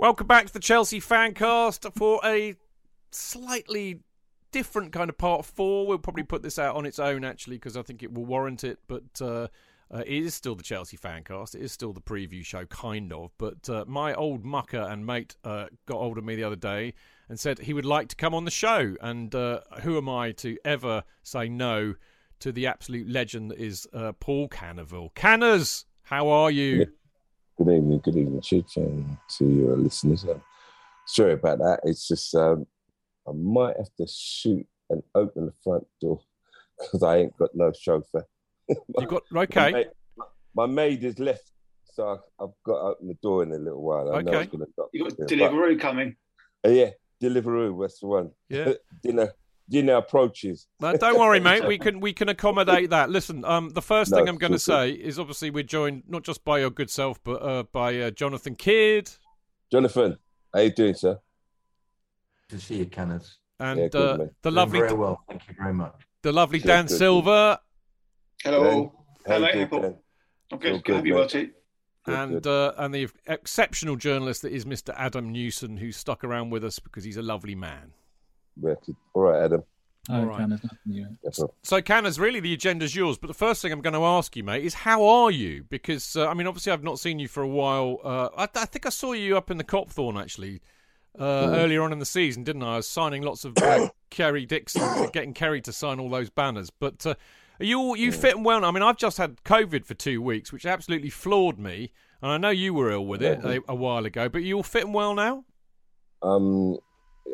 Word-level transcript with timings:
Welcome 0.00 0.28
back 0.28 0.46
to 0.46 0.52
the 0.54 0.60
Chelsea 0.60 0.98
Fancast 0.98 1.92
for 1.94 2.22
a 2.24 2.54
slightly 3.10 4.00
different 4.50 4.92
kind 4.92 5.10
of 5.10 5.18
part 5.18 5.44
four. 5.44 5.86
We'll 5.86 5.98
probably 5.98 6.22
put 6.22 6.42
this 6.42 6.58
out 6.58 6.74
on 6.74 6.86
its 6.86 6.98
own 6.98 7.22
actually 7.22 7.56
because 7.56 7.76
I 7.76 7.82
think 7.82 8.02
it 8.02 8.10
will 8.10 8.24
warrant 8.24 8.64
it. 8.64 8.78
But 8.88 9.20
uh, 9.20 9.48
uh, 9.92 9.98
it 9.98 10.24
is 10.24 10.32
still 10.32 10.54
the 10.54 10.62
Chelsea 10.62 10.96
Fancast. 10.96 11.54
It 11.54 11.60
is 11.60 11.72
still 11.72 11.92
the 11.92 12.00
preview 12.00 12.42
show, 12.42 12.64
kind 12.64 13.12
of. 13.12 13.32
But 13.36 13.68
uh, 13.68 13.84
my 13.86 14.14
old 14.14 14.42
mucker 14.42 14.80
and 14.80 15.04
mate 15.04 15.36
uh, 15.44 15.66
got 15.84 15.98
hold 15.98 16.16
of 16.16 16.24
me 16.24 16.34
the 16.34 16.44
other 16.44 16.56
day 16.56 16.94
and 17.28 17.38
said 17.38 17.58
he 17.58 17.74
would 17.74 17.84
like 17.84 18.08
to 18.08 18.16
come 18.16 18.34
on 18.34 18.46
the 18.46 18.50
show. 18.50 18.96
And 19.02 19.34
uh, 19.34 19.60
who 19.82 19.98
am 19.98 20.08
I 20.08 20.32
to 20.32 20.56
ever 20.64 21.04
say 21.22 21.50
no 21.50 21.94
to 22.38 22.52
the 22.52 22.68
absolute 22.68 23.06
legend 23.06 23.50
that 23.50 23.58
is 23.58 23.86
uh, 23.92 24.12
Paul 24.12 24.48
Canoville? 24.48 25.14
Canners, 25.14 25.84
how 26.04 26.30
are 26.30 26.50
you? 26.50 26.86
Good 27.62 27.76
evening, 27.76 28.00
good 28.02 28.16
evening, 28.16 28.40
Chidge, 28.40 28.76
and 28.78 29.18
to 29.36 29.44
your 29.46 29.76
listeners. 29.76 30.24
Um, 30.24 30.40
sorry 31.06 31.34
about 31.34 31.58
that. 31.58 31.80
It's 31.84 32.08
just 32.08 32.34
um, 32.34 32.66
I 33.28 33.32
might 33.32 33.76
have 33.76 33.94
to 33.98 34.06
shoot 34.08 34.66
and 34.88 35.02
open 35.14 35.44
the 35.44 35.52
front 35.62 35.86
door 36.00 36.20
because 36.78 37.02
I 37.02 37.18
ain't 37.18 37.36
got 37.36 37.50
no 37.54 37.70
chauffeur. 37.78 38.24
You 38.98 39.06
got 39.06 39.24
okay. 39.36 39.70
My 39.70 39.72
maid, 39.72 39.86
my 40.54 40.66
maid 40.66 41.04
is 41.04 41.18
left, 41.18 41.52
so 41.92 42.08
I, 42.08 42.42
have 42.42 42.50
got 42.64 42.76
to 42.76 42.80
open 42.94 43.08
the 43.08 43.18
door 43.22 43.42
in 43.42 43.52
a 43.52 43.58
little 43.58 43.82
while. 43.82 44.10
I 44.14 44.22
know 44.22 44.30
Okay. 44.32 44.40
it's 44.44 44.52
gonna 44.52 44.64
stop. 44.72 44.88
You 44.94 45.04
got 45.04 45.18
But- 45.18 45.28
Deliveroo 45.28 45.78
coming. 45.78 46.16
uh, 46.66 46.70
yeah, 46.70 46.90
Deliveroo, 47.22 47.78
that's 47.78 48.00
the 48.00 48.06
one. 48.06 48.30
Yeah. 48.48 48.72
dinner, 49.02 49.34
dinner 49.70 49.94
approaches. 49.94 50.66
No, 50.80 50.94
don't 50.96 51.18
worry, 51.18 51.40
mate. 51.48 51.66
We 51.66 51.78
can 51.78 52.00
we 52.00 52.12
can 52.12 52.28
accommodate 52.28 52.90
that. 52.90 53.08
Listen, 53.10 53.44
um, 53.44 53.70
the 53.70 53.82
first 53.82 54.10
No, 54.10 54.18
thing 54.18 54.28
I'm 54.28 54.36
going 54.36 54.52
to 54.52 54.58
say 54.58 54.90
is 54.90 55.18
obviously 55.18 55.50
we're 55.50 55.62
joined 55.62 56.02
not 56.08 56.22
just 56.24 56.44
by 56.44 56.58
your 56.58 56.70
good 56.70 56.90
self, 56.90 57.22
but 57.24 57.42
uh, 57.42 57.62
by 57.72 57.98
uh, 58.00 58.10
Jonathan 58.10 58.54
Kidd 58.56 59.10
Jonathan, 59.72 60.18
how 60.52 60.60
you 60.60 60.70
doing, 60.72 60.94
sir? 60.94 61.18
to 62.48 62.58
see 62.58 62.76
you, 62.78 62.86
Kenneth. 62.86 63.30
and 63.60 63.78
Yeah, 63.78 63.88
good, 63.88 64.20
uh, 64.20 64.24
the 64.42 64.50
Doing 64.50 64.54
lovely 64.56 64.80
Very 64.80 64.92
well, 64.94 65.20
thank 65.28 65.46
you 65.48 65.54
very 65.56 65.72
much. 65.72 65.94
the 66.22 66.32
lovely 66.32 66.58
Good, 66.58 66.66
Dan 66.66 66.84
good, 66.86 66.88
good. 66.90 66.98
Silver 66.98 67.58
Hello. 68.42 68.92
How 69.26 69.34
Hello, 69.34 69.48
you. 69.48 69.66
Dan? 69.66 69.94
I'm 70.52 70.58
Feel 70.58 70.72
good. 70.72 70.84
good, 70.84 70.96
Have 70.96 71.06
you 71.06 71.14
mate. 71.14 71.20
got 71.20 71.34
it? 71.36 71.52
And 72.06 72.46
uh, 72.46 72.72
and 72.78 72.92
the 72.94 73.08
exceptional 73.28 73.94
journalist 73.94 74.42
that 74.42 74.52
is 74.52 74.64
Mr. 74.64 74.92
Adam 74.96 75.30
Newson, 75.30 75.76
who's 75.76 75.96
stuck 75.96 76.24
around 76.24 76.50
with 76.50 76.64
us 76.64 76.78
because 76.80 77.04
he's 77.04 77.18
a 77.18 77.22
lovely 77.22 77.54
man. 77.54 77.92
Wicked. 78.56 78.96
All 79.14 79.22
right, 79.22 79.42
Adam. 79.44 79.62
All 80.08 80.22
Oh, 80.22 80.24
right. 80.24 80.38
kind 80.38 80.52
of 80.52 80.62
nothing 80.64 80.78
new. 80.86 81.06
That's 81.22 81.38
all. 81.40 81.54
So, 81.62 81.80
Canners, 81.82 82.18
really 82.18 82.40
the 82.40 82.52
agenda's 82.54 82.96
yours. 82.96 83.18
But 83.18 83.28
the 83.28 83.34
first 83.34 83.60
thing 83.62 83.70
I'm 83.70 83.82
going 83.82 83.94
to 83.94 84.04
ask 84.04 84.34
you, 84.34 84.42
mate, 84.42 84.64
is 84.64 84.74
how 84.74 85.04
are 85.04 85.30
you? 85.30 85.64
Because 85.68 86.16
uh, 86.16 86.26
I 86.26 86.34
mean, 86.34 86.46
obviously, 86.46 86.72
I've 86.72 86.82
not 86.82 86.98
seen 86.98 87.18
you 87.18 87.28
for 87.28 87.42
a 87.42 87.48
while. 87.48 87.98
Uh, 88.02 88.28
I, 88.36 88.48
I 88.54 88.64
think 88.64 88.86
I 88.86 88.88
saw 88.88 89.12
you 89.12 89.36
up 89.36 89.50
in 89.50 89.58
the 89.58 89.64
Copthorne 89.64 90.20
actually 90.20 90.62
uh, 91.18 91.24
earlier 91.54 91.82
on 91.82 91.92
in 91.92 91.98
the 91.98 92.06
season, 92.06 92.44
didn't 92.44 92.62
I? 92.62 92.74
I 92.74 92.76
was 92.76 92.88
signing 92.88 93.22
lots 93.22 93.44
of 93.44 93.56
uh, 93.58 93.88
Kerry 94.10 94.46
Dixon, 94.46 95.10
getting 95.12 95.34
Kerry 95.34 95.60
to 95.62 95.72
sign 95.72 96.00
all 96.00 96.08
those 96.10 96.30
banners. 96.30 96.70
But 96.70 97.04
uh, 97.06 97.14
are 97.60 97.64
you 97.64 97.78
all- 97.78 97.96
you 97.96 98.10
fit 98.10 98.34
and 98.36 98.44
well? 98.44 98.64
I 98.64 98.70
mean, 98.70 98.82
I've 98.82 98.96
just 98.96 99.18
had 99.18 99.42
COVID 99.44 99.84
for 99.84 99.94
two 99.94 100.22
weeks, 100.22 100.50
which 100.52 100.64
absolutely 100.66 101.10
floored 101.10 101.58
me. 101.58 101.92
And 102.22 102.30
I 102.32 102.36
know 102.38 102.50
you 102.50 102.74
were 102.74 102.90
ill 102.90 103.06
with 103.06 103.22
it 103.22 103.44
a, 103.44 103.60
a 103.68 103.74
while 103.74 104.04
ago, 104.06 104.28
but 104.28 104.42
you 104.42 104.56
all 104.56 104.62
fit 104.62 104.84
and 104.84 104.94
well 104.94 105.14
now? 105.14 105.44
Um, 106.22 106.76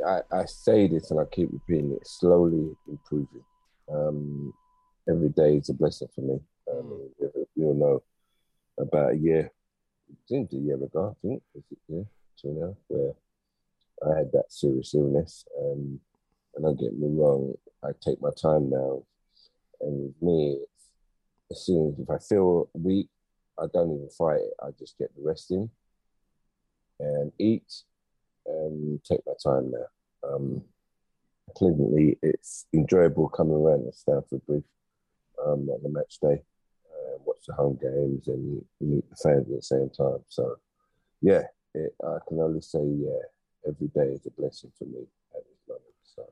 I, 0.06 0.20
I 0.32 0.44
say 0.46 0.86
this 0.88 1.10
and 1.10 1.20
I 1.20 1.24
keep 1.24 1.48
repeating 1.52 1.92
it. 1.92 2.06
Slowly 2.06 2.76
improving. 2.88 3.44
Um, 3.92 4.52
every 5.08 5.28
day 5.30 5.56
is 5.56 5.68
a 5.68 5.74
blessing 5.74 6.08
for 6.14 6.20
me. 6.22 6.40
Um, 6.70 7.10
we- 7.18 7.46
we 7.56 7.64
all 7.64 7.74
know 7.74 8.02
about 8.78 9.12
a 9.12 9.16
year, 9.16 9.50
it 10.10 10.16
seems 10.28 10.52
a 10.52 10.56
year 10.56 10.76
ago, 10.76 11.10
I 11.16 11.26
think, 11.26 11.42
was 11.54 11.64
it 11.70 11.78
yeah, 11.88 12.02
two 12.40 12.48
now, 12.52 12.76
where 12.88 13.14
I 14.04 14.18
had 14.18 14.32
that 14.32 14.52
serious 14.52 14.94
illness. 14.94 15.46
Um, 15.58 16.00
and 16.54 16.64
don't 16.64 16.78
get 16.78 16.98
me 16.98 17.08
wrong, 17.08 17.54
I 17.82 17.92
take 18.00 18.20
my 18.20 18.30
time 18.30 18.68
now. 18.68 19.02
And 19.80 20.04
with 20.04 20.22
me, 20.22 20.58
it's, 20.62 20.90
as 21.50 21.64
soon 21.64 21.92
as 21.92 21.98
if 21.98 22.10
I 22.10 22.18
feel 22.18 22.68
weak, 22.74 23.08
I 23.58 23.66
don't 23.72 23.94
even 23.94 24.08
fight 24.10 24.40
it. 24.40 24.52
I 24.62 24.70
just 24.78 24.98
get 24.98 25.14
the 25.16 25.22
rest 25.22 25.50
in 25.50 25.70
and 27.00 27.32
eat 27.38 27.82
and 28.46 29.02
take 29.04 29.20
my 29.26 29.32
time 29.42 29.70
there. 29.70 29.90
Um, 30.28 30.62
it's 32.22 32.66
enjoyable 32.74 33.28
coming 33.28 33.54
around 33.54 33.84
to 33.84 33.92
Stamford 33.92 34.44
Bridge 34.46 34.64
um, 35.44 35.68
on 35.68 35.82
the 35.82 35.88
match 35.88 36.18
day, 36.20 36.42
uh, 36.90 37.18
watch 37.24 37.38
the 37.46 37.54
home 37.54 37.78
games, 37.80 38.28
and 38.28 38.64
meet 38.80 39.08
the 39.08 39.16
fans 39.16 39.48
at 39.48 39.56
the 39.56 39.62
same 39.62 39.90
time. 39.90 40.18
So, 40.28 40.56
yeah, 41.20 41.42
it, 41.74 41.94
I 42.04 42.18
can 42.28 42.40
only 42.40 42.60
say, 42.60 42.82
yeah, 42.82 43.20
every 43.66 43.88
day 43.88 44.12
is 44.12 44.26
a 44.26 44.30
blessing 44.30 44.72
for 44.78 44.84
me 44.84 45.06
at 45.34 45.42
this 45.44 45.68
moment. 45.68 45.84
So, 46.04 46.24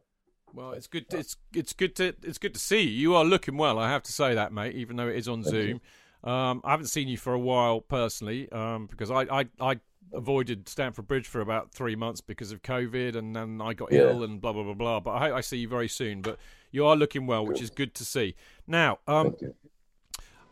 Well, 0.53 0.73
it's 0.73 0.87
good. 0.87 1.07
It's 1.13 1.37
it's 1.53 1.73
good 1.73 1.97
to 1.97 2.15
it's 2.23 2.39
good 2.39 2.55
to 2.55 2.61
see 2.61 2.83
you. 2.83 2.91
You 2.91 3.15
are 3.15 3.25
looking 3.25 3.57
well. 3.57 3.79
I 3.79 3.91
have 3.91 4.03
to 4.05 4.13
say 4.13 4.35
that, 4.35 4.53
mate. 4.53 4.75
Even 4.75 4.97
though 4.97 5.09
it 5.09 5.17
is 5.17 5.29
on 5.29 5.43
Thank 5.43 5.55
Zoom, 5.55 5.81
um, 6.25 6.61
I 6.65 6.71
haven't 6.71 6.87
seen 6.87 7.09
you 7.09 7.19
for 7.19 7.35
a 7.35 7.39
while 7.39 7.81
personally 7.81 8.51
um, 8.51 8.87
because 8.87 9.11
I, 9.11 9.23
I 9.23 9.47
I 9.61 9.81
avoided 10.13 10.69
Stamford 10.69 11.07
Bridge 11.09 11.27
for 11.27 11.41
about 11.41 11.71
three 11.73 11.97
months 11.97 12.21
because 12.21 12.53
of 12.53 12.63
COVID, 12.63 13.17
and 13.17 13.35
then 13.35 13.61
I 13.61 13.75
got 13.75 13.93
Yeah. 13.93 14.03
ill 14.11 14.23
and 14.25 14.41
blah 14.41 14.53
blah 14.53 14.63
blah 14.63 14.75
blah. 14.75 15.01
But 15.01 15.13
I 15.13 15.19
hope 15.29 15.35
I 15.35 15.41
see 15.41 15.59
you 15.59 15.69
very 15.69 15.89
soon. 15.89 16.23
But 16.23 16.39
you 16.71 16.85
are 16.87 16.97
looking 16.97 17.27
well, 17.27 17.47
which 17.47 17.61
is 17.63 17.71
good 17.71 17.95
to 17.95 18.05
see. 18.05 18.35
Now, 18.67 18.99
um. 19.07 19.37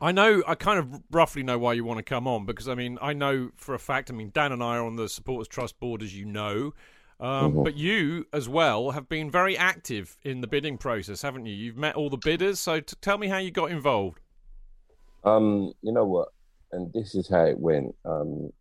I 0.00 0.10
know, 0.10 0.43
I 0.49 0.56
kind 0.56 0.81
of 0.81 1.00
roughly 1.12 1.44
know 1.44 1.60
why 1.60 1.75
you 1.75 1.84
want 1.84 1.99
to 1.99 2.02
come 2.02 2.26
on 2.26 2.44
because 2.44 2.66
I 2.69 2.75
mean, 2.75 2.99
I 3.00 3.12
know 3.12 3.50
for 3.54 3.72
a 3.72 3.78
fact. 3.78 4.10
I 4.10 4.14
mean, 4.14 4.32
Dan 4.34 4.50
and 4.50 4.60
I 4.60 4.76
are 4.78 4.84
on 4.84 4.96
the 4.96 5.08
Supporters 5.08 5.46
Trust 5.46 5.78
board, 5.78 6.02
as 6.02 6.12
you 6.16 6.25
know. 6.25 6.75
Um, 7.20 7.52
Mhm. 7.52 7.62
But 7.64 7.76
you, 7.76 8.26
as 8.32 8.49
well, 8.49 8.90
have 8.90 9.08
been 9.08 9.31
very 9.31 9.56
active 9.56 10.16
in 10.25 10.40
the 10.40 10.49
bidding 10.49 10.76
process, 10.76 11.22
haven't 11.22 11.46
you? 11.46 11.54
You've 11.54 11.76
met 11.76 11.94
all 11.94 12.10
the 12.10 12.16
bidders. 12.16 12.58
So 12.58 12.81
t- 12.81 12.96
tell 13.00 13.16
me 13.16 13.28
how 13.28 13.38
you 13.38 13.52
got 13.52 13.70
involved. 13.70 14.19
Um, 15.22 15.72
you 15.82 15.93
know 15.93 16.04
what? 16.04 16.31
And 16.72 16.93
this 16.93 17.14
is 17.14 17.28
how 17.28 17.44
it 17.44 17.60
went. 17.60 17.94
Um, 18.04 18.52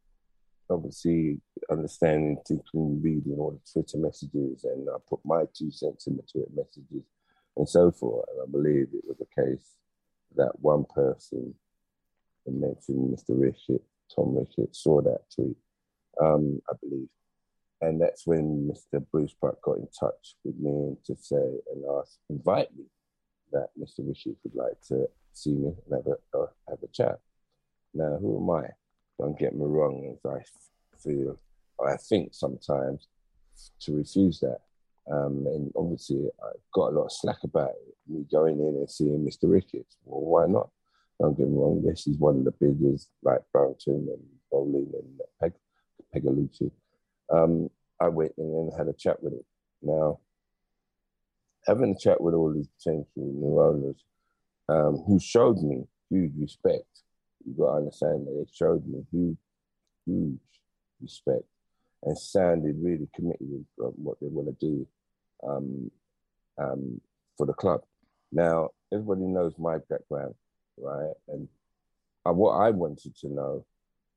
obviously 0.71 1.39
understanding, 1.69 2.37
thinking, 2.47 3.01
reading 3.01 3.35
all 3.37 3.51
the 3.51 3.71
Twitter 3.71 3.97
messages, 3.97 4.63
and 4.63 4.87
I 4.89 4.97
put 5.07 5.19
my 5.23 5.43
two 5.53 5.71
cents 5.71 6.07
in 6.07 6.17
the 6.17 6.23
Twitter 6.23 6.51
messages 6.55 7.05
and 7.57 7.67
so 7.67 7.91
forth. 7.91 8.25
And 8.31 8.41
I 8.41 8.51
believe 8.51 8.87
it 8.93 9.03
was 9.07 9.17
the 9.17 9.43
case 9.43 9.75
that 10.35 10.59
one 10.59 10.85
person 10.85 11.53
mentioned 12.47 13.15
Mr. 13.15 13.39
Rickett, 13.39 13.83
Tom 14.13 14.35
Rickett, 14.35 14.75
saw 14.75 15.01
that 15.01 15.21
tweet, 15.33 15.57
um, 16.21 16.61
I 16.69 16.73
believe. 16.81 17.07
And 17.81 17.99
that's 17.99 18.27
when 18.27 18.71
Mr. 18.71 19.03
Bruce 19.11 19.33
Park 19.39 19.61
got 19.61 19.77
in 19.77 19.87
touch 19.97 20.35
with 20.43 20.55
me 20.57 20.95
to 21.05 21.15
say 21.19 21.35
and 21.73 21.83
ask, 21.99 22.19
invite 22.29 22.75
me 22.75 22.85
that 23.51 23.69
Mr. 23.79 24.07
Rickett 24.07 24.37
would 24.43 24.55
like 24.55 24.79
to 24.87 25.07
see 25.33 25.53
me 25.53 25.73
and 25.85 25.93
have 25.93 26.07
a, 26.07 26.37
uh, 26.37 26.47
have 26.69 26.79
a 26.83 26.87
chat. 26.87 27.19
Now, 27.93 28.17
who 28.21 28.37
am 28.37 28.63
I? 28.63 28.69
Don't 29.21 29.37
get 29.37 29.53
me 29.53 29.65
wrong, 29.65 30.11
as 30.11 30.31
I 30.31 30.41
feel, 30.97 31.37
I 31.79 31.95
think 31.95 32.33
sometimes 32.33 33.07
to 33.81 33.95
refuse 33.95 34.39
that. 34.39 34.61
Um, 35.11 35.45
and 35.45 35.71
obviously, 35.75 36.27
I 36.43 36.53
got 36.73 36.91
a 36.91 36.95
lot 36.95 37.05
of 37.05 37.11
slack 37.11 37.43
about 37.43 37.69
it, 37.69 37.95
me 38.07 38.25
going 38.31 38.59
in 38.59 38.77
and 38.77 38.89
seeing 38.89 39.23
Mr. 39.23 39.43
Ricketts. 39.43 39.97
Well, 40.05 40.21
why 40.21 40.47
not? 40.47 40.71
Don't 41.19 41.37
get 41.37 41.47
me 41.47 41.55
wrong. 41.55 41.83
Yes, 41.85 42.03
he's 42.03 42.17
one 42.17 42.37
of 42.37 42.45
the 42.45 42.51
biggest, 42.59 43.09
like 43.21 43.41
Brownton 43.53 44.07
and 44.11 44.23
Boling 44.51 44.91
and 44.91 45.21
Peg, 45.39 45.53
Pegalucci. 46.15 46.71
Um, 47.31 47.69
I 47.99 48.07
went 48.07 48.33
in 48.39 48.45
and 48.45 48.71
had 48.75 48.87
a 48.87 48.93
chat 48.93 49.21
with 49.21 49.33
him. 49.33 49.45
Now, 49.83 50.19
having 51.67 51.91
a 51.91 51.99
chat 51.99 52.19
with 52.19 52.33
all 52.33 52.51
these 52.51 52.69
potential 52.79 53.05
new 53.17 53.61
owners 53.61 54.03
um, 54.67 55.03
who 55.05 55.19
showed 55.19 55.61
me 55.61 55.83
huge 56.09 56.33
respect. 56.39 57.03
You 57.45 57.53
got 57.57 57.71
to 57.71 57.77
understand 57.77 58.27
that 58.27 58.33
they 58.33 58.51
showed 58.53 58.85
me 58.87 59.03
huge, 59.11 59.37
huge 60.05 60.39
respect 61.01 61.43
and 62.03 62.17
sounded 62.17 62.75
really 62.81 63.07
committed 63.15 63.47
with 63.49 63.65
what 63.77 64.19
they 64.19 64.27
want 64.27 64.47
to 64.47 64.65
do 64.65 64.87
um, 65.47 65.91
um, 66.57 67.01
for 67.37 67.45
the 67.45 67.53
club. 67.53 67.81
Now, 68.31 68.69
everybody 68.91 69.21
knows 69.21 69.53
my 69.57 69.77
background, 69.89 70.35
right? 70.77 71.13
And 71.27 71.47
uh, 72.25 72.33
what 72.33 72.53
I 72.53 72.71
wanted 72.71 73.15
to 73.17 73.27
know 73.27 73.65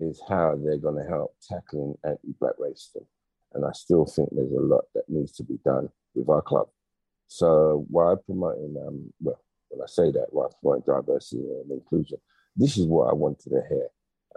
is 0.00 0.20
how 0.28 0.56
they're 0.56 0.78
going 0.78 1.02
to 1.02 1.08
help 1.08 1.34
tackling 1.46 1.94
anti-black 2.04 2.54
racism. 2.60 3.04
And 3.52 3.64
I 3.64 3.72
still 3.72 4.04
think 4.04 4.30
there's 4.32 4.52
a 4.52 4.60
lot 4.60 4.84
that 4.94 5.08
needs 5.08 5.32
to 5.32 5.44
be 5.44 5.58
done 5.64 5.88
with 6.14 6.28
our 6.28 6.42
club. 6.42 6.68
So 7.28 7.86
while 7.88 8.16
promoting, 8.16 8.76
um, 8.86 9.12
well, 9.20 9.40
when 9.68 9.82
I 9.82 9.86
say 9.86 10.10
that, 10.10 10.26
while 10.30 10.54
promoting 10.60 10.84
diversity 10.86 11.42
and 11.42 11.70
inclusion, 11.70 12.18
this 12.56 12.76
is 12.76 12.86
what 12.86 13.10
I 13.10 13.14
wanted 13.14 13.50
to 13.50 13.62
hear, 13.68 13.88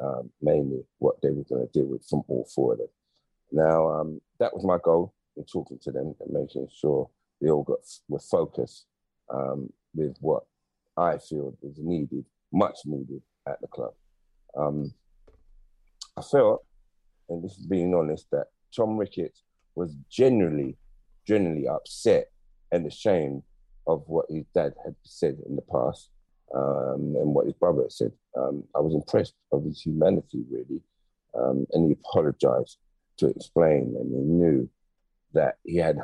um, 0.01 0.29
mainly 0.41 0.83
what 0.99 1.21
they 1.21 1.29
were 1.29 1.43
going 1.43 1.67
to 1.67 1.73
deal 1.73 1.87
with 1.87 2.05
from 2.07 2.23
all 2.27 2.47
four 2.53 2.73
of 2.73 2.79
them. 2.79 2.87
Now, 3.51 3.89
um, 3.89 4.21
that 4.39 4.53
was 4.53 4.65
my 4.65 4.77
goal 4.83 5.13
in 5.35 5.43
talking 5.45 5.79
to 5.83 5.91
them 5.91 6.15
and 6.19 6.33
making 6.33 6.67
sure 6.75 7.09
they 7.41 7.49
all 7.49 7.63
got 7.63 7.79
were 8.07 8.19
focused 8.19 8.85
um, 9.33 9.71
with 9.93 10.17
what 10.19 10.43
I 10.97 11.17
feel 11.17 11.55
is 11.63 11.77
needed, 11.77 12.25
much 12.51 12.79
needed 12.85 13.21
at 13.47 13.61
the 13.61 13.67
club. 13.67 13.93
Um, 14.57 14.93
I 16.17 16.21
felt, 16.21 16.65
and 17.29 17.43
this 17.43 17.57
is 17.57 17.65
being 17.65 17.93
honest, 17.93 18.27
that 18.31 18.47
Tom 18.75 18.97
Ricketts 18.97 19.43
was 19.75 19.95
generally, 20.09 20.75
generally 21.27 21.67
upset 21.67 22.31
and 22.71 22.85
ashamed 22.87 23.43
of 23.85 24.03
what 24.07 24.25
his 24.29 24.45
dad 24.53 24.73
had 24.83 24.95
said 25.03 25.37
in 25.47 25.55
the 25.55 25.61
past 25.61 26.09
um, 26.55 27.15
and 27.17 27.33
what 27.33 27.45
his 27.45 27.53
brother 27.53 27.85
said. 27.89 28.11
Um, 28.37 28.63
I 28.75 28.79
was 28.79 28.93
impressed 28.93 29.35
of 29.51 29.63
his 29.63 29.81
humanity, 29.81 30.43
really, 30.49 30.81
um, 31.37 31.65
and 31.71 31.87
he 31.87 31.93
apologized 31.93 32.77
to 33.17 33.27
explain, 33.27 33.95
and 33.99 34.11
he 34.11 34.21
knew 34.21 34.69
that 35.33 35.57
he 35.63 35.77
had 35.77 35.97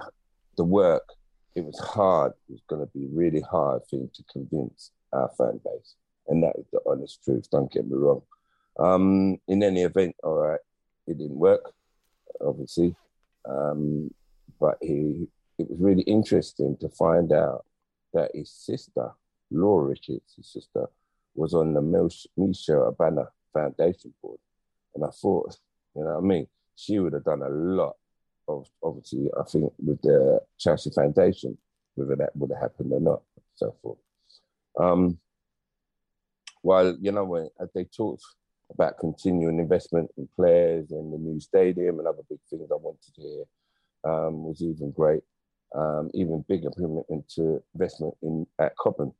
the 0.57 0.63
work. 0.63 1.07
It 1.56 1.63
was 1.63 1.80
hard. 1.80 2.34
It 2.50 2.54
was 2.54 2.63
going 2.68 2.81
to 2.81 2.92
be 2.94 3.07
really 3.13 3.42
hard 3.42 3.84
for 3.90 3.98
him 3.98 4.10
to 4.13 4.24
convince 4.31 4.92
our 5.12 5.30
fan 5.38 5.60
base, 5.63 5.95
and 6.28 6.44
that 6.44 6.56
is 6.57 6.66
the 6.72 6.80
honest 6.86 7.24
truth. 7.24 7.50
Don't 7.51 7.72
get 7.72 7.88
me 7.88 7.95
wrong. 7.95 8.22
Um, 8.80 9.38
in 9.48 9.62
any 9.62 9.84
event, 9.84 10.16
all 10.24 10.36
right, 10.36 10.60
it 11.07 11.18
didn't 11.18 11.38
work, 11.38 11.74
obviously, 12.42 12.95
um, 13.48 14.13
but 14.60 14.78
he. 14.81 15.28
It 15.60 15.69
was 15.69 15.80
really 15.80 16.01
interesting 16.04 16.75
to 16.78 16.90
find 16.90 17.31
out 17.31 17.63
that 18.12 18.31
his 18.34 18.50
sister, 18.50 19.12
Laura 19.54 19.88
Richards, 19.88 20.34
his 20.36 20.48
sister, 20.48 20.88
was 21.36 21.54
on 21.54 21.74
the 21.74 21.82
Misha 22.38 22.74
Abana 22.74 23.28
Foundation 23.54 24.14
board, 24.22 24.40
and 24.96 25.06
I 25.06 25.10
thought, 25.10 25.58
you 25.96 26.04
know 26.04 26.12
what 26.12 26.18
I 26.18 26.22
mean 26.22 26.48
she 26.76 27.00
would 27.00 27.14
have 27.14 27.24
done 27.24 27.42
a 27.42 27.50
lot 27.50 27.96
of 28.48 28.68
obviously 28.84 29.30
I 29.40 29.44
think 29.44 29.72
with 29.80 30.02
the 30.02 30.42
Chelsea 30.60 30.90
Foundation, 30.90 31.58
whether 31.96 32.16
that 32.16 32.36
would 32.36 32.52
have 32.52 32.62
happened 32.62 32.92
or 32.92 33.00
not, 33.00 33.22
so 33.56 33.76
forth. 33.82 34.00
Um, 34.80 35.18
while 36.62 36.96
you 37.00 37.12
know 37.12 37.24
when 37.24 37.50
they 37.74 37.86
talked 37.86 38.24
about 38.72 38.98
continuing 38.98 39.60
investment 39.60 40.10
in 40.18 40.28
players 40.36 40.92
and 40.92 41.14
the 41.14 41.18
new 41.18 41.40
stadium 41.40 42.00
and 42.00 42.08
other 42.08 42.24
big 42.30 42.40
things 42.50 42.70
I 42.72 42.76
wanted 42.76 43.14
to 43.16 43.22
hear 43.22 43.44
um, 44.04 44.44
was 44.44 44.62
even 44.62 44.92
great. 44.92 45.24
Um, 45.76 46.12
even 46.14 46.46
bigger 46.48 46.68
improvement 46.68 47.08
into 47.10 47.64
investment 47.74 48.16
in 48.22 48.46
at 48.60 48.78
Cobham, 48.78 49.12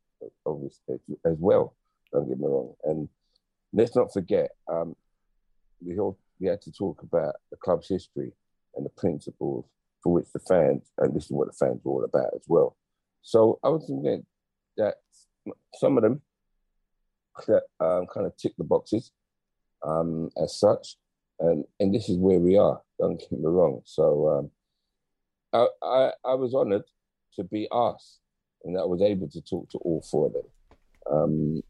obviously 0.46 0.96
as 1.24 1.36
well. 1.38 1.74
Don't 2.12 2.28
get 2.28 2.38
me 2.38 2.46
wrong. 2.46 2.74
And 2.84 3.08
let's 3.72 3.96
not 3.96 4.12
forget, 4.12 4.50
um, 4.70 4.94
we 5.84 5.98
all 5.98 6.18
we 6.40 6.48
had 6.48 6.62
to 6.62 6.72
talk 6.72 7.02
about 7.02 7.34
the 7.50 7.56
club's 7.56 7.88
history 7.88 8.32
and 8.74 8.84
the 8.84 8.90
principles 8.90 9.66
for 10.02 10.12
which 10.12 10.26
the 10.32 10.40
fans, 10.40 10.82
and 10.98 11.14
this 11.14 11.24
is 11.24 11.30
what 11.30 11.48
the 11.48 11.54
fans 11.54 11.80
are 11.84 11.88
all 11.88 12.04
about 12.04 12.34
as 12.34 12.44
well. 12.48 12.76
So 13.22 13.58
I 13.64 13.68
was 13.68 13.86
thinking 13.86 14.26
that 14.76 14.96
some 15.76 15.96
of 15.96 16.02
them 16.02 16.20
um, 17.80 18.06
kind 18.12 18.26
of 18.26 18.36
tick 18.36 18.52
the 18.58 18.64
boxes 18.64 19.12
um, 19.86 20.30
as 20.42 20.58
such, 20.58 20.96
and 21.40 21.64
and 21.80 21.94
this 21.94 22.08
is 22.08 22.18
where 22.18 22.38
we 22.38 22.58
are. 22.58 22.80
Don't 22.98 23.18
get 23.18 23.32
me 23.32 23.38
wrong. 23.42 23.80
So 23.84 24.28
um, 24.28 24.50
I, 25.52 25.86
I, 25.86 26.10
I 26.24 26.34
was 26.34 26.54
honoured 26.54 26.84
to 27.36 27.44
be 27.44 27.68
asked, 27.72 28.18
and 28.64 28.78
I 28.78 28.84
was 28.84 29.02
able 29.02 29.28
to 29.28 29.40
talk 29.40 29.70
to 29.70 29.78
all 29.78 30.02
four 30.02 30.26
of 30.26 30.32
them. 30.32 30.42
Um, 31.10 31.62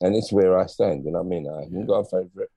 and 0.00 0.14
it's 0.14 0.32
where 0.32 0.58
I 0.58 0.66
stand. 0.66 1.04
You 1.04 1.12
know 1.12 1.22
what 1.22 1.26
I 1.26 1.28
mean? 1.28 1.48
I 1.48 1.62
haven't 1.64 1.86
got 1.86 2.00
a 2.00 2.04
favourite. 2.04 2.50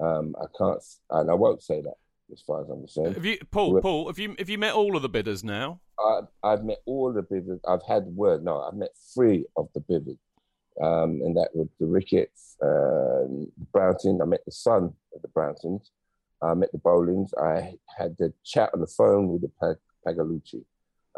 Um, 0.00 0.34
I 0.40 0.46
can't, 0.56 0.82
and 1.10 1.30
I 1.30 1.34
won't 1.34 1.62
say 1.62 1.82
that 1.82 1.94
as 2.32 2.40
far 2.40 2.62
as 2.62 2.70
I'm 2.70 2.78
concerned. 2.78 3.14
Have 3.14 3.24
you, 3.24 3.38
Paul? 3.50 3.80
Paul, 3.80 4.06
have 4.06 4.18
you 4.18 4.34
have 4.38 4.48
you 4.48 4.58
met 4.58 4.74
all 4.74 4.96
of 4.96 5.02
the 5.02 5.08
bidders 5.08 5.44
now? 5.44 5.80
I, 5.98 6.20
I've 6.42 6.64
met 6.64 6.78
all 6.86 7.12
the 7.12 7.22
bidders. 7.22 7.60
I've 7.68 7.82
had 7.86 8.04
word. 8.06 8.42
No, 8.44 8.62
I've 8.62 8.74
met 8.74 8.90
three 9.14 9.44
of 9.56 9.68
the 9.74 9.80
bidders, 9.80 10.16
um, 10.82 11.20
and 11.22 11.36
that 11.36 11.50
was 11.52 11.68
the 11.78 11.86
Ricketts, 11.86 12.56
uh, 12.62 13.26
Brownton. 13.72 14.20
I 14.22 14.24
met 14.24 14.44
the 14.46 14.52
son 14.52 14.94
of 15.14 15.22
the 15.22 15.28
Browntons. 15.28 15.90
I 16.42 16.54
met 16.54 16.72
the 16.72 16.78
Bolings. 16.78 17.34
I 17.34 17.74
had 17.98 18.16
the 18.18 18.32
chat 18.44 18.70
on 18.72 18.80
the 18.80 18.86
phone 18.86 19.28
with 19.28 19.42
the 19.42 19.50
Pag- 19.60 19.76
Pagalucci, 20.06 20.64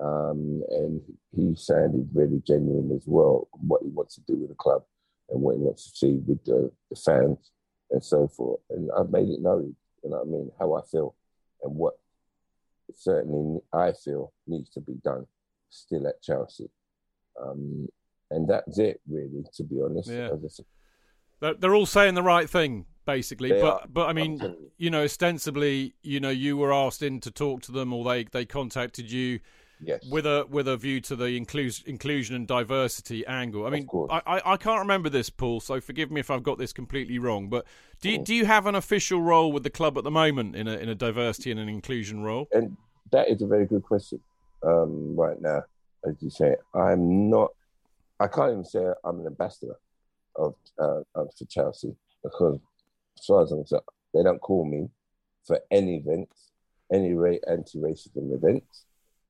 um, 0.01 0.63
and 0.71 1.01
he 1.35 1.55
sounded 1.55 2.09
really 2.13 2.43
genuine 2.47 2.93
as 2.95 3.05
well. 3.07 3.49
What 3.53 3.83
he 3.83 3.89
wants 3.89 4.15
to 4.17 4.21
do 4.23 4.37
with 4.37 4.49
the 4.49 4.55
club 4.55 4.83
and 5.31 5.41
what 5.41 5.57
he 5.57 5.61
wants 5.61 5.91
to 5.91 5.97
see 5.97 6.21
with 6.27 6.45
the, 6.45 6.71
the 6.91 6.97
fans 6.97 7.51
and 7.91 8.03
so 8.03 8.29
forth. 8.29 8.61
And 8.71 8.91
I've 8.97 9.11
made 9.11 9.29
it 9.29 9.41
known, 9.41 9.77
you 10.03 10.11
know 10.11 10.19
what 10.19 10.27
I 10.27 10.31
mean, 10.31 10.51
how 10.59 10.75
I 10.75 10.83
feel 10.91 11.15
and 11.63 11.75
what 11.75 11.95
certainly 12.95 13.61
I 13.73 13.93
feel 13.93 14.33
needs 14.47 14.71
to 14.71 14.81
be 14.81 14.95
done 15.05 15.27
still 15.71 16.07
at 16.07 16.23
Chelsea. 16.23 16.69
Um, 17.41 17.89
and 18.31 18.49
that's 18.49 18.79
it, 18.79 19.01
really, 19.09 19.45
to 19.55 19.63
be 19.63 19.81
honest. 19.83 20.11
Yeah. 20.11 20.31
They're, 21.41 21.55
they're 21.55 21.75
all 21.75 21.87
saying 21.87 22.15
the 22.15 22.23
right 22.23 22.49
thing, 22.49 22.87
basically. 23.05 23.51
They 23.51 23.61
but 23.61 23.83
are. 23.83 23.87
but 23.89 24.09
I 24.09 24.13
mean, 24.13 24.57
you 24.79 24.91
know, 24.91 25.05
ostensibly, 25.05 25.95
you 26.03 26.21
know, 26.21 26.31
you 26.31 26.57
were 26.57 26.73
asked 26.73 27.03
in 27.03 27.21
to 27.21 27.31
talk 27.31 27.63
to 27.63 27.73
them, 27.73 27.93
or 27.93 28.05
they 28.05 28.25
they 28.25 28.47
contacted 28.47 29.11
you 29.11 29.41
yes. 29.83 30.05
with 30.11 30.27
a 30.27 30.47
with 30.49 30.69
a 30.69 30.77
view 30.77 31.01
to 31.03 31.17
the 31.17 31.39
inclus- 31.39 31.85
inclusion 31.87 32.37
and 32.37 32.47
diversity 32.47 33.27
angle. 33.27 33.67
I 33.67 33.71
mean, 33.71 33.89
I, 34.11 34.23
I, 34.27 34.53
I 34.53 34.57
can't 34.57 34.81
remember 34.81 35.09
this, 35.09 35.31
Paul. 35.31 35.61
So 35.61 35.81
forgive 35.81 36.11
me 36.11 36.21
if 36.21 36.31
I've 36.31 36.43
got 36.43 36.59
this 36.59 36.73
completely 36.73 37.19
wrong. 37.19 37.49
But 37.49 37.67
do 38.01 38.11
you, 38.11 38.19
do 38.19 38.35
you 38.35 38.47
have 38.47 38.67
an 38.67 38.75
official 38.75 39.21
role 39.21 39.53
with 39.53 39.63
the 39.63 39.71
club 39.71 39.97
at 39.99 40.05
the 40.05 40.11
moment 40.11 40.57
in 40.57 40.69
a 40.69 40.77
in 40.77 40.89
a 40.89 40.95
diversity 40.95 41.51
and 41.51 41.61
an 41.61 41.69
inclusion 41.69 42.23
role? 42.23 42.49
And 42.53 42.77
that 43.11 43.29
is 43.29 43.43
a 43.43 43.47
very 43.47 43.67
good 43.67 43.83
question. 43.83 44.21
Um, 44.63 45.17
right 45.17 45.41
now, 45.41 45.63
as 46.07 46.15
you 46.21 46.31
say, 46.31 46.57
I'm 46.75 47.31
not. 47.31 47.51
I 48.21 48.29
can't 48.29 48.53
even 48.53 48.65
say 48.65 48.85
I'm 49.05 49.21
an 49.21 49.27
ambassador 49.27 49.77
of 50.37 50.55
uh, 50.79 51.01
for 51.15 51.45
Chelsea 51.49 51.95
because, 52.23 52.59
as 53.19 53.27
far 53.27 53.43
as 53.43 53.53
I'm 53.53 53.59
concerned, 53.59 53.83
they 54.15 54.23
don't 54.23 54.41
call 54.41 54.65
me 54.65 54.89
for 55.45 55.59
any 55.71 55.97
events, 55.97 56.51
any 56.93 57.09
anti-racism 57.49 58.33
events. 58.35 58.85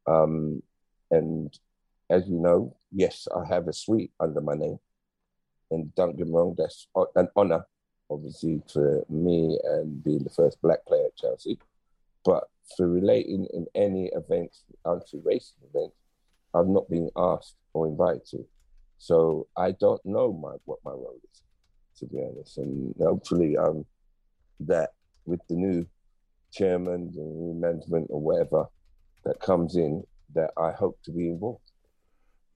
Um, 0.06 0.62
and 1.10 1.56
as 2.10 2.28
you 2.28 2.38
know, 2.38 2.76
yes, 2.90 3.28
I 3.34 3.46
have 3.46 3.68
a 3.68 3.72
suite 3.72 4.12
under 4.20 4.40
my 4.40 4.54
name. 4.54 4.78
And 5.70 5.94
don't 5.94 6.16
get 6.16 6.26
me 6.26 6.32
wrong, 6.34 6.54
that's 6.56 6.86
an 7.16 7.28
honor 7.34 7.66
obviously 8.12 8.60
for 8.70 9.04
me 9.08 9.58
and 9.64 10.04
being 10.04 10.22
the 10.22 10.30
first 10.30 10.60
black 10.60 10.84
player 10.86 11.06
at 11.06 11.16
Chelsea, 11.16 11.58
but 12.24 12.44
for 12.76 12.88
relating 12.88 13.46
in 13.52 13.66
any 13.74 14.10
events, 14.14 14.64
anti-racist 14.86 15.54
events, 15.74 15.96
I've 16.54 16.66
not 16.66 16.88
been 16.88 17.10
asked 17.16 17.56
or 17.72 17.86
invited 17.86 18.26
to. 18.26 18.46
So 18.98 19.48
I 19.56 19.72
don't 19.72 20.04
know 20.04 20.32
my 20.32 20.54
what 20.64 20.78
my 20.84 20.92
role 20.92 21.18
is, 21.32 21.42
to 21.98 22.06
be 22.06 22.22
honest. 22.22 22.58
And 22.58 22.94
hopefully, 23.00 23.56
um, 23.56 23.84
that 24.60 24.90
with 25.24 25.40
the 25.48 25.56
new 25.56 25.86
chairman, 26.52 27.10
the 27.12 27.22
new 27.22 27.54
management, 27.54 28.08
or 28.10 28.20
whatever 28.20 28.66
that 29.24 29.40
comes 29.40 29.76
in, 29.76 30.02
that 30.34 30.50
I 30.56 30.72
hope 30.72 30.98
to 31.04 31.10
be 31.10 31.28
involved. 31.28 31.60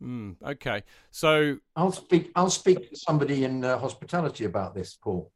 Mm, 0.02 0.37
okay, 0.44 0.82
so 1.11 1.56
I'll 1.75 1.92
speak. 1.92 2.30
I'll 2.37 2.50
speak 2.50 2.90
to 2.90 2.96
somebody 2.96 3.44
in 3.44 3.64
uh, 3.64 3.78
hospitality 3.78 4.44
about 4.44 4.75
this, 4.75 4.94
Paul. 4.94 5.32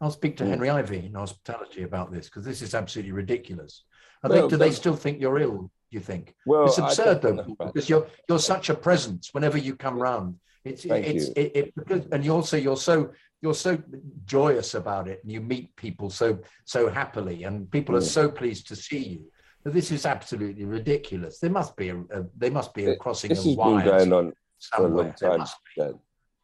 I'll 0.00 0.10
speak 0.10 0.36
to 0.38 0.44
Mm. 0.44 0.48
Henry 0.48 0.70
Ivy 0.70 1.06
in 1.06 1.14
hospitality 1.14 1.82
about 1.84 2.10
this 2.10 2.26
because 2.26 2.44
this 2.44 2.60
is 2.62 2.74
absolutely 2.74 3.12
ridiculous. 3.12 3.84
I 4.24 4.28
Well, 4.28 4.38
think. 4.40 4.50
Do 4.50 4.56
they 4.56 4.72
still 4.72 4.96
think 4.96 5.20
you're 5.20 5.38
ill? 5.38 5.58
Do 5.58 5.70
you 5.90 6.00
think? 6.00 6.34
Well, 6.44 6.66
it's 6.66 6.78
absurd 6.78 7.22
though, 7.22 7.34
know 7.34 7.42
Paul, 7.44 7.56
about 7.60 7.74
because 7.74 7.88
you're 7.88 8.06
you're 8.28 8.40
such 8.40 8.68
a 8.68 8.74
presence 8.74 9.30
whenever 9.32 9.58
you 9.58 9.76
come 9.76 9.96
round. 10.00 10.36
It's 10.64 10.84
Thank 10.84 11.06
it's 11.06 11.28
you. 11.28 11.32
it, 11.36 11.52
it 11.54 11.74
because 11.76 12.06
and 12.10 12.24
you 12.24 12.32
also 12.34 12.56
you're 12.56 12.76
so 12.76 13.12
you're 13.42 13.54
so 13.54 13.78
joyous 14.24 14.74
about 14.74 15.06
it, 15.06 15.20
and 15.22 15.30
you 15.30 15.40
meet 15.40 15.74
people 15.76 16.10
so 16.10 16.38
so 16.64 16.88
happily, 16.88 17.44
and 17.44 17.70
people 17.70 17.94
are 17.94 18.00
Mm. 18.00 18.16
so 18.18 18.28
pleased 18.28 18.66
to 18.68 18.76
see 18.76 18.98
you. 18.98 19.20
This 19.64 19.90
is 19.90 20.06
absolutely 20.06 20.64
ridiculous. 20.64 21.38
There 21.38 21.50
must 21.50 21.76
be 21.76 21.90
a, 21.90 21.96
a 21.96 22.24
there 22.36 22.50
must 22.50 22.72
be 22.72 22.86
a 22.86 22.96
crossing 22.96 23.28
This 23.28 23.40
of 23.40 23.44
has 23.44 23.56
been 23.56 23.84
going 23.84 24.12
on 24.12 24.32
for 24.72 24.86
a 24.86 24.88
long 24.88 25.12
time. 25.12 25.44
Dan. 25.76 25.98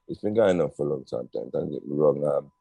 It's 0.08 0.20
been 0.20 0.34
going 0.34 0.60
on 0.60 0.70
for 0.76 0.86
a 0.86 0.90
long 0.90 1.04
time, 1.04 1.28
Dan. 1.32 1.50
Don't 1.52 1.72
get 1.72 1.86
me 1.86 1.96
wrong. 1.96 2.24
Um, 2.24 2.52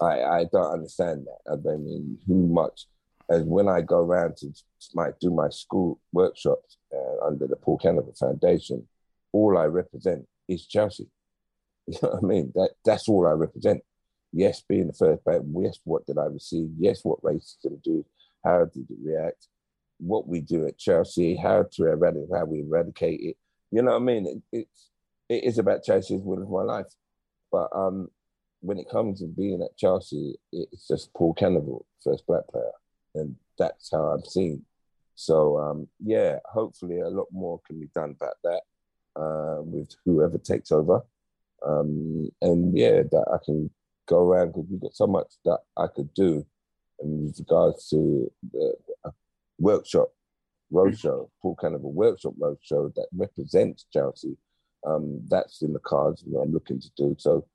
I, 0.00 0.22
I 0.22 0.44
don't 0.52 0.72
understand 0.72 1.26
that. 1.26 1.52
I 1.52 1.56
don't 1.56 1.84
mean 1.84 2.18
who 2.26 2.46
much. 2.46 2.86
As 3.30 3.42
when 3.42 3.68
I 3.68 3.80
go 3.80 3.98
around 3.98 4.36
to 4.38 4.52
my 4.94 5.10
do 5.20 5.30
my 5.30 5.48
school 5.48 5.98
workshops 6.12 6.76
uh, 6.94 7.26
under 7.26 7.46
the 7.46 7.56
Paul 7.56 7.78
Canoville 7.78 8.18
Foundation, 8.18 8.86
all 9.32 9.58
I 9.58 9.64
represent 9.64 10.26
is 10.48 10.66
Chelsea. 10.66 11.08
You 11.86 11.98
know 12.02 12.08
what 12.10 12.24
I 12.24 12.26
mean? 12.26 12.52
That 12.54 12.70
that's 12.82 13.10
all 13.10 13.26
I 13.26 13.32
represent. 13.32 13.82
Yes, 14.32 14.62
being 14.66 14.86
the 14.86 14.94
first 14.94 15.22
player. 15.22 15.42
Yes, 15.60 15.78
what 15.84 16.06
did 16.06 16.16
I 16.16 16.24
receive? 16.24 16.70
Yes, 16.78 17.00
what 17.04 17.20
racism 17.22 17.82
do? 17.82 18.06
How 18.42 18.64
did 18.64 18.90
it 18.90 18.96
react? 19.04 19.48
What 19.98 20.28
we 20.28 20.40
do 20.40 20.66
at 20.66 20.78
Chelsea? 20.78 21.36
How 21.36 21.64
to 21.72 21.86
eradicate? 21.86 22.28
How 22.34 22.44
we 22.44 22.60
eradicate 22.60 23.20
it? 23.20 23.36
You 23.70 23.82
know 23.82 23.92
what 23.92 24.02
I 24.02 24.04
mean? 24.04 24.26
It, 24.26 24.58
it's 24.58 24.90
it 25.28 25.44
is 25.44 25.58
about 25.58 25.82
Chelsea's 25.82 26.20
win 26.22 26.42
of 26.42 26.50
my 26.50 26.62
life. 26.62 26.92
But 27.50 27.68
um, 27.74 28.08
when 28.60 28.78
it 28.78 28.90
comes 28.90 29.20
to 29.20 29.26
being 29.26 29.62
at 29.62 29.76
Chelsea, 29.76 30.36
it's 30.52 30.88
just 30.88 31.12
Paul 31.14 31.34
Canoville, 31.34 31.84
first 32.02 32.26
black 32.26 32.46
player, 32.48 32.72
and 33.14 33.36
that's 33.58 33.90
how 33.90 34.04
I'm 34.04 34.24
seen. 34.24 34.64
So 35.14 35.58
um, 35.58 35.88
yeah, 36.04 36.38
hopefully 36.44 37.00
a 37.00 37.08
lot 37.08 37.28
more 37.30 37.60
can 37.66 37.78
be 37.78 37.88
done 37.94 38.16
about 38.20 38.36
that 38.42 38.62
uh, 39.20 39.62
with 39.62 39.94
whoever 40.04 40.38
takes 40.38 40.72
over, 40.72 41.02
um, 41.66 42.28
and 42.42 42.76
yeah, 42.76 43.02
that 43.02 43.26
I 43.32 43.38
can 43.44 43.70
go 44.06 44.28
around 44.28 44.48
because 44.48 44.66
we've 44.70 44.80
got 44.80 44.94
so 44.94 45.06
much 45.06 45.32
that 45.44 45.60
I 45.76 45.86
could 45.86 46.12
do, 46.14 46.44
in 47.00 47.32
regards 47.38 47.88
to 47.90 48.30
the 48.52 48.74
workshop 49.58 50.08
roadshow, 50.72 51.28
Paul 51.40 51.56
Canoville 51.62 51.92
workshop 51.92 52.34
roadshow 52.38 52.94
that 52.94 53.06
represents 53.14 53.86
Chelsea. 53.92 54.36
Um, 54.86 55.20
that's 55.28 55.62
in 55.62 55.72
the 55.72 55.78
cards 55.78 56.22
that 56.26 56.38
I'm 56.38 56.52
looking 56.52 56.80
to 56.80 56.90
do. 56.96 57.16
So, 57.18 57.46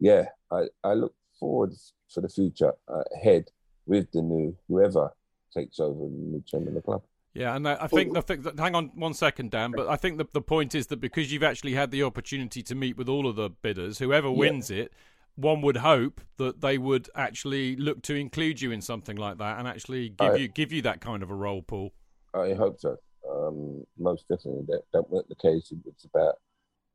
yeah, 0.00 0.26
I, 0.50 0.64
I 0.82 0.94
look 0.94 1.14
forward 1.38 1.72
for 2.12 2.20
the 2.20 2.28
future 2.28 2.72
uh, 2.92 3.04
ahead 3.14 3.50
with 3.86 4.10
the 4.12 4.22
new 4.22 4.56
whoever 4.68 5.10
takes 5.54 5.78
over 5.78 6.00
the 6.00 6.10
new 6.10 6.42
chairman 6.46 6.68
of 6.68 6.74
the 6.74 6.82
club. 6.82 7.02
Yeah, 7.34 7.56
and 7.56 7.66
I 7.66 7.76
I 7.80 7.86
think 7.86 8.12
the 8.12 8.20
thing 8.20 8.42
that, 8.42 8.58
hang 8.58 8.74
on 8.74 8.90
one 8.94 9.14
second, 9.14 9.52
Dan. 9.52 9.72
But 9.74 9.88
I 9.88 9.96
think 9.96 10.18
the 10.18 10.26
the 10.32 10.42
point 10.42 10.74
is 10.74 10.88
that 10.88 11.00
because 11.00 11.32
you've 11.32 11.42
actually 11.42 11.72
had 11.72 11.90
the 11.90 12.02
opportunity 12.02 12.62
to 12.64 12.74
meet 12.74 12.98
with 12.98 13.08
all 13.08 13.26
of 13.26 13.36
the 13.36 13.48
bidders, 13.48 13.98
whoever 13.98 14.30
wins 14.30 14.70
it, 14.70 14.92
one 15.36 15.62
would 15.62 15.78
hope 15.78 16.20
that 16.38 16.60
they 16.60 16.78
would 16.78 17.08
actually 17.14 17.76
look 17.76 18.02
to 18.02 18.14
include 18.14 18.60
you 18.60 18.70
in 18.70 18.80
something 18.80 19.16
like 19.16 19.38
that 19.38 19.58
and 19.58 19.66
actually 19.66 20.10
give 20.10 20.32
I- 20.32 20.36
you 20.36 20.48
give 20.48 20.72
you 20.72 20.82
that 20.82 21.00
kind 21.00 21.22
of 21.22 21.30
a 21.30 21.34
role, 21.34 21.62
Paul. 21.62 21.92
I 22.34 22.54
hope 22.54 22.80
so. 22.80 22.96
Um, 23.30 23.84
most 23.98 24.26
definitely. 24.28 24.64
That, 24.68 24.82
that 24.92 25.08
weren't 25.10 25.28
the 25.28 25.34
case. 25.36 25.72
It's 25.86 26.04
about 26.04 26.36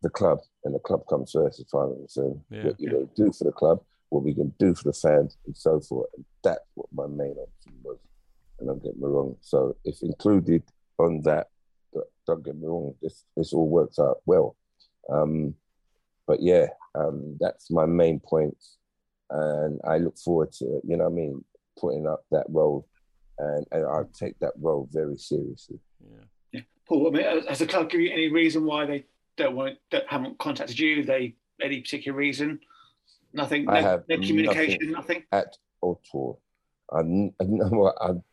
the 0.03 0.09
club, 0.09 0.39
and 0.65 0.73
the 0.75 0.79
club 0.79 1.01
comes 1.09 1.31
first 1.31 1.59
as 1.59 1.67
far 1.71 1.89
as 1.91 1.97
concerned. 1.97 2.41
Yeah. 2.49 2.65
What 2.65 2.79
you're 2.79 2.91
going 2.91 3.07
to 3.07 3.23
do 3.25 3.31
for 3.31 3.43
the 3.45 3.51
club, 3.51 3.81
what 4.09 4.23
we 4.23 4.33
can 4.33 4.53
do 4.59 4.75
for 4.75 4.83
the 4.83 4.93
fans, 4.93 5.37
and 5.45 5.55
so 5.57 5.79
forth. 5.79 6.09
And 6.15 6.25
that's 6.43 6.59
what 6.75 6.87
my 6.93 7.07
main 7.07 7.35
option 7.37 7.73
was. 7.83 7.97
And 8.59 8.67
don't 8.67 8.83
get 8.83 8.95
me 8.97 9.07
wrong. 9.07 9.35
So 9.41 9.75
if 9.85 10.01
included 10.03 10.63
on 10.99 11.21
that, 11.23 11.49
don't- 11.93 12.07
don't 12.27 12.43
get 12.43 12.55
me 12.57 12.67
wrong, 12.67 12.93
this 13.01 13.23
this 13.35 13.53
all 13.53 13.67
works 13.69 13.97
out 13.99 14.21
well. 14.25 14.55
Um, 15.09 15.55
but 16.27 16.41
yeah, 16.41 16.67
um, 16.97 17.37
that's 17.39 17.69
my 17.71 17.85
main 17.85 18.19
point, 18.19 18.57
and 19.29 19.79
I 19.87 19.97
look 19.97 20.17
forward 20.17 20.51
to 20.53 20.81
you 20.83 20.97
know 20.97 21.05
what 21.05 21.11
I 21.11 21.15
mean 21.15 21.45
putting 21.79 22.07
up 22.07 22.23
that 22.31 22.45
role, 22.49 22.87
and 23.37 23.65
and 23.71 23.85
I'll 23.85 24.09
take 24.13 24.39
that 24.39 24.53
role 24.59 24.89
very 24.91 25.17
seriously. 25.17 25.79
Yeah. 26.01 26.25
yeah. 26.51 26.61
Paul, 26.87 27.07
I 27.07 27.11
mean, 27.11 27.47
has 27.47 27.59
the 27.59 27.67
club 27.67 27.89
give 27.89 28.01
you 28.01 28.11
any 28.11 28.29
reason 28.29 28.65
why 28.65 28.85
they 28.85 29.05
don't 29.35 29.55
want, 29.55 29.77
that 29.91 30.05
haven't 30.07 30.39
contacted 30.39 30.79
you? 30.79 31.03
They 31.03 31.35
any 31.61 31.81
particular 31.81 32.17
reason? 32.17 32.59
Nothing. 33.33 33.69
I 33.69 33.81
no, 33.81 33.87
have 33.87 34.03
no 34.09 34.15
communication. 34.17 34.91
nothing. 34.91 34.91
Nothing. 34.91 35.23
at 35.31 35.57
all. 35.81 36.41
I'm, 36.91 37.33
I'm, 37.39 37.91
I'm 38.01 38.23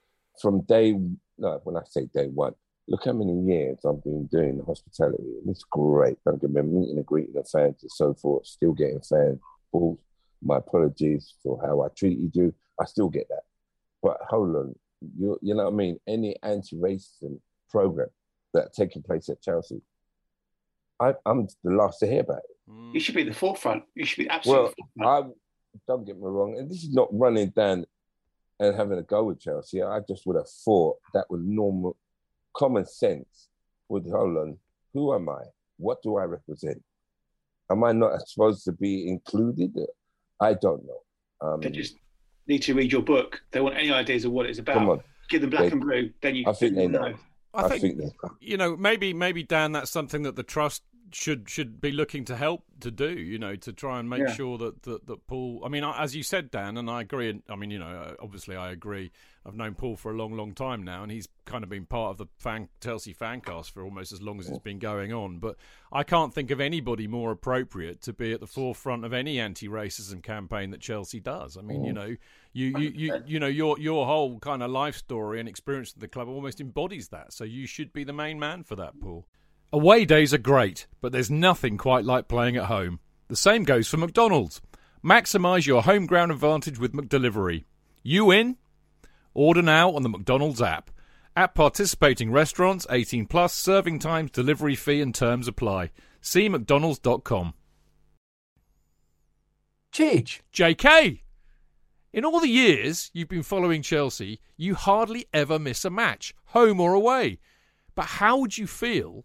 from 0.40 0.62
day 0.62 0.96
no, 1.38 1.60
when 1.64 1.76
I 1.76 1.82
say 1.88 2.06
day 2.12 2.26
one, 2.26 2.54
look 2.86 3.04
how 3.04 3.12
many 3.12 3.40
years 3.40 3.78
I've 3.84 4.02
been 4.02 4.26
doing 4.26 4.62
hospitality. 4.66 5.22
And 5.22 5.48
it's 5.48 5.64
great. 5.64 6.18
Don't 6.24 6.40
get 6.40 6.50
me 6.50 6.62
meeting 6.62 6.96
and 6.96 7.06
greeting 7.06 7.34
the 7.34 7.44
fans 7.44 7.82
and 7.82 7.90
so 7.90 8.14
forth, 8.14 8.46
still 8.46 8.72
getting 8.72 9.00
fan 9.00 9.40
calls. 9.72 9.98
My 10.42 10.58
apologies 10.58 11.34
for 11.42 11.58
how 11.64 11.82
I 11.82 11.88
treated 11.88 12.36
you. 12.36 12.54
I 12.78 12.84
still 12.84 13.08
get 13.08 13.28
that. 13.28 13.44
But 14.02 14.18
hold 14.28 14.54
on, 14.56 14.74
you 15.18 15.38
you 15.40 15.54
know 15.54 15.64
what 15.64 15.72
I 15.72 15.76
mean? 15.76 15.98
Any 16.06 16.36
anti-racism 16.42 17.40
program 17.70 18.08
that 18.52 18.74
taking 18.74 19.02
place 19.02 19.30
at 19.30 19.40
Chelsea, 19.40 19.80
I, 21.00 21.14
I'm 21.24 21.48
the 21.62 21.70
last 21.70 22.00
to 22.00 22.06
hear 22.06 22.20
about 22.20 22.38
it. 22.38 22.92
You 22.92 23.00
should 23.00 23.14
be 23.14 23.22
at 23.22 23.28
the 23.28 23.34
forefront. 23.34 23.84
You 23.94 24.04
should 24.04 24.24
be 24.24 24.28
absolutely. 24.28 24.74
Well, 24.96 25.12
forefront. 25.22 25.34
I 25.78 25.80
don't 25.88 26.04
get 26.04 26.16
me 26.16 26.26
wrong, 26.26 26.58
and 26.58 26.70
this 26.70 26.82
is 26.84 26.92
not 26.92 27.08
running 27.10 27.48
down 27.48 27.86
and 28.60 28.76
having 28.76 28.98
a 28.98 29.02
go 29.02 29.24
with 29.24 29.40
Chelsea. 29.40 29.82
I 29.82 30.00
just 30.06 30.26
would 30.26 30.36
have 30.36 30.48
thought 30.48 30.98
that 31.14 31.30
was 31.30 31.40
normal, 31.42 31.96
common 32.56 32.86
sense. 32.86 33.48
Would 33.88 34.04
hold 34.10 34.36
on, 34.38 34.58
who 34.94 35.14
am 35.14 35.28
I? 35.28 35.42
What 35.76 36.02
do 36.02 36.16
I 36.16 36.24
represent? 36.24 36.82
Am 37.70 37.84
I 37.84 37.92
not 37.92 38.26
supposed 38.28 38.64
to 38.64 38.72
be 38.72 39.08
included? 39.08 39.76
I 40.40 40.54
don't 40.54 40.82
know. 40.86 41.00
Um, 41.40 41.60
they 41.60 41.70
just 41.70 41.96
need 42.46 42.62
to 42.62 42.74
read 42.74 42.92
your 42.92 43.02
book. 43.02 43.42
They 43.50 43.60
want 43.60 43.76
any 43.76 43.92
ideas 43.92 44.24
of 44.24 44.32
what 44.32 44.46
it's 44.46 44.58
about. 44.58 44.74
come 44.74 44.90
on, 44.90 45.00
Give 45.28 45.40
them 45.40 45.50
black 45.50 45.64
They- 45.64 45.70
and 45.72 45.80
blue. 45.80 46.10
Then 46.22 46.36
you. 46.36 46.44
I 46.46 46.52
think 46.52 46.74
they 46.74 46.82
then 46.86 46.92
you 46.92 46.98
know. 46.98 47.14
I, 47.54 47.64
I 47.64 47.68
think, 47.68 47.82
think 47.82 47.98
they 47.98 48.28
you 48.40 48.56
know 48.56 48.76
maybe 48.76 49.12
maybe 49.12 49.42
Dan, 49.42 49.72
that's 49.72 49.90
something 49.90 50.22
that 50.22 50.34
the 50.36 50.42
trust 50.42 50.82
should 51.12 51.48
should 51.48 51.80
be 51.80 51.92
looking 51.92 52.24
to 52.26 52.36
help 52.36 52.64
to 52.80 52.90
do. 52.90 53.10
You 53.10 53.38
know, 53.38 53.56
to 53.56 53.72
try 53.72 53.98
and 54.00 54.08
make 54.10 54.20
Yeah. 54.20 54.34
sure 54.34 54.58
that, 54.58 54.82
that 54.82 55.06
that 55.06 55.26
Paul. 55.26 55.62
I 55.64 55.68
mean, 55.68 55.84
as 55.84 56.14
you 56.16 56.22
said, 56.22 56.50
Dan, 56.50 56.76
and 56.76 56.90
I 56.90 57.00
agree. 57.02 57.30
and- 57.30 57.42
I 57.48 57.56
mean, 57.56 57.70
you 57.70 57.78
know, 57.78 57.86
uh, 57.86 58.14
obviously 58.20 58.56
I 58.56 58.70
agree. 58.70 59.10
I've 59.46 59.54
known 59.54 59.74
Paul 59.74 59.96
for 59.96 60.10
a 60.10 60.16
long, 60.16 60.32
long 60.32 60.54
time 60.54 60.82
now, 60.82 61.02
and 61.02 61.12
he's 61.12 61.28
kind 61.44 61.62
of 61.62 61.68
been 61.68 61.84
part 61.84 62.12
of 62.12 62.16
the 62.18 62.26
fan 62.38 62.68
Chelsea 62.82 63.12
fancast 63.12 63.70
for 63.72 63.82
almost 63.84 64.10
as 64.10 64.22
long 64.22 64.40
as 64.40 64.48
it's 64.48 64.58
been 64.58 64.78
going 64.78 65.12
on. 65.12 65.38
But 65.38 65.56
I 65.92 66.02
can't 66.02 66.32
think 66.32 66.50
of 66.50 66.60
anybody 66.60 67.06
more 67.06 67.30
appropriate 67.30 68.00
to 68.02 68.12
be 68.14 68.32
at 68.32 68.40
the 68.40 68.46
forefront 68.46 69.04
of 69.04 69.12
any 69.12 69.38
anti-racism 69.38 70.22
campaign 70.22 70.70
that 70.70 70.80
Chelsea 70.80 71.20
does. 71.20 71.58
I 71.58 71.60
mean, 71.60 71.84
you 71.84 71.92
know, 71.92 72.16
you 72.54 72.78
you 72.78 72.90
you, 72.94 73.22
you 73.26 73.38
know 73.40 73.46
your 73.46 73.78
your 73.78 74.06
whole 74.06 74.38
kind 74.38 74.62
of 74.62 74.70
life 74.70 74.96
story 74.96 75.38
and 75.40 75.48
experience 75.48 75.92
of 75.92 76.00
the 76.00 76.08
club 76.08 76.28
almost 76.28 76.60
embodies 76.60 77.08
that. 77.08 77.32
So 77.34 77.44
you 77.44 77.66
should 77.66 77.92
be 77.92 78.02
the 78.04 78.12
main 78.14 78.38
man 78.38 78.64
for 78.64 78.76
that, 78.76 78.98
Paul. 78.98 79.26
Away 79.74 80.04
days 80.04 80.32
are 80.32 80.38
great, 80.38 80.86
but 81.00 81.10
there's 81.10 81.32
nothing 81.32 81.76
quite 81.78 82.04
like 82.04 82.28
playing 82.28 82.56
at 82.56 82.66
home. 82.66 83.00
The 83.26 83.34
same 83.34 83.64
goes 83.64 83.88
for 83.88 83.96
McDonald's. 83.96 84.60
Maximise 85.04 85.66
your 85.66 85.82
home 85.82 86.06
ground 86.06 86.30
advantage 86.30 86.78
with 86.78 86.92
McDelivery. 86.92 87.64
You 88.04 88.30
in? 88.30 88.56
Order 89.34 89.62
now 89.62 89.90
on 89.90 90.04
the 90.04 90.08
McDonald's 90.08 90.62
app. 90.62 90.92
At 91.34 91.56
participating 91.56 92.30
restaurants, 92.30 92.86
18 92.88 93.26
plus, 93.26 93.52
serving 93.52 93.98
times, 93.98 94.30
delivery 94.30 94.76
fee 94.76 95.00
and 95.00 95.12
terms 95.12 95.48
apply. 95.48 95.90
See 96.20 96.48
mcdonalds.com. 96.48 97.54
Cheech, 99.92 100.40
JK! 100.52 101.22
In 102.12 102.24
all 102.24 102.38
the 102.38 102.46
years 102.46 103.10
you've 103.12 103.26
been 103.26 103.42
following 103.42 103.82
Chelsea, 103.82 104.38
you 104.56 104.76
hardly 104.76 105.26
ever 105.34 105.58
miss 105.58 105.84
a 105.84 105.90
match, 105.90 106.32
home 106.44 106.78
or 106.78 106.94
away. 106.94 107.40
But 107.96 108.06
how 108.06 108.36
would 108.38 108.56
you 108.56 108.68
feel 108.68 109.24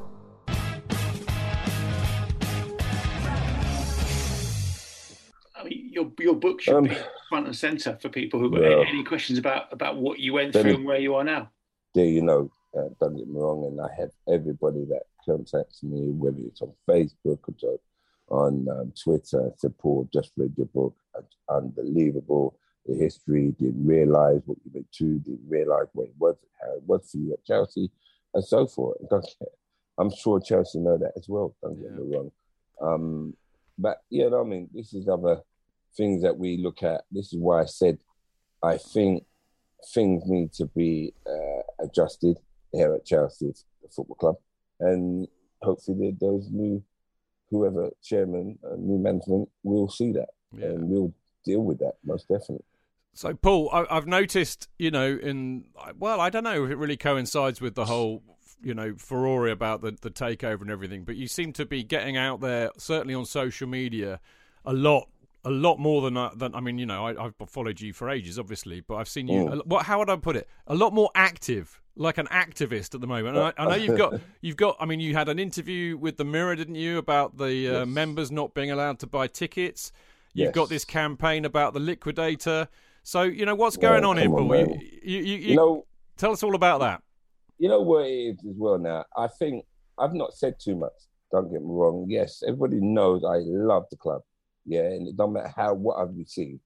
your 5.91 6.11
your 6.19 6.35
book 6.35 6.61
should 6.61 6.75
Um, 6.75 6.85
be 6.85 6.97
front 7.29 7.45
and 7.47 7.55
center 7.55 7.97
for 8.01 8.09
people 8.09 8.39
who've 8.39 8.51
got 8.51 8.61
well, 8.61 8.83
any 8.87 9.03
questions 9.03 9.37
about 9.37 9.71
about 9.71 9.97
what 9.97 10.19
you 10.19 10.33
went 10.33 10.53
then- 10.53 10.63
through 10.63 10.75
and 10.75 10.85
where 10.85 10.99
you 10.99 11.15
are 11.15 11.23
now. 11.23 11.51
there 11.93 12.05
you 12.05 12.21
know, 12.21 12.49
uh, 12.77 12.87
don't 12.99 13.17
get 13.17 13.27
me 13.27 13.37
wrong, 13.39 13.65
and 13.65 13.79
I 13.81 13.89
have 13.97 14.11
everybody 14.27 14.85
that 14.85 15.03
contacts 15.25 15.83
me, 15.83 16.09
whether 16.11 16.39
it's 16.39 16.61
on 16.61 16.73
Facebook 16.89 17.39
or 17.47 17.53
to- 17.59 17.79
on 18.29 18.67
um, 18.69 18.93
Twitter, 19.03 19.51
said, 19.57 19.77
Paul, 19.77 20.07
just 20.13 20.31
read 20.37 20.53
your 20.57 20.67
book. 20.67 20.95
It's 21.19 21.35
unbelievable. 21.49 22.57
The 22.85 22.95
history, 22.95 23.51
didn't 23.59 23.85
realize 23.85 24.41
what 24.45 24.57
you 24.63 24.71
went 24.73 24.89
to, 24.93 25.19
didn't 25.19 25.49
realize 25.49 25.87
what 25.93 26.07
it 26.07 26.15
was, 26.17 26.37
how 26.61 26.71
it 26.77 26.83
was 26.83 27.11
for 27.11 27.17
you 27.17 27.33
at 27.33 27.43
Chelsea, 27.43 27.91
and 28.33 28.43
so 28.43 28.65
forth. 28.67 28.97
And 29.01 29.09
don't 29.13 29.27
get, 29.39 29.49
I'm 29.97 30.09
sure 30.11 30.39
Chelsea 30.39 30.79
know 30.79 30.97
that 30.97 31.11
as 31.17 31.27
well, 31.27 31.53
don't 31.61 31.79
get 31.81 31.91
me 31.93 32.15
wrong. 32.15 32.31
Um, 32.81 33.35
but, 33.77 34.01
you 34.09 34.29
know, 34.29 34.41
I 34.41 34.45
mean, 34.45 34.69
this 34.73 34.93
is 34.93 35.09
other 35.09 35.41
things 35.95 36.21
that 36.23 36.37
we 36.37 36.57
look 36.57 36.83
at. 36.83 37.01
This 37.11 37.33
is 37.33 37.39
why 37.39 37.61
I 37.61 37.65
said 37.65 37.99
I 38.63 38.77
think 38.77 39.25
things 39.93 40.23
need 40.25 40.53
to 40.53 40.65
be 40.67 41.13
uh, 41.27 41.83
adjusted 41.83 42.37
here 42.71 42.93
at 42.93 43.05
Chelsea 43.05 43.53
Football 43.95 44.15
Club, 44.15 44.35
and 44.79 45.27
hopefully 45.61 46.15
those 46.19 46.49
new, 46.51 46.83
whoever 47.49 47.89
chairman, 48.03 48.57
uh, 48.63 48.75
new 48.77 48.97
management 48.97 49.49
will 49.63 49.89
see 49.89 50.11
that 50.13 50.29
and 50.59 50.89
we'll 50.89 51.13
deal 51.45 51.61
with 51.61 51.79
that 51.79 51.93
most 52.03 52.27
definitely. 52.27 52.65
So, 53.13 53.33
Paul, 53.33 53.69
I, 53.73 53.85
I've 53.89 54.07
noticed, 54.07 54.69
you 54.79 54.91
know, 54.91 55.17
in 55.21 55.65
well, 55.97 56.21
I 56.21 56.29
don't 56.29 56.43
know 56.43 56.65
if 56.65 56.71
it 56.71 56.77
really 56.77 56.97
coincides 56.97 57.59
with 57.59 57.75
the 57.75 57.85
whole, 57.85 58.23
you 58.63 58.73
know, 58.73 58.95
furore 58.97 59.47
about 59.47 59.81
the 59.81 59.97
the 60.01 60.09
takeover 60.09 60.61
and 60.61 60.71
everything, 60.71 61.03
but 61.03 61.17
you 61.17 61.27
seem 61.27 61.51
to 61.53 61.65
be 61.65 61.83
getting 61.83 62.15
out 62.15 62.39
there, 62.39 62.71
certainly 62.77 63.13
on 63.13 63.25
social 63.25 63.67
media, 63.67 64.21
a 64.65 64.73
lot, 64.73 65.09
a 65.43 65.49
lot 65.49 65.79
more 65.79 66.01
than 66.01 66.17
I- 66.17 66.31
than 66.35 66.53
I 66.55 66.59
mean, 66.59 66.77
you 66.77 66.85
know, 66.85 67.07
I, 67.07 67.25
I've 67.25 67.33
followed 67.47 67.81
you 67.81 67.93
for 67.93 68.09
ages, 68.09 68.37
obviously, 68.37 68.81
but 68.81 68.95
I've 68.95 69.07
seen 69.09 69.27
you. 69.27 69.45
Mm. 69.45 69.65
What? 69.65 69.85
How 69.85 69.99
would 69.99 70.09
I 70.09 70.15
put 70.17 70.35
it? 70.35 70.47
A 70.67 70.75
lot 70.75 70.93
more 70.93 71.09
active, 71.15 71.81
like 71.95 72.17
an 72.17 72.27
activist 72.27 72.93
at 72.93 73.01
the 73.01 73.07
moment. 73.07 73.35
And 73.37 73.45
I, 73.45 73.53
I 73.57 73.65
know 73.69 73.75
you've 73.75 73.97
got, 73.97 74.19
you've 74.41 74.57
got. 74.57 74.77
I 74.79 74.85
mean, 74.85 74.99
you 74.99 75.13
had 75.15 75.29
an 75.29 75.39
interview 75.39 75.97
with 75.97 76.17
the 76.17 76.25
Mirror, 76.25 76.55
didn't 76.57 76.75
you, 76.75 76.97
about 76.99 77.37
the 77.37 77.45
uh, 77.45 77.79
Yes. 77.79 77.87
members 77.87 78.31
not 78.31 78.53
being 78.53 78.71
allowed 78.71 78.99
to 78.99 79.07
buy 79.07 79.27
tickets. 79.27 79.91
You've 80.33 80.53
got 80.53 80.69
this 80.69 80.85
campaign 80.85 81.43
about 81.45 81.73
the 81.73 81.79
liquidator. 81.81 82.67
So 83.03 83.23
you 83.23 83.45
know 83.45 83.55
what's 83.55 83.77
going 83.77 84.01
Well, 84.01 84.11
on 84.11 84.17
here, 84.17 84.29
Paul. 84.29 84.55
You, 84.55 84.79
you, 85.03 85.17
you, 85.19 85.37
You 85.49 85.55
know, 85.55 85.85
tell 86.17 86.31
us 86.31 86.43
all 86.43 86.53
about 86.55 86.79
that. 86.81 87.01
you 87.57 87.67
know 87.67 87.81
what 87.81 88.05
it 88.05 88.11
is 88.13 88.37
as 88.47 88.55
well 88.57 88.77
now. 88.77 89.03
I 89.17 89.27
think 89.27 89.65
I've 89.97 90.13
not 90.13 90.33
said 90.35 90.55
too 90.59 90.75
much. 90.75 90.93
Don't 91.31 91.51
get 91.51 91.61
me 91.61 91.67
wrong. 91.69 92.05
Yes, 92.09 92.43
everybody 92.47 92.79
knows 92.79 93.23
I 93.25 93.37
love 93.39 93.85
the 93.89 93.97
club. 93.97 94.21
Yeah, 94.65 94.81
and 94.81 95.07
it 95.07 95.17
don't 95.17 95.33
matter 95.33 95.53
how 95.55 95.73
what 95.73 95.97
I've 95.97 96.15
received. 96.15 96.61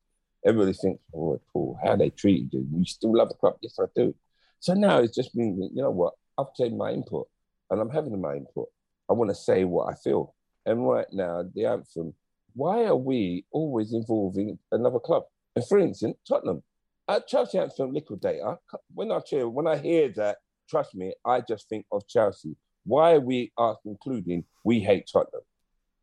Everybody 0.45 0.73
thinks, 0.73 1.01
oh, 1.15 1.41
Paul, 1.51 1.79
how 1.84 1.95
they 1.95 2.10
treated 2.12 2.53
you. 2.53 2.67
You 2.71 2.86
still 2.86 3.15
love 3.15 3.29
the 3.29 3.36
club? 3.36 3.55
Yes, 3.62 3.79
I 3.79 3.86
do. 3.95 4.13
So 4.60 4.73
now 4.73 4.99
it's 4.99 5.15
just 5.15 5.36
means, 5.36 5.71
you 5.73 5.81
know 5.81 5.91
what? 5.91 6.13
I've 6.38 6.53
taken 6.58 6.77
my 6.77 6.91
input, 6.91 7.27
and 7.69 7.79
I'm 7.79 7.89
having 7.89 8.19
my 8.19 8.36
input. 8.36 8.67
I 9.10 9.13
want 9.13 9.29
to 9.29 9.36
say 9.36 9.63
what 9.63 9.91
I 9.91 9.95
feel. 9.95 10.36
And 10.65 10.88
right 10.88 11.08
now, 11.12 11.43
the 11.53 11.65
anthem. 11.65 12.13
Why 12.53 12.86
are 12.86 12.95
we 12.95 13.45
always 13.51 13.93
involving 13.93 14.58
another 14.71 14.99
club? 14.99 15.23
And 15.55 15.67
for 15.67 15.77
instance, 15.77 16.17
Tottenham. 16.27 16.63
At 17.08 17.27
Chelsea 17.27 17.60
Anthem 17.60 17.93
Liquidator, 17.93 18.58
when 18.93 19.12
I 19.12 19.19
hear 19.29 19.47
when 19.47 19.67
I 19.67 19.77
hear 19.77 20.10
that, 20.15 20.38
trust 20.67 20.95
me, 20.95 21.13
I 21.23 21.41
just 21.41 21.69
think 21.69 21.86
of 21.91 22.08
Chelsea. 22.08 22.55
Why 22.84 23.13
are 23.13 23.19
we 23.19 23.51
are 23.58 23.77
including 23.86 24.45
we 24.63 24.79
hate 24.79 25.08
Tottenham? 25.12 25.43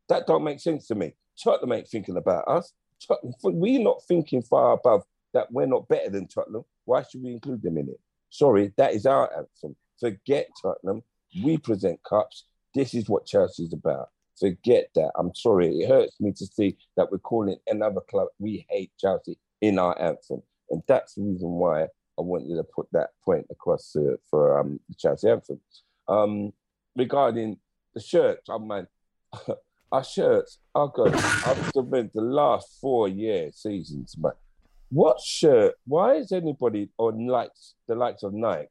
That 0.07 0.27
don't 0.27 0.45
make 0.45 0.61
sense 0.61 0.87
to 0.87 0.95
me. 0.95 1.13
Tottenham 1.41 1.73
ain't 1.73 1.87
thinking 1.87 2.17
about 2.17 2.47
us. 2.47 2.73
Tottenham, 3.05 3.33
we're 3.43 3.81
not 3.81 4.03
thinking 4.07 4.41
far 4.41 4.73
above 4.73 5.03
that 5.33 5.51
we're 5.51 5.65
not 5.65 5.87
better 5.87 6.09
than 6.09 6.27
Tottenham. 6.27 6.63
Why 6.85 7.03
should 7.03 7.23
we 7.23 7.31
include 7.31 7.63
them 7.63 7.77
in 7.77 7.89
it? 7.89 7.99
Sorry, 8.29 8.73
that 8.77 8.93
is 8.93 9.05
our 9.05 9.29
anthem. 9.35 9.75
Forget 9.99 10.49
Tottenham. 10.61 11.03
We 11.43 11.57
present 11.57 11.99
cups. 12.03 12.45
This 12.73 12.93
is 12.93 13.09
what 13.09 13.25
Chelsea's 13.25 13.73
about. 13.73 14.09
Forget 14.39 14.89
that. 14.95 15.11
I'm 15.15 15.33
sorry. 15.35 15.79
It 15.79 15.89
hurts 15.89 16.19
me 16.19 16.31
to 16.33 16.45
see 16.45 16.77
that 16.97 17.11
we're 17.11 17.19
calling 17.19 17.57
another 17.67 18.01
club 18.01 18.27
we 18.39 18.65
hate 18.69 18.91
Chelsea 18.99 19.37
in 19.61 19.79
our 19.79 19.99
anthem. 19.99 20.41
And 20.69 20.81
that's 20.87 21.15
the 21.15 21.21
reason 21.21 21.49
why 21.49 21.83
I 21.83 22.21
wanted 22.21 22.55
to 22.55 22.63
put 22.63 22.87
that 22.91 23.11
point 23.23 23.45
across 23.49 23.95
uh, 23.95 24.15
for 24.29 24.59
um, 24.59 24.79
the 24.89 24.95
Chelsea 24.95 25.29
anthem. 25.29 25.59
Um, 26.07 26.53
regarding 26.95 27.57
the 27.93 28.01
shirts, 28.01 28.49
I 28.49 28.57
mean, 28.57 28.87
our 29.93 30.03
shirts, 30.03 30.57
oh 30.73 30.87
God, 30.87 31.13
I've 31.13 31.67
spent 31.67 32.13
the 32.13 32.21
last 32.21 32.79
four 32.81 33.07
years, 33.07 33.57
seasons, 33.57 34.15
but 34.15 34.35
what 34.89 35.19
shirt, 35.21 35.75
why 35.85 36.15
is 36.15 36.31
anybody 36.31 36.89
on 36.97 37.27
likes 37.27 37.75
the 37.87 37.95
likes 37.95 38.23
of 38.23 38.33
Nike 38.33 38.69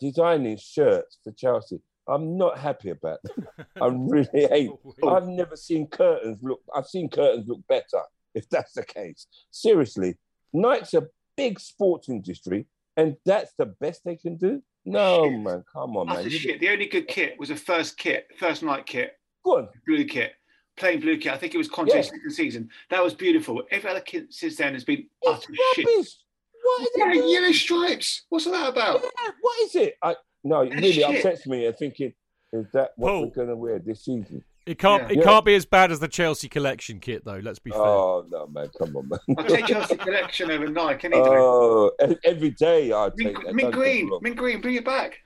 designing 0.00 0.56
shirts 0.58 1.18
for 1.24 1.30
Chelsea? 1.32 1.80
I'm 2.08 2.36
not 2.36 2.58
happy 2.58 2.90
about 2.90 3.18
that. 3.24 3.66
I 3.80 3.86
really 3.86 4.44
ain't. 4.52 4.78
I've 5.06 5.26
never 5.28 5.56
seen 5.56 5.86
curtains 5.86 6.38
look, 6.42 6.60
I've 6.74 6.86
seen 6.86 7.08
curtains 7.08 7.46
look 7.48 7.60
better, 7.68 8.02
if 8.34 8.48
that's 8.48 8.72
the 8.74 8.84
case. 8.84 9.26
Seriously, 9.52 10.16
Nike's 10.52 10.94
a 10.94 11.06
big 11.36 11.58
sports 11.60 12.08
industry, 12.08 12.66
and 12.96 13.16
that's 13.24 13.52
the 13.58 13.66
best 13.66 14.02
they 14.04 14.16
can 14.16 14.36
do? 14.36 14.62
No, 14.84 15.24
Shit. 15.30 15.40
man, 15.40 15.64
come 15.72 15.96
on, 15.96 16.06
man. 16.08 16.16
Utter 16.18 16.28
You- 16.28 16.38
shit. 16.38 16.60
The 16.60 16.68
only 16.70 16.86
good 16.86 17.06
kit 17.08 17.38
was 17.38 17.50
a 17.50 17.56
first 17.56 17.96
kit, 17.98 18.28
first 18.38 18.62
night 18.64 18.86
kit, 18.86 19.12
Go 19.44 19.58
on. 19.58 19.68
blue 19.86 20.04
kit, 20.04 20.32
plain 20.76 21.00
blue 21.00 21.16
kit. 21.18 21.32
I 21.32 21.36
think 21.38 21.54
it 21.54 21.58
was 21.58 21.68
Conte's 21.68 21.94
Yeah. 21.94 22.02
second 22.02 22.30
season. 22.30 22.70
That 22.90 23.02
was 23.02 23.14
beautiful. 23.14 23.62
Every 23.70 23.90
other 23.90 24.00
kit 24.00 24.32
since 24.32 24.56
then 24.56 24.74
has 24.74 24.84
been 24.84 25.06
It's 25.22 25.46
utter 25.46 25.54
shit. 25.74 25.86
rubbish. 25.86 26.16
What 26.62 26.80
is 26.82 26.88
Yeah, 26.96 27.12
it? 27.12 27.28
yellow 27.30 27.52
stripes. 27.52 28.22
What's 28.28 28.44
that 28.46 28.68
about? 28.68 29.02
Yeah, 29.02 29.30
what 29.40 29.60
is 29.60 29.74
it? 29.76 29.96
I 30.02 30.16
no, 30.44 30.60
it 30.62 30.70
That's 30.70 30.80
really 30.82 30.92
shit. 30.92 31.04
upsets 31.16 31.46
me. 31.46 31.66
And 31.66 31.76
thinking, 31.76 32.12
Is 32.52 32.66
that 32.72 32.92
what 32.96 33.10
Paul. 33.10 33.22
we're 33.26 33.30
going 33.34 33.48
to 33.48 33.56
wear 33.56 33.78
this 33.78 34.04
season? 34.04 34.44
It 34.64 34.78
can't. 34.78 35.04
Yeah. 35.04 35.08
It 35.10 35.16
Yeah. 35.18 35.24
can't 35.24 35.44
be 35.44 35.54
as 35.54 35.64
bad 35.64 35.92
as 35.92 36.00
the 36.00 36.08
Chelsea 36.08 36.48
collection 36.48 36.98
kit, 37.00 37.24
though. 37.24 37.38
Let's 37.42 37.58
be 37.60 37.70
fair. 37.70 37.80
Oh 37.80 38.26
no, 38.28 38.46
man! 38.48 38.68
Come 38.78 38.96
on, 38.96 39.08
man. 39.08 39.18
I'll 39.38 39.44
take 39.44 39.66
Chelsea 39.66 39.96
collection 40.06 40.50
over 40.50 40.66
Nike. 40.68 41.06
Any. 41.06 41.16
Oh, 41.18 41.92
every 42.24 42.50
day 42.50 42.92
I 42.92 43.08
take 43.16 43.26
Mint, 43.34 43.36
that. 43.46 43.54
mint 43.54 43.56
don't 43.56 43.56
get 43.56 43.64
me 43.66 43.70
green, 43.70 44.10
wrong. 44.10 44.20
mint 44.22 44.36
green, 44.36 44.60
bring 44.60 44.74
it 44.74 44.84
back. 44.84 45.18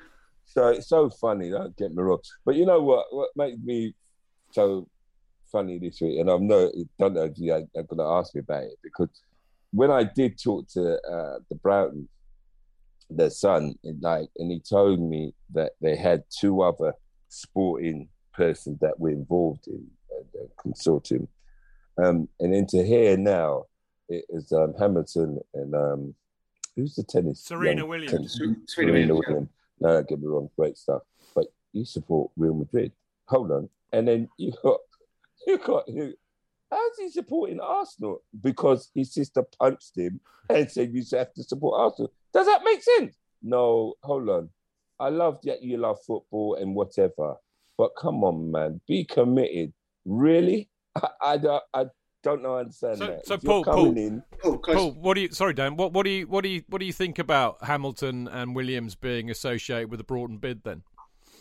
So 0.45 0.69
it's 0.69 0.89
so 0.89 1.09
funny. 1.09 1.49
Don't 1.51 1.75
get 1.77 1.91
me 1.95 2.03
wrong. 2.03 2.19
But 2.45 2.57
you 2.57 2.67
know 2.67 2.83
what? 2.83 3.07
What 3.15 3.31
made 3.35 3.65
me 3.65 3.95
so 4.53 4.87
funny 5.51 5.79
this 5.79 6.01
week, 6.01 6.19
and 6.19 6.31
I 6.31 6.37
know 6.37 6.71
don't 6.99 7.15
know 7.15 7.25
if 7.25 7.39
you 7.39 7.53
are 7.53 7.63
going 7.83 7.99
to 7.99 8.05
ask 8.05 8.35
me 8.35 8.41
about 8.41 8.65
it 8.65 8.79
because 8.83 9.09
when 9.73 9.91
I 9.91 10.05
did 10.05 10.41
talk 10.43 10.69
to 10.71 10.95
uh, 11.03 11.39
the 11.49 11.55
Broughton, 11.57 12.09
their 13.09 13.31
son, 13.31 13.75
and 13.85 14.01
like, 14.03 14.29
and 14.39 14.51
he 14.51 14.61
told 14.61 15.01
me 15.01 15.35
that 15.53 15.73
they 15.81 15.97
had 15.97 16.25
two 16.31 16.63
other 16.63 16.93
sporting 17.29 18.09
persons 18.33 18.79
that 18.81 18.99
were 18.99 19.11
involved 19.11 19.67
in 19.69 19.87
uh, 20.13 20.23
the 20.33 20.49
consortium, 20.63 21.27
um, 22.03 22.29
and 22.41 22.55
then 22.55 22.67
to 22.67 22.85
hear 22.85 23.17
now 23.17 23.65
it 24.09 24.25
is 24.31 24.53
um, 24.53 24.75
Hamilton 24.79 25.39
and 25.55 25.75
um, 25.75 26.15
who's 26.77 26.95
the 26.95 27.05
tennis? 27.05 27.41
Serena 27.45 27.81
young 27.81 27.89
Williams. 27.89 28.13
tennis- 28.13 28.37
Serena 28.37 28.57
Serena 28.67 28.93
Williams, 28.93 29.27
Williams. 29.29 29.49
No, 29.81 29.89
don't 29.95 30.09
get 30.09 30.21
me 30.21 30.27
wrong, 30.27 30.51
great 30.57 30.77
stuff. 30.77 31.03
But 31.35 31.47
you 31.73 31.85
support 31.85 32.31
Real 32.37 32.55
Madrid. 32.55 32.93
Hold 33.27 33.53
on, 33.53 33.69
and 33.93 34.09
then 34.09 34.29
you 34.37 34.53
got 34.63 34.81
you 35.47 35.59
got 35.59 35.85
who? 35.89 36.13
How's 36.71 36.99
he 36.99 37.11
supporting 37.11 37.61
Arsenal? 37.61 38.23
Because 38.41 38.91
his 38.95 39.13
sister 39.13 39.43
punched 39.59 39.97
him 39.97 40.21
and 40.49 40.71
said 40.71 40.93
you 40.95 41.03
have 41.13 41.33
to 41.35 41.43
support 41.43 41.81
Arsenal. 41.81 42.13
Does 42.33 42.47
that 42.47 42.63
make 42.65 42.83
sense? 42.83 43.17
No, 43.43 43.95
hold 44.03 44.29
on. 44.29 44.51
I 45.01 45.09
love 45.09 45.39
that 45.45 45.63
you 45.63 45.79
love 45.79 45.99
football 46.07 46.57
and 46.61 46.75
whatever, 46.75 47.35
but 47.79 47.91
come 47.99 48.23
on, 48.23 48.51
man, 48.53 48.81
be 48.87 49.05
committed. 49.05 49.73
Really? 50.05 50.69
I, 50.95 51.09
I 51.23 51.37
don't. 51.39 51.63
I 51.75 51.87
don't 52.23 52.43
know. 52.43 52.57
I 52.57 52.61
understand 52.61 52.99
So- 52.99 53.07
that. 53.07 53.27
so 53.27 53.35
If 53.35 53.43
Paul- 53.43 53.65
Paul- 53.65 53.97
in. 53.97 54.23
Paul. 54.43 54.59
Paul, 54.59 54.91
what 54.93 55.15
do 55.15 55.23
you? 55.23 55.33
Sorry, 55.33 55.55
Dan. 55.55 55.77
What 55.77 55.93
what 55.93 56.05
do 56.05 56.11
you 56.11 56.27
what 56.27 56.43
do 56.45 56.51
you 56.51 56.63
what 56.69 56.79
do 56.81 56.85
you 56.87 56.93
think 56.93 57.19
about 57.19 57.65
Hamilton 57.65 58.29
and 58.29 58.55
Williams 58.55 58.95
being 58.95 59.31
associated 59.31 59.91
with 59.91 59.99
the 59.99 60.05
Broughton 60.05 60.37
bid? 60.39 60.63
Then 60.65 60.83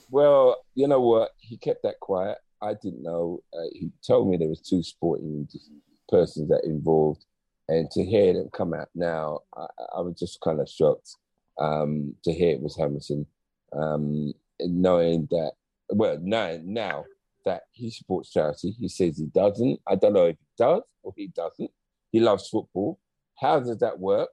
Well, 0.10 0.56
you 0.76 0.88
know 0.88 1.02
what? 1.02 1.32
He 1.38 1.58
kept 1.58 1.84
that 1.84 2.00
quiet. 2.00 2.38
I 2.62 2.74
didn't 2.74 3.04
know. 3.04 3.42
Uh, 3.54 3.70
he 3.72 3.92
told 4.06 4.30
me 4.30 4.38
there 4.38 4.50
was 4.50 4.62
two 4.62 4.84
sporting 4.84 5.48
persons 6.10 6.50
that 6.50 6.66
involved, 6.66 7.26
and 7.68 7.90
to 7.92 8.04
hear 8.04 8.34
them 8.34 8.50
come 8.52 8.74
out 8.74 8.90
now, 8.96 9.40
I, 9.56 9.66
I 9.98 10.02
was 10.02 10.16
just 10.18 10.42
kind 10.42 10.60
of 10.60 10.70
shocked 10.70 11.16
um, 11.60 12.16
to 12.24 12.34
hear 12.34 12.52
it 12.52 12.62
was 12.62 12.76
Hamilton, 12.76 13.26
um, 13.74 14.34
knowing 14.62 15.28
that. 15.32 15.54
Well, 15.92 16.20
now 16.22 16.58
now 16.64 17.06
that 17.46 17.64
he 17.72 17.90
supports 17.90 18.30
charity, 18.30 18.72
he 18.72 18.88
says 18.88 19.18
he 19.18 19.26
doesn't. 19.26 19.80
I 19.88 19.96
don't 19.96 20.14
know 20.14 20.28
if 20.28 20.38
he 20.38 20.46
does 20.58 20.84
or 21.02 21.14
he 21.16 21.28
doesn't. 21.28 21.72
He 22.12 22.20
loves 22.20 22.48
football. 22.50 23.00
How 23.40 23.60
does 23.60 23.78
that 23.80 24.00
work? 24.00 24.30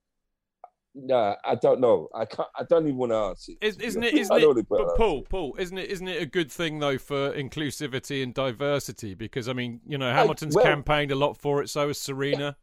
No, 0.99 1.37
I 1.45 1.55
don't 1.57 1.81
know. 1.81 2.09
I 2.15 2.25
can't. 2.25 2.49
I 2.59 2.65
don't 2.65 2.85
even 2.85 2.97
want 2.97 3.13
to 3.13 3.17
answer. 3.17 3.53
Is, 3.61 3.77
isn't 3.77 4.03
it? 4.03 4.15
Isn't 4.15 4.35
it? 4.35 4.67
But. 4.69 4.97
Paul, 4.97 5.23
Paul, 5.29 5.55
isn't 5.59 5.77
it? 5.77 5.91
Isn't 5.91 6.09
it 6.09 6.23
a 6.23 6.27
good 6.27 6.51
thing 6.51 6.79
though 6.79 6.97
for 6.97 7.33
inclusivity 7.33 8.23
and 8.23 8.33
diversity? 8.33 9.15
Because 9.15 9.49
I 9.49 9.53
mean, 9.53 9.81
you 9.87 9.99
know, 9.99 10.11
Hamilton's 10.11 10.57
well- 10.57 10.65
campaigned 10.65 11.13
a 11.13 11.15
lot 11.15 11.37
for 11.37 11.63
it. 11.63 11.69
So 11.69 11.89
has 11.89 11.99
Serena. 12.01 12.57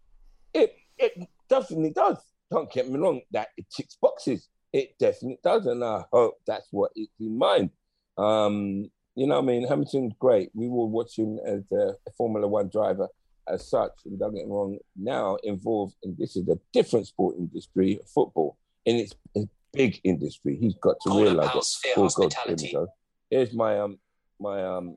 It 0.53 0.75
it 0.97 1.13
definitely 1.47 1.91
does. 1.91 2.17
Don't 2.49 2.71
get 2.71 2.89
me 2.89 2.97
wrong. 2.97 3.21
That 3.31 3.49
it 3.55 3.67
ticks 3.69 3.97
boxes. 4.01 4.49
It 4.73 4.95
definitely 4.99 5.39
does, 5.43 5.67
and 5.67 5.83
I 5.83 6.03
hope 6.11 6.35
that's 6.47 6.67
what 6.71 6.91
it's 6.95 7.13
in 7.19 7.37
mind. 7.37 7.69
Um, 8.17 8.89
you 9.15 9.27
know, 9.27 9.37
I 9.37 9.41
mean, 9.41 9.67
Hamilton's 9.67 10.13
great. 10.19 10.49
We 10.55 10.67
will 10.67 10.89
watch 10.89 11.19
him 11.19 11.37
as 11.45 11.61
a 11.71 11.93
Formula 12.17 12.47
One 12.47 12.69
driver 12.69 13.07
as 13.47 13.69
such. 13.69 13.91
And 14.05 14.19
don't 14.19 14.33
get 14.35 14.45
me 14.47 14.51
wrong. 14.51 14.77
Now 14.95 15.37
involved 15.43 15.95
in 16.03 16.15
this 16.17 16.35
is 16.35 16.47
a 16.47 16.57
different 16.71 17.07
sport 17.07 17.35
industry, 17.37 17.99
football, 18.13 18.57
and 18.85 18.97
it's 18.97 19.13
a 19.37 19.41
big 19.73 19.99
industry. 20.03 20.57
He's 20.59 20.75
got 20.81 20.95
to 21.01 21.09
Corner 21.09 21.25
realize 21.25 21.49
Pals 21.49 21.79
that. 21.83 21.89
Sphere 21.89 22.05
Oh, 22.05 22.09
God, 22.09 22.33
here 22.45 22.55
we 22.57 22.71
go. 22.71 22.87
Here's 23.29 23.53
my 23.53 23.79
um 23.79 23.99
my 24.39 24.63
um 24.63 24.95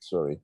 sorry, 0.00 0.40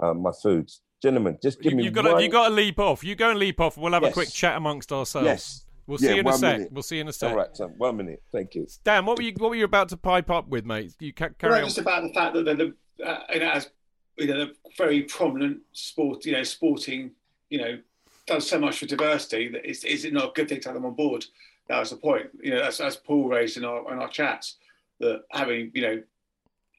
um 0.00 0.22
my 0.22 0.32
foods, 0.42 0.82
gentlemen. 1.02 1.38
Just 1.42 1.60
give 1.60 1.72
You, 1.72 1.76
me 1.78 1.84
you've 1.84 1.94
got 1.94 2.04
one. 2.04 2.16
to, 2.16 2.22
you 2.22 2.28
got 2.30 2.48
to 2.48 2.54
leap 2.54 2.78
off. 2.78 3.02
You 3.04 3.14
go 3.14 3.30
and 3.30 3.38
leap 3.38 3.60
off. 3.60 3.76
We'll 3.76 3.92
have 3.92 4.04
a 4.04 4.10
quick 4.12 4.30
chat 4.30 4.56
amongst 4.56 4.92
ourselves. 4.92 5.24
Yes. 5.26 5.62
We'll 5.88 5.98
Yeah, 6.00 6.08
see 6.08 6.14
you 6.14 6.20
in 6.20 6.26
a 6.28 6.32
sec. 6.32 6.56
minute. 6.56 6.72
We'll 6.72 6.82
see 6.82 6.96
you 6.96 7.00
in 7.02 7.08
a 7.08 7.12
sec. 7.12 7.30
All 7.30 7.36
right, 7.36 7.48
Tom. 7.56 7.70
One 7.78 7.96
minute. 7.96 8.20
Thank 8.32 8.56
you. 8.56 8.66
Dan, 8.84 9.06
what 9.06 9.16
were 9.18 9.22
you 9.22 9.32
what 9.38 9.50
were 9.50 9.56
you 9.56 9.64
about 9.64 9.88
to 9.90 9.96
pipe 9.96 10.30
up 10.30 10.48
with, 10.48 10.64
mate? 10.66 10.94
You 10.98 11.12
ca- 11.12 11.26
Well, 11.26 11.34
carry 11.38 11.52
no, 11.54 11.58
on. 11.58 11.64
just 11.66 11.78
about 11.78 12.02
the 12.02 12.12
fact 12.12 12.34
that 12.34 12.44
they're 12.44 12.56
the, 12.56 12.74
uh, 13.04 13.20
you 13.32 13.38
know, 13.40 13.50
as 13.50 13.70
you 14.18 14.26
know, 14.26 14.46
the 14.46 14.54
very 14.76 15.02
prominent 15.02 15.60
sport, 15.72 16.24
you 16.24 16.32
know, 16.32 16.42
sporting, 16.42 17.12
you 17.50 17.58
know, 17.58 17.78
does 18.26 18.48
so 18.48 18.58
much 18.58 18.78
for 18.78 18.86
diversity. 18.86 19.48
That 19.48 19.68
is, 19.68 19.84
is 19.84 20.04
it 20.04 20.12
not 20.12 20.30
a 20.30 20.32
good 20.32 20.48
thing 20.48 20.60
to 20.60 20.68
have 20.68 20.74
them 20.74 20.86
on 20.86 20.94
board? 20.94 21.24
That 21.68 21.78
was 21.78 21.90
the 21.90 21.96
point. 21.96 22.26
You 22.40 22.54
know, 22.54 22.62
as, 22.62 22.80
as 22.80 22.96
Paul 22.96 23.28
raised 23.28 23.56
in 23.56 23.64
our 23.64 23.92
in 23.92 23.98
our 23.98 24.08
chats, 24.08 24.56
that 25.00 25.22
having 25.30 25.70
you 25.74 25.82
know, 25.82 26.02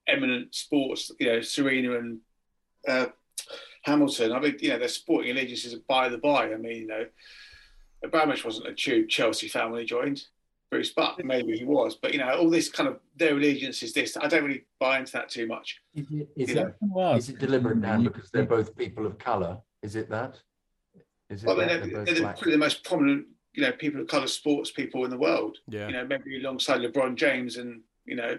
eminent 0.07 0.55
sports, 0.55 1.11
you 1.19 1.27
know, 1.27 1.41
Serena 1.41 1.97
and 1.97 2.19
uh, 2.87 3.07
Hamilton. 3.83 4.31
I 4.31 4.39
mean, 4.39 4.57
you 4.59 4.69
know, 4.69 4.79
their 4.79 4.87
sporting 4.87 5.31
allegiances 5.31 5.73
are 5.73 5.81
by 5.87 6.09
the 6.09 6.17
by. 6.17 6.51
I 6.51 6.57
mean, 6.57 6.81
you 6.81 6.87
know, 6.87 7.05
Abramovich 8.03 8.45
wasn't 8.45 8.67
a 8.67 8.73
true 8.73 9.07
Chelsea 9.07 9.47
family 9.47 9.85
joined. 9.85 10.25
Bruce 10.69 10.91
Buck, 10.91 11.23
maybe 11.23 11.57
he 11.57 11.63
was, 11.63 11.95
but 11.95 12.11
you 12.13 12.19
know, 12.19 12.29
all 12.37 12.49
this 12.49 12.69
kind 12.69 12.89
of 12.89 12.99
their 13.15 13.33
allegiance 13.35 13.81
is 13.83 13.93
this. 13.93 14.17
I 14.17 14.27
don't 14.27 14.43
really 14.43 14.65
buy 14.79 14.99
into 14.99 15.13
that 15.13 15.29
too 15.29 15.47
much. 15.47 15.79
Is 15.95 16.05
it, 16.11 16.27
is 16.35 16.49
Yeah. 16.51 16.67
it, 17.13 17.17
is 17.17 17.29
it 17.29 17.39
deliberate, 17.39 17.81
Dan, 17.81 18.03
because 18.03 18.29
they're 18.31 18.45
both 18.45 18.75
people 18.75 19.05
of 19.05 19.17
colour? 19.17 19.59
Is 19.81 19.95
it 19.95 20.09
that? 20.09 20.39
Is 21.29 21.43
it 21.43 21.47
Well, 21.47 21.55
that 21.57 21.67
they're, 21.67 21.79
they're 21.87 22.05
they're 22.05 22.13
the- 22.15 22.21
probably 22.21 22.51
the 22.51 22.57
most 22.57 22.83
prominent, 22.83 23.27
you 23.53 23.61
know, 23.63 23.71
people 23.71 24.01
of 24.01 24.07
colour 24.07 24.27
sports 24.27 24.71
people 24.71 25.05
in 25.05 25.09
the 25.09 25.17
world. 25.17 25.57
Yeah. 25.69 25.87
You 25.87 25.93
know, 25.93 26.05
maybe 26.05 26.37
alongside 26.39 26.81
LeBron 26.81 27.15
James 27.15 27.55
and 27.57 27.81
you 28.05 28.15
know, 28.15 28.37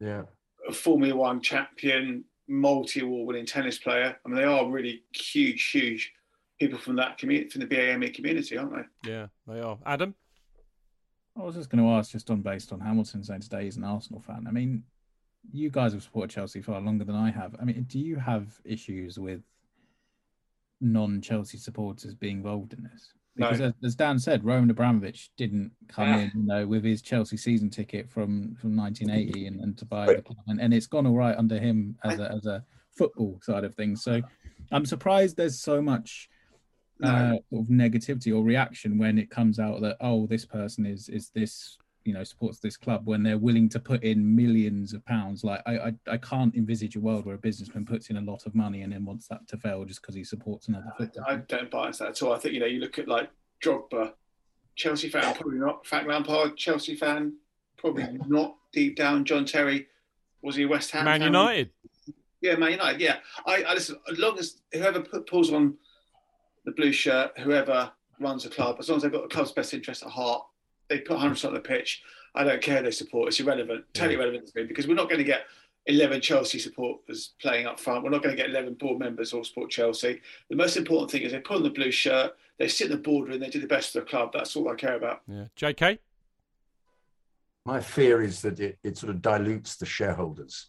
Yeah. 0.00 0.22
a 0.68 0.72
Formula 0.72 1.14
One 1.14 1.40
champion, 1.42 2.24
multi-award-winning 2.48 3.46
tennis 3.46 3.78
player. 3.78 4.16
I 4.24 4.28
mean, 4.28 4.36
they 4.36 4.44
are 4.44 4.70
really 4.70 5.02
huge, 5.12 5.70
huge 5.70 6.12
people 6.58 6.78
from 6.78 6.96
that 6.96 7.18
community, 7.18 7.50
from 7.50 7.60
the 7.62 7.66
BAME 7.66 8.14
community, 8.14 8.56
aren't 8.56 8.72
they? 9.02 9.10
Yeah, 9.10 9.26
they 9.46 9.60
are. 9.60 9.78
Adam. 9.84 10.14
I 11.38 11.42
was 11.42 11.54
just 11.54 11.70
going 11.70 11.84
to 11.84 11.90
ask, 11.90 12.10
just 12.10 12.30
on 12.30 12.40
based 12.42 12.72
on 12.72 12.80
Hamilton 12.80 13.22
saying 13.22 13.40
today 13.40 13.64
he's 13.64 13.76
an 13.76 13.84
Arsenal 13.84 14.20
fan. 14.20 14.46
I 14.48 14.50
mean, 14.50 14.84
you 15.52 15.70
guys 15.70 15.92
have 15.92 16.02
supported 16.02 16.30
Chelsea 16.30 16.62
far 16.62 16.80
longer 16.80 17.04
than 17.04 17.14
I 17.14 17.30
have. 17.30 17.54
I 17.60 17.64
mean, 17.64 17.84
do 17.88 17.98
you 17.98 18.16
have 18.16 18.58
issues 18.64 19.18
with 19.18 19.42
non-Chelsea 20.80 21.58
supporters 21.58 22.14
being 22.14 22.38
involved 22.38 22.72
in 22.72 22.82
this? 22.82 23.12
No. 23.36 23.50
Because 23.50 23.60
as, 23.60 23.72
as 23.84 23.94
Dan 23.94 24.18
said, 24.18 24.44
Roman 24.44 24.70
Abramovich 24.70 25.30
didn't 25.36 25.72
come 25.88 26.08
in, 26.08 26.32
you 26.34 26.46
know, 26.46 26.66
with 26.66 26.84
his 26.84 27.02
Chelsea 27.02 27.36
season 27.36 27.68
ticket 27.68 28.08
from 28.10 28.54
from 28.54 28.74
1980 28.74 29.46
and, 29.46 29.60
and 29.60 29.76
to 29.76 29.84
buy 29.84 30.06
the 30.06 30.22
club, 30.22 30.38
and, 30.46 30.58
and 30.58 30.72
it's 30.72 30.86
gone 30.86 31.06
all 31.06 31.16
right 31.16 31.36
under 31.36 31.58
him 31.58 31.96
as 32.02 32.18
a 32.18 32.32
as 32.32 32.46
a 32.46 32.64
football 32.96 33.38
side 33.42 33.64
of 33.64 33.74
things. 33.74 34.02
So 34.02 34.22
I'm 34.72 34.86
surprised 34.86 35.36
there's 35.36 35.60
so 35.60 35.82
much 35.82 36.30
uh, 37.02 37.36
sort 37.50 37.62
of 37.62 37.66
negativity 37.68 38.34
or 38.34 38.42
reaction 38.42 38.98
when 38.98 39.18
it 39.18 39.30
comes 39.30 39.58
out 39.58 39.80
that 39.80 39.96
oh 40.00 40.26
this 40.26 40.44
person 40.44 40.86
is 40.86 41.08
is 41.08 41.30
this 41.30 41.76
you 42.04 42.14
know 42.14 42.24
supports 42.24 42.58
this 42.58 42.76
club 42.76 43.02
when 43.04 43.22
they're 43.22 43.36
willing 43.36 43.68
to 43.68 43.78
put 43.78 44.02
in 44.02 44.34
millions 44.34 44.92
of 44.92 45.04
pounds 45.04 45.44
like 45.44 45.60
I, 45.66 45.78
I 45.78 45.94
i 46.12 46.16
can't 46.16 46.54
envisage 46.54 46.96
a 46.96 47.00
world 47.00 47.26
where 47.26 47.34
a 47.34 47.38
businessman 47.38 47.84
puts 47.84 48.08
in 48.10 48.16
a 48.16 48.20
lot 48.20 48.46
of 48.46 48.54
money 48.54 48.82
and 48.82 48.92
then 48.92 49.04
wants 49.04 49.26
that 49.28 49.46
to 49.48 49.58
fail 49.58 49.84
just 49.84 50.00
because 50.00 50.14
he 50.14 50.24
supports 50.24 50.68
another 50.68 50.92
football 50.96 51.24
I 51.28 51.36
don't 51.36 51.70
buy 51.70 51.88
into 51.88 51.98
that 52.00 52.10
at 52.10 52.22
all. 52.22 52.32
I 52.32 52.38
think 52.38 52.54
you 52.54 52.60
know, 52.60 52.66
you 52.66 52.80
look 52.80 52.98
at 52.98 53.08
like 53.08 53.30
Drogba, 53.62 54.12
Chelsea 54.74 55.08
fan, 55.08 55.34
probably 55.34 55.58
not. 55.58 55.86
Frank 55.86 56.08
Lampard, 56.08 56.56
Chelsea 56.56 56.94
fan, 56.94 57.34
probably 57.76 58.06
not. 58.26 58.56
Deep 58.72 58.96
down, 58.96 59.24
John 59.24 59.44
Terry, 59.44 59.86
was 60.42 60.56
he 60.56 60.64
a 60.64 60.68
West 60.68 60.90
Ham? 60.90 61.04
Man 61.04 61.20
fan? 61.20 61.28
United. 61.28 61.70
Yeah, 62.40 62.56
Man 62.56 62.72
United. 62.72 63.00
Yeah, 63.00 63.16
I, 63.46 63.62
I 63.62 63.74
listen. 63.74 63.96
As 64.10 64.18
long 64.18 64.38
as 64.38 64.60
whoever 64.72 65.00
put, 65.00 65.26
pulls 65.26 65.52
on 65.52 65.76
the 66.66 66.72
blue 66.72 66.92
shirt, 66.92 67.38
whoever 67.38 67.90
runs 68.20 68.42
the 68.42 68.50
club, 68.50 68.76
as 68.78 68.88
long 68.88 68.96
as 68.96 69.02
they've 69.02 69.12
got 69.12 69.22
the 69.22 69.34
club's 69.34 69.52
best 69.52 69.72
interest 69.72 70.02
at 70.02 70.10
heart, 70.10 70.44
they 70.88 70.98
put 70.98 71.12
100 71.12 71.30
percent 71.30 71.54
on 71.56 71.62
the 71.62 71.66
pitch. 71.66 72.02
I 72.34 72.44
don't 72.44 72.60
care 72.60 72.78
who 72.78 72.84
they 72.84 72.90
support. 72.90 73.28
It's 73.28 73.40
irrelevant, 73.40 73.84
totally 73.94 74.16
irrelevant 74.16 74.48
to 74.48 74.60
me 74.60 74.66
because 74.66 74.86
we're 74.86 74.94
not 74.94 75.08
going 75.08 75.18
to 75.18 75.24
get 75.24 75.44
11 75.86 76.20
Chelsea 76.20 76.58
supporters 76.58 77.32
playing 77.40 77.66
up 77.66 77.80
front. 77.80 78.04
We're 78.04 78.10
not 78.10 78.22
going 78.22 78.36
to 78.36 78.42
get 78.42 78.50
11 78.50 78.74
board 78.74 78.98
members 78.98 79.32
all 79.32 79.44
support 79.44 79.70
Chelsea. 79.70 80.20
The 80.50 80.56
most 80.56 80.76
important 80.76 81.10
thing 81.10 81.22
is 81.22 81.32
they 81.32 81.38
put 81.38 81.56
on 81.56 81.62
the 81.62 81.70
blue 81.70 81.90
shirt, 81.90 82.36
they 82.58 82.68
sit 82.68 82.90
in 82.90 82.96
the 82.96 83.02
boardroom, 83.02 83.34
and 83.34 83.42
they 83.42 83.48
do 83.48 83.60
the 83.60 83.66
best 83.66 83.92
for 83.92 84.00
the 84.00 84.06
club. 84.06 84.32
That's 84.34 84.54
all 84.56 84.68
I 84.68 84.74
care 84.74 84.96
about. 84.96 85.22
Yeah. 85.26 85.44
J.K. 85.54 85.98
My 87.64 87.80
fear 87.80 88.22
is 88.22 88.42
that 88.42 88.60
it, 88.60 88.78
it 88.82 88.98
sort 88.98 89.10
of 89.10 89.22
dilutes 89.22 89.76
the 89.76 89.86
shareholders 89.86 90.68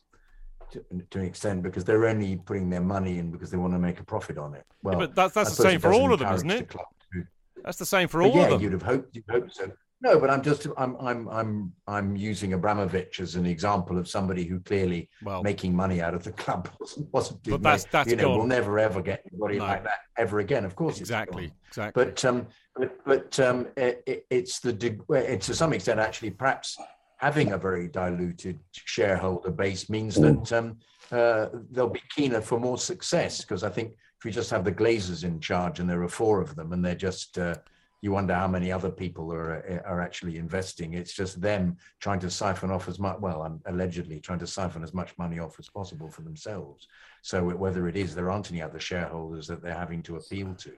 to, 0.71 0.83
to 1.11 1.19
an 1.19 1.25
extent 1.25 1.63
because 1.63 1.83
they're 1.85 2.05
only 2.07 2.35
putting 2.37 2.69
their 2.69 2.81
money 2.81 3.19
in 3.19 3.31
because 3.31 3.49
they 3.51 3.57
want 3.57 3.73
to 3.73 3.79
make 3.79 3.99
a 3.99 4.03
profit 4.03 4.37
on 4.37 4.53
it. 4.53 4.65
Well, 4.83 4.97
but 4.99 5.15
that's- 5.15 5.33
that's 5.33 5.55
the 5.57 5.63
same 5.63 5.79
for 5.79 5.93
all 5.93 6.13
of 6.13 6.19
them, 6.19 6.33
isn't 6.33 6.49
it? 6.51 6.69
the 6.69 7.25
That's 7.63 7.77
the 7.77 7.85
same 7.85 8.07
for 8.07 8.21
But 8.21 8.29
all 8.29 8.35
yeah, 8.35 8.43
of 8.45 8.49
them. 8.51 8.61
you'd 8.61 8.71
have 8.73 8.81
hoped, 8.81 9.15
you'd 9.15 9.25
hope 9.29 9.51
so. 9.51 9.71
No, 9.99 10.19
but 10.19 10.29
I'm 10.29 10.43
just 10.43 10.67
I'm 10.77 10.95
I'm 10.97 11.27
I'm 11.29 11.73
I'm 11.87 12.15
using 12.15 12.53
Abramovich 12.53 13.19
as 13.19 13.33
an 13.35 13.47
example 13.47 13.97
of 13.97 14.07
somebody 14.07 14.43
who 14.43 14.59
clearly 14.59 15.09
Well- 15.23 15.41
making 15.41 15.75
money 15.75 16.01
out 16.01 16.13
of 16.13 16.23
the 16.23 16.33
club 16.33 16.69
wasn't, 16.79 17.11
wasn't 17.11 17.41
doing 17.41 17.61
that's- 17.63 17.87
that's 17.91 18.07
you 18.11 18.15
know 18.15 18.25
gone. 18.25 18.37
we'll 18.37 18.47
never 18.47 18.77
ever 18.77 19.01
get 19.01 19.23
anybody 19.31 19.57
No. 19.57 19.63
like 19.65 19.83
that 19.85 20.01
ever 20.17 20.37
again. 20.39 20.65
Of 20.65 20.75
course, 20.75 20.99
Exactly, 20.99 21.51
exactly. 21.69 22.05
But 22.05 22.23
um, 22.25 22.45
but, 22.75 23.03
but 23.05 23.39
um, 23.39 23.67
it, 23.75 24.03
it- 24.05 24.25
it's 24.29 24.59
the 24.59 24.71
deg- 24.71 25.01
well, 25.07 25.23
it's 25.23 25.47
to 25.47 25.55
some 25.55 25.73
extent 25.73 25.99
actually 25.99 26.29
perhaps 26.29 26.77
having 27.17 27.51
a 27.51 27.57
very 27.57 27.87
diluted 27.87 28.59
shareholder 28.71 29.51
base 29.51 29.89
means 29.89 30.15
that 30.15 30.53
um, 30.53 30.77
uh, 31.11 31.47
they'll 31.71 31.89
be 31.89 32.01
keener 32.15 32.41
for 32.41 32.59
more 32.59 32.77
success 32.77 33.41
because 33.41 33.63
I 33.63 33.69
think 33.69 33.93
if 34.19 34.25
you 34.25 34.31
just 34.31 34.49
have 34.51 34.63
the 34.63 34.71
Glazers 34.71 35.23
in 35.23 35.39
charge 35.39 35.79
and 35.79 35.89
there 35.89 36.03
are 36.03 36.09
four 36.09 36.41
of 36.41 36.55
them 36.55 36.73
and 36.73 36.83
they're 36.83 36.95
just 36.95 37.37
uh, 37.37 37.55
you 38.01 38.11
wonder 38.11 38.33
how 38.33 38.47
many 38.47 38.71
other 38.71 38.91
people 38.91 39.33
are 39.33 39.81
are 39.85 40.01
actually 40.01 40.37
investing. 40.37 40.93
It's 40.93 41.13
just 41.13 41.41
them 41.41 41.77
trying 41.99 42.19
to 42.19 42.29
siphon 42.29 42.69
off 42.69 42.87
as 42.87 42.99
much 42.99 43.19
well, 43.19 43.41
um, 43.41 43.59
allegedly 43.65 44.19
trying 44.19 44.39
to 44.39 44.47
siphon 44.47 44.83
as 44.83 44.93
much 44.93 45.17
money 45.17 45.39
off 45.39 45.59
as 45.59 45.69
possible 45.69 46.09
for 46.09 46.21
themselves. 46.21 46.87
So 47.23 47.43
whether 47.43 47.87
it 47.87 47.95
is 47.95 48.13
there 48.13 48.29
aren't 48.29 48.51
any 48.51 48.61
other 48.61 48.79
shareholders 48.79 49.47
that 49.47 49.61
they're 49.63 49.73
having 49.73 50.03
to 50.03 50.17
appeal 50.17 50.53
to, 50.55 50.71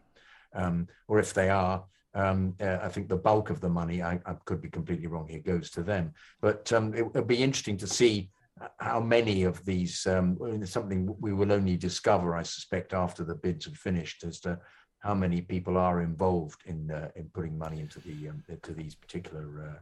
um, 0.53 0.87
or 1.07 1.19
if 1.19 1.33
they 1.33 1.49
are, 1.49 1.83
um, 2.13 2.55
uh, 2.61 2.79
I 2.81 2.89
think 2.89 3.07
the 3.07 3.15
bulk 3.15 3.49
of 3.49 3.61
the 3.61 3.69
money, 3.69 4.01
I, 4.01 4.19
I 4.25 4.33
could 4.45 4.61
be 4.61 4.69
completely 4.69 5.07
wrong 5.07 5.27
here, 5.27 5.39
goes 5.39 5.69
to 5.71 5.83
them. 5.83 6.13
But 6.41 6.71
um, 6.73 6.93
it 6.93 7.13
would 7.13 7.27
be 7.27 7.43
interesting 7.43 7.77
to 7.77 7.87
see 7.87 8.31
how 8.79 8.99
many 8.99 9.43
of 9.43 9.63
these, 9.65 10.05
um, 10.07 10.37
something 10.65 11.15
we 11.19 11.33
will 11.33 11.51
only 11.51 11.77
discover, 11.77 12.35
I 12.35 12.43
suspect, 12.43 12.93
after 12.93 13.23
the 13.23 13.35
bids 13.35 13.67
are 13.67 13.71
finished, 13.71 14.23
as 14.23 14.39
to 14.41 14.59
how 14.99 15.13
many 15.13 15.41
people 15.41 15.77
are 15.77 16.01
involved 16.01 16.61
in 16.65 16.91
uh, 16.91 17.09
in 17.15 17.29
putting 17.33 17.57
money 17.57 17.79
into 17.79 17.99
the 17.99 18.29
um, 18.29 18.43
into 18.49 18.73
these 18.73 18.95
particular 18.95 19.81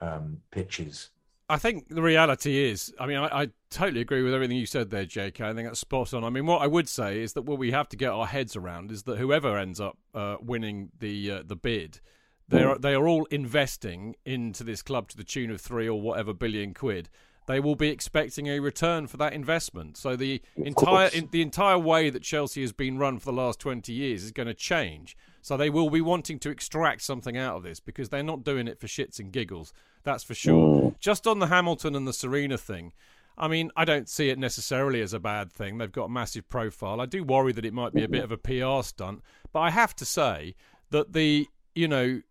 uh, 0.00 0.06
um, 0.06 0.38
pitches. 0.50 1.10
I 1.52 1.58
think 1.58 1.90
the 1.90 2.00
reality 2.00 2.64
is, 2.70 2.94
I 2.98 3.04
mean, 3.04 3.18
I, 3.18 3.42
I 3.42 3.48
totally 3.68 4.00
agree 4.00 4.22
with 4.22 4.32
everything 4.32 4.56
you 4.56 4.64
said 4.64 4.88
there, 4.88 5.04
JK. 5.04 5.38
I 5.42 5.52
think 5.52 5.68
that's 5.68 5.80
spot 5.80 6.14
on. 6.14 6.24
I 6.24 6.30
mean, 6.30 6.46
what 6.46 6.62
I 6.62 6.66
would 6.66 6.88
say 6.88 7.20
is 7.20 7.34
that 7.34 7.42
what 7.42 7.58
we 7.58 7.72
have 7.72 7.90
to 7.90 7.96
get 7.96 8.08
our 8.08 8.26
heads 8.26 8.56
around 8.56 8.90
is 8.90 9.02
that 9.02 9.18
whoever 9.18 9.58
ends 9.58 9.78
up 9.78 9.98
uh, 10.14 10.36
winning 10.40 10.92
the 10.98 11.30
uh, 11.30 11.42
the 11.44 11.54
bid, 11.54 12.00
they 12.48 12.62
are 12.62 12.78
they 12.78 12.94
are 12.94 13.06
all 13.06 13.26
investing 13.26 14.16
into 14.24 14.64
this 14.64 14.80
club 14.80 15.10
to 15.10 15.16
the 15.18 15.24
tune 15.24 15.50
of 15.50 15.60
three 15.60 15.86
or 15.86 16.00
whatever 16.00 16.32
billion 16.32 16.72
quid. 16.72 17.10
They 17.52 17.60
will 17.60 17.76
be 17.76 17.90
expecting 17.90 18.46
a 18.46 18.60
return 18.60 19.06
for 19.06 19.18
that 19.18 19.34
investment. 19.34 19.98
So 19.98 20.16
the 20.16 20.40
entire 20.56 21.08
in, 21.08 21.28
the 21.30 21.42
entire 21.42 21.78
way 21.78 22.08
that 22.08 22.22
Chelsea 22.22 22.62
has 22.62 22.72
been 22.72 22.96
run 22.96 23.18
for 23.18 23.26
the 23.26 23.36
last 23.36 23.60
twenty 23.60 23.92
years 23.92 24.24
is 24.24 24.30
going 24.30 24.46
to 24.46 24.54
change. 24.54 25.18
So 25.42 25.58
they 25.58 25.68
will 25.68 25.90
be 25.90 26.00
wanting 26.00 26.38
to 26.38 26.50
extract 26.50 27.02
something 27.02 27.36
out 27.36 27.56
of 27.56 27.62
this 27.62 27.78
because 27.78 28.08
they're 28.08 28.22
not 28.22 28.42
doing 28.42 28.68
it 28.68 28.80
for 28.80 28.86
shits 28.86 29.18
and 29.18 29.30
giggles. 29.30 29.74
That's 30.02 30.24
for 30.24 30.34
sure. 30.34 30.80
Mm. 30.80 30.98
Just 30.98 31.26
on 31.26 31.40
the 31.40 31.48
Hamilton 31.48 31.94
and 31.94 32.08
the 32.08 32.14
Serena 32.14 32.56
thing, 32.56 32.94
I 33.36 33.48
mean, 33.48 33.70
I 33.76 33.84
don't 33.84 34.08
see 34.08 34.30
it 34.30 34.38
necessarily 34.38 35.02
as 35.02 35.12
a 35.12 35.20
bad 35.20 35.52
thing. 35.52 35.76
They've 35.76 35.92
got 35.92 36.04
a 36.04 36.08
massive 36.08 36.48
profile. 36.48 37.02
I 37.02 37.06
do 37.06 37.22
worry 37.22 37.52
that 37.52 37.66
it 37.66 37.74
might 37.74 37.92
be 37.92 38.02
a 38.02 38.08
bit 38.08 38.24
mm-hmm. 38.24 38.32
of 38.32 38.78
a 38.78 38.80
PR 38.80 38.86
stunt, 38.86 39.20
but 39.52 39.60
I 39.60 39.68
have 39.68 39.94
to 39.96 40.06
say 40.06 40.54
that 40.88 41.12
the 41.12 41.46
you 41.74 41.88
know 41.88 42.22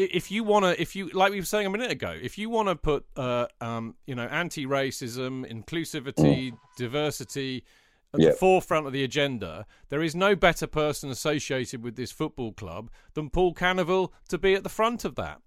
if 0.00 0.30
you 0.30 0.44
want 0.44 0.64
to 0.64 0.80
if 0.80 0.94
you 0.96 1.08
like 1.08 1.30
we 1.32 1.40
were 1.40 1.44
saying 1.46 1.66
a 1.66 1.70
minute 1.70 1.90
ago 1.90 2.14
if 2.22 2.38
you 2.38 2.48
want 2.48 2.68
to 2.68 2.76
put 2.76 3.04
uh, 3.16 3.46
um, 3.60 3.94
you 4.06 4.14
know 4.14 4.24
anti-racism 4.26 5.44
inclusivity 5.50 6.52
diversity 6.76 7.64
at 8.14 8.20
Yeah. 8.20 8.30
the 8.30 8.36
forefront 8.36 8.86
of 8.86 8.92
the 8.92 9.04
agenda 9.04 9.66
there 9.90 10.02
is 10.02 10.14
no 10.14 10.34
better 10.36 10.66
person 10.66 11.10
associated 11.10 11.82
with 11.82 11.96
this 11.96 12.12
football 12.12 12.52
club 12.52 12.90
than 13.14 13.28
paul 13.28 13.52
Canoville 13.54 14.10
to 14.28 14.38
be 14.38 14.54
at 14.54 14.62
the 14.62 14.68
front 14.68 15.04
of 15.04 15.14
that 15.16 15.40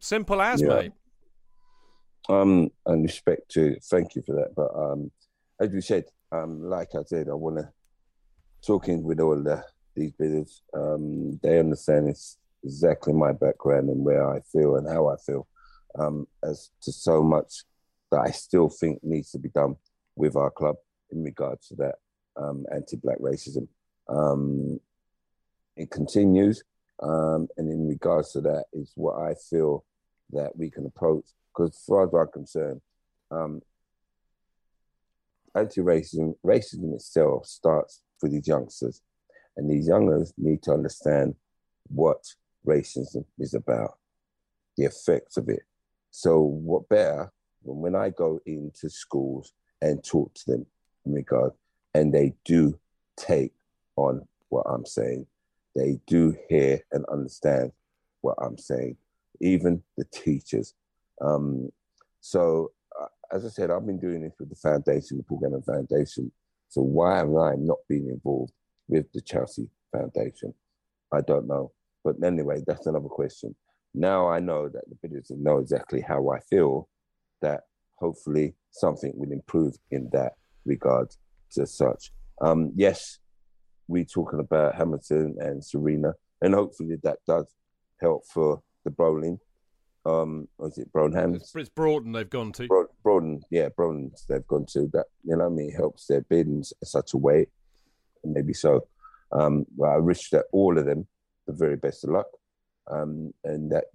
simple 0.00 0.40
as 0.42 0.60
Yeah. 0.62 0.68
mate 0.68 0.92
Um, 2.28 2.70
and 2.86 3.02
respect 3.04 3.50
to 3.52 3.76
thank 3.90 4.14
you 4.14 4.22
for 4.26 4.34
that. 4.34 4.54
But 4.54 4.70
um, 4.76 5.10
as 5.60 5.70
we 5.70 5.80
said, 5.80 6.04
um, 6.30 6.62
like 6.68 6.94
I 6.94 7.02
said, 7.06 7.28
I 7.30 7.32
want 7.34 7.56
to 7.56 7.72
talking 8.60 9.02
with 9.02 9.18
all 9.20 9.42
the 9.42 9.64
these 9.96 10.12
bidders. 10.12 10.62
Um, 10.74 11.38
they 11.42 11.58
understand 11.58 12.08
it's 12.08 12.36
exactly 12.68 13.14
my 13.14 13.32
background 13.32 13.88
and 13.88 14.04
where 14.04 14.28
I 14.28 14.40
feel 14.52 14.76
and 14.76 14.86
how 14.86 15.08
I 15.08 15.16
feel. 15.16 15.46
Um, 15.98 16.26
as 16.44 16.70
to 16.82 16.92
so 16.92 17.22
much 17.22 17.64
that 18.10 18.20
I 18.20 18.30
still 18.30 18.68
think 18.68 19.02
needs 19.02 19.30
to 19.32 19.38
be 19.38 19.48
done 19.48 19.76
with 20.16 20.36
our 20.36 20.50
club 20.50 20.76
in 21.10 21.24
regards 21.24 21.68
to 21.68 21.76
that 21.76 21.96
um, 22.36 22.66
anti-black 22.72 23.18
racism. 23.18 23.66
Um, 24.08 24.80
it 25.76 25.90
continues, 25.90 26.62
um, 27.02 27.48
and 27.56 27.70
in 27.70 27.88
regards 27.88 28.32
to 28.32 28.40
that 28.42 28.64
is 28.72 28.92
what 28.96 29.16
I 29.28 29.34
feel 29.50 29.84
that 30.30 30.56
we 30.56 30.70
can 30.70 30.84
approach. 30.86 31.24
Because 31.48 31.74
as 31.74 31.84
far 31.86 32.04
as 32.04 32.14
I'm 32.14 32.32
concerned, 32.32 32.80
um, 33.30 33.62
anti-racism, 35.54 36.34
racism 36.44 36.94
itself 36.94 37.46
starts 37.46 38.02
for 38.18 38.28
these 38.28 38.46
youngsters, 38.46 39.00
and 39.56 39.70
these 39.70 39.88
youngsters 39.88 40.32
need 40.36 40.62
to 40.64 40.72
understand 40.72 41.34
what 41.88 42.22
racism 42.66 43.24
is 43.38 43.54
about, 43.54 43.98
the 44.76 44.84
effects 44.84 45.36
of 45.36 45.48
it. 45.48 45.62
So, 46.10 46.40
what 46.40 46.88
better 46.88 47.32
when 47.62 47.94
I 47.94 48.10
go 48.10 48.40
into 48.46 48.88
schools 48.88 49.52
and 49.82 50.02
talk 50.02 50.32
to 50.34 50.52
them 50.52 50.66
in 51.04 51.12
regard, 51.12 51.52
and 51.94 52.12
they 52.12 52.34
do 52.44 52.78
take 53.16 53.52
on 53.96 54.26
what 54.48 54.64
I'm 54.68 54.86
saying, 54.86 55.26
they 55.74 55.98
do 56.06 56.36
hear 56.48 56.80
and 56.92 57.04
understand 57.12 57.72
what 58.20 58.36
I'm 58.40 58.58
saying, 58.58 58.96
even 59.40 59.82
the 59.96 60.04
teachers. 60.04 60.74
Um, 61.20 61.70
so, 62.20 62.72
uh, 63.00 63.06
as 63.32 63.44
I 63.44 63.48
said, 63.48 63.70
I've 63.70 63.86
been 63.86 64.00
doing 64.00 64.22
this 64.22 64.34
with 64.38 64.48
the 64.48 64.56
foundation, 64.56 65.18
the 65.18 65.24
Paul 65.24 65.62
Foundation. 65.66 66.32
So, 66.68 66.82
why 66.82 67.20
am 67.20 67.36
I 67.36 67.54
not 67.56 67.78
being 67.88 68.08
involved 68.08 68.52
with 68.88 69.10
the 69.12 69.20
Chelsea 69.20 69.68
Foundation? 69.92 70.54
I 71.12 71.20
don't 71.20 71.46
know. 71.46 71.72
But 72.04 72.16
anyway, 72.24 72.62
that's 72.66 72.86
another 72.86 73.08
question. 73.08 73.54
Now 73.94 74.28
I 74.28 74.40
know 74.40 74.68
that 74.68 74.84
the 74.88 74.96
bidders 75.02 75.30
know 75.30 75.58
exactly 75.58 76.00
how 76.00 76.30
I 76.30 76.40
feel, 76.40 76.88
that 77.42 77.62
hopefully 77.96 78.54
something 78.70 79.12
will 79.16 79.32
improve 79.32 79.74
in 79.90 80.08
that 80.12 80.32
regard 80.64 81.08
to 81.52 81.66
such. 81.66 82.12
Um, 82.40 82.72
yes, 82.76 83.18
we're 83.88 84.04
talking 84.04 84.40
about 84.40 84.74
Hamilton 84.74 85.36
and 85.40 85.64
Serena, 85.64 86.12
and 86.40 86.54
hopefully 86.54 86.96
that 87.02 87.18
does 87.26 87.46
help 88.00 88.22
for 88.32 88.62
the 88.84 88.90
bowling. 88.90 89.38
Um, 90.06 90.48
was 90.58 90.78
it 90.78 90.92
Brownhams? 90.92 91.36
it's, 91.36 91.54
it's 91.54 91.68
Broughton 91.68 92.12
they've 92.12 92.30
gone 92.30 92.52
to 92.52 92.66
Bro- 92.66 92.86
Broden, 93.04 93.40
yeah, 93.50 93.68
Broden's 93.68 94.24
they've 94.28 94.46
gone 94.46 94.66
to 94.70 94.88
that. 94.92 95.06
You 95.24 95.36
know, 95.36 95.48
what 95.48 95.52
I 95.52 95.56
mean, 95.56 95.72
helps 95.72 96.06
their 96.06 96.22
bid 96.22 96.46
in 96.46 96.62
such 96.84 97.14
a 97.14 97.18
way, 97.18 97.46
maybe 98.24 98.54
so. 98.54 98.86
Um, 99.32 99.66
well, 99.76 99.90
I 99.90 99.98
wish 99.98 100.30
that 100.30 100.46
all 100.52 100.78
of 100.78 100.86
them 100.86 101.06
the 101.48 101.54
very 101.54 101.76
best 101.76 102.04
of 102.04 102.10
luck, 102.10 102.28
um, 102.88 103.32
and 103.42 103.72
that 103.72 103.86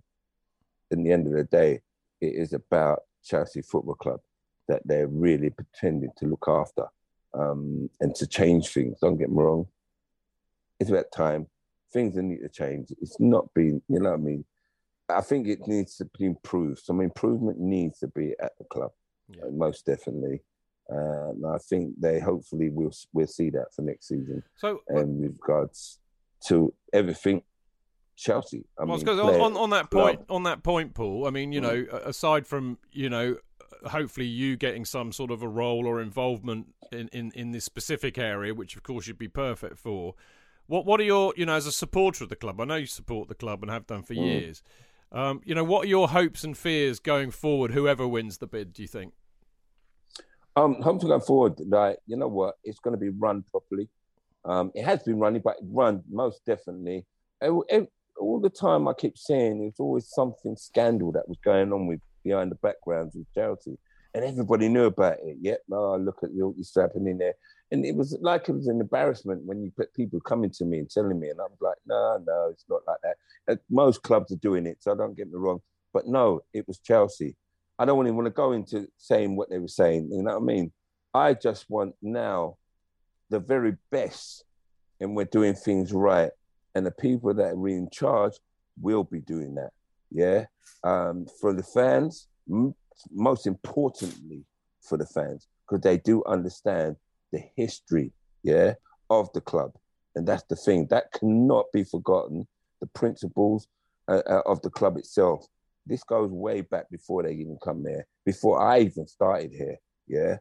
in 0.92 1.04
the 1.04 1.12
end 1.12 1.28
of 1.28 1.34
the 1.34 1.44
day, 1.46 1.80
it 2.20 2.34
is 2.36 2.52
about 2.54 3.04
Chelsea 3.24 3.62
Football 3.62 3.96
Club 3.96 4.20
that 4.68 4.82
they're 4.86 5.08
really 5.08 5.50
pretending 5.50 6.10
to 6.18 6.26
look 6.26 6.46
after 6.48 6.86
um, 7.34 7.90
and 8.02 8.14
to 8.16 8.28
change 8.28 8.70
things. 8.70 8.98
Don't 9.00 9.18
get 9.18 9.30
me 9.30 9.38
wrong; 9.42 9.68
it's 10.80 10.90
about 10.90 11.06
time. 11.16 11.48
Things 11.94 12.16
need 12.16 12.40
to 12.42 12.50
change. 12.50 12.88
It's 13.02 13.20
not 13.20 13.54
been, 13.54 13.82
you 13.88 14.00
know 14.00 14.10
what 14.12 14.20
I 14.20 14.24
mean. 14.24 14.46
I 15.10 15.22
think 15.22 15.48
it 15.48 15.68
needs 15.68 15.96
to 15.98 16.06
be 16.18 16.26
improved. 16.26 16.80
Some 16.80 17.02
improvement 17.02 17.60
needs 17.60 18.00
to 18.00 18.08
be 18.08 18.34
at 18.42 18.54
the 18.58 18.64
club, 18.66 18.92
Yeah. 19.30 19.44
most 19.52 19.86
definitely. 19.86 20.42
Uh, 20.92 21.30
and 21.30 21.46
I 21.46 21.58
think 21.60 21.94
they 22.00 22.20
hopefully 22.20 22.70
will 22.70 22.92
we'll 23.14 23.28
see 23.28 23.52
that 23.52 23.74
for 23.76 23.84
next 23.84 24.08
season. 24.08 24.42
so 24.56 24.80
And 24.88 25.20
with 25.22 25.38
regards 25.40 26.00
to 26.48 26.74
everything, 26.92 27.44
Chelsea. 28.16 28.66
I 28.80 28.84
Well, 28.86 28.98
mean, 28.98 29.10
on, 29.10 29.42
on, 29.42 29.58
on 29.58 29.70
that 29.72 29.92
point, 29.92 30.22
on 30.30 30.44
that 30.44 30.64
point, 30.64 30.94
Paul. 30.94 31.28
I 31.28 31.30
mean, 31.30 31.52
you 31.52 31.62
know, 31.62 31.86
aside 32.06 32.48
from 32.48 32.78
you 32.92 33.10
know, 33.10 33.38
hopefully 33.86 34.28
you 34.28 34.56
getting 34.56 34.86
some 34.86 35.12
sort 35.12 35.32
of 35.32 35.42
a 35.42 35.48
role 35.48 35.86
or 35.86 36.02
involvement 36.02 36.68
in, 36.92 37.08
in, 37.10 37.32
in 37.36 37.52
this 37.52 37.66
specific 37.66 38.18
area, 38.18 38.54
which 38.54 38.76
of 38.76 38.84
course 38.84 39.08
you'd 39.08 39.18
be 39.18 39.28
perfect 39.28 39.78
for. 39.78 40.16
What 40.68 40.86
what 40.86 41.00
are 41.02 41.04
your 41.04 41.34
you 41.36 41.46
know 41.46 41.56
as 41.56 41.66
a 41.66 41.72
supporter 41.72 42.24
of 42.24 42.30
the 42.30 42.36
club? 42.36 42.62
I 42.62 42.66
know 42.66 42.76
you 42.76 42.86
support 42.86 43.28
the 43.28 43.36
club 43.36 43.64
and 43.64 43.72
have 43.72 43.86
done 43.88 44.04
for 44.04 44.14
years. 44.14 44.64
Um, 45.12 45.42
you 45.44 45.54
know, 45.54 45.64
what 45.64 45.86
are 45.86 45.90
your 45.90 46.10
hopes 46.10 46.44
and 46.44 46.58
fears 46.58 47.00
going 47.00 47.32
forward? 47.32 47.72
Whoever 47.72 48.08
wins 48.08 48.40
the 48.40 48.48
bid, 48.48 48.74
do 48.74 48.82
you 48.82 48.88
think? 48.88 49.14
Um, 50.56 50.82
hopefully 50.82 51.10
going 51.10 51.22
forward, 51.22 51.60
like 51.68 51.98
you 52.08 52.16
know 52.16 52.28
what, 52.28 52.56
it's 52.64 52.80
going 52.80 52.94
to 52.94 53.00
be 53.00 53.10
run 53.10 53.44
properly. 53.52 53.90
Um, 54.46 54.72
it 54.76 54.84
has 54.84 55.04
been 55.04 55.20
running, 55.20 55.42
but 55.42 55.58
it 55.58 55.66
run 55.70 56.04
most 56.10 56.42
definitely. 56.46 57.06
All 57.42 58.40
the 58.40 58.50
time, 58.50 58.88
I 58.88 58.94
keep 58.94 59.18
saying 59.18 59.60
there's 59.60 59.80
always 59.80 60.08
something 60.08 60.56
scandal 60.56 61.12
that 61.14 61.28
was 61.28 61.38
going 61.44 61.74
on 61.74 61.88
with 61.88 62.00
behind 62.24 62.52
the 62.52 62.56
backgrounds 62.56 63.16
with 63.16 63.26
Chelsea, 63.34 63.78
and 64.14 64.24
everybody 64.24 64.70
knew 64.70 64.86
about 64.86 65.18
it. 65.24 65.38
Yet, 65.42 65.62
no, 65.68 65.96
look 65.98 66.20
at 66.24 66.32
used 66.32 66.74
to 66.76 66.82
happen 66.82 67.08
in 67.08 67.18
there, 67.18 67.34
and 67.72 67.84
it 67.86 67.96
was 67.96 68.16
like 68.22 68.48
it 68.48 68.54
was 68.54 68.68
an 68.68 68.80
embarrassment 68.80 69.44
when 69.46 69.64
you 69.64 69.72
put 69.76 69.94
people 69.94 70.20
coming 70.22 70.52
to 70.52 70.66
me 70.66 70.78
and 70.80 70.90
telling 70.90 71.20
me, 71.20 71.30
and 71.30 71.40
I'm 71.42 71.48
like, 71.60 71.78
no, 71.88 72.24
no, 72.26 72.50
it's 72.52 72.66
not 72.70 72.82
like 72.88 73.00
that. 73.04 73.60
Most 73.70 74.04
clubs 74.04 74.32
are 74.32 74.38
doing 74.38 74.68
it, 74.68 74.78
so 74.80 74.96
don't 74.96 75.18
get 75.18 75.28
me 75.28 75.38
wrong. 75.38 75.60
But 75.92 76.08
no, 76.08 76.42
it 76.54 76.68
was 76.68 76.78
Chelsea. 76.80 77.36
I 77.80 77.86
don't 77.86 78.06
even 78.06 78.16
want 78.16 78.28
to 78.28 78.32
go 78.32 78.52
into 78.52 78.88
saying 78.98 79.36
what 79.36 79.50
they 79.50 79.58
were 79.58 79.68
saying. 79.68 80.10
You 80.12 80.22
know 80.22 80.40
what 80.40 80.44
I 80.44 80.46
mean? 80.46 80.72
I 81.14 81.34
just 81.34 81.70
want 81.70 81.96
now 82.02 82.58
the 83.30 83.40
very 83.40 83.78
best, 83.92 84.44
and 85.00 85.16
we're 85.16 85.26
doing 85.26 85.54
things 85.54 85.92
right. 85.92 86.32
And 86.76 86.86
the 86.86 86.92
people 86.92 87.34
that 87.34 87.54
are 87.54 87.68
in 87.68 87.90
charge 87.92 88.34
will 88.82 89.04
be 89.04 89.20
doing 89.20 89.56
that. 89.56 89.72
Yeah. 90.12 90.46
Um, 90.84 91.28
for 91.40 91.54
the 91.54 91.64
fans, 91.64 92.28
m- 92.50 92.76
most 93.12 93.48
importantly 93.48 94.44
for 94.82 94.98
the 94.98 95.06
fans, 95.06 95.48
because 95.68 95.82
they 95.82 95.98
do 95.98 96.24
understand 96.26 96.96
the 97.32 97.42
history, 97.56 98.12
yeah, 98.44 98.74
of 99.10 99.32
the 99.34 99.42
club. 99.42 99.72
And 100.16 100.28
that's 100.28 100.44
the 100.44 100.56
thing 100.56 100.88
that 100.90 101.12
cannot 101.12 101.66
be 101.74 101.84
forgotten. 101.84 102.48
The 102.82 102.88
principles 102.88 103.68
uh, 104.08 104.22
uh, 104.28 104.42
of 104.46 104.62
the 104.62 104.70
club 104.70 104.98
itself. 104.98 105.46
This 105.86 106.04
goes 106.04 106.32
way 106.32 106.62
back 106.62 106.90
before 106.90 107.24
they 107.24 107.34
even 107.34 107.58
come 107.64 107.84
there, 107.84 108.06
before 108.26 108.62
I 108.62 108.80
even 108.80 109.08
started 109.08 109.52
here, 109.52 109.78
yeah. 110.08 110.38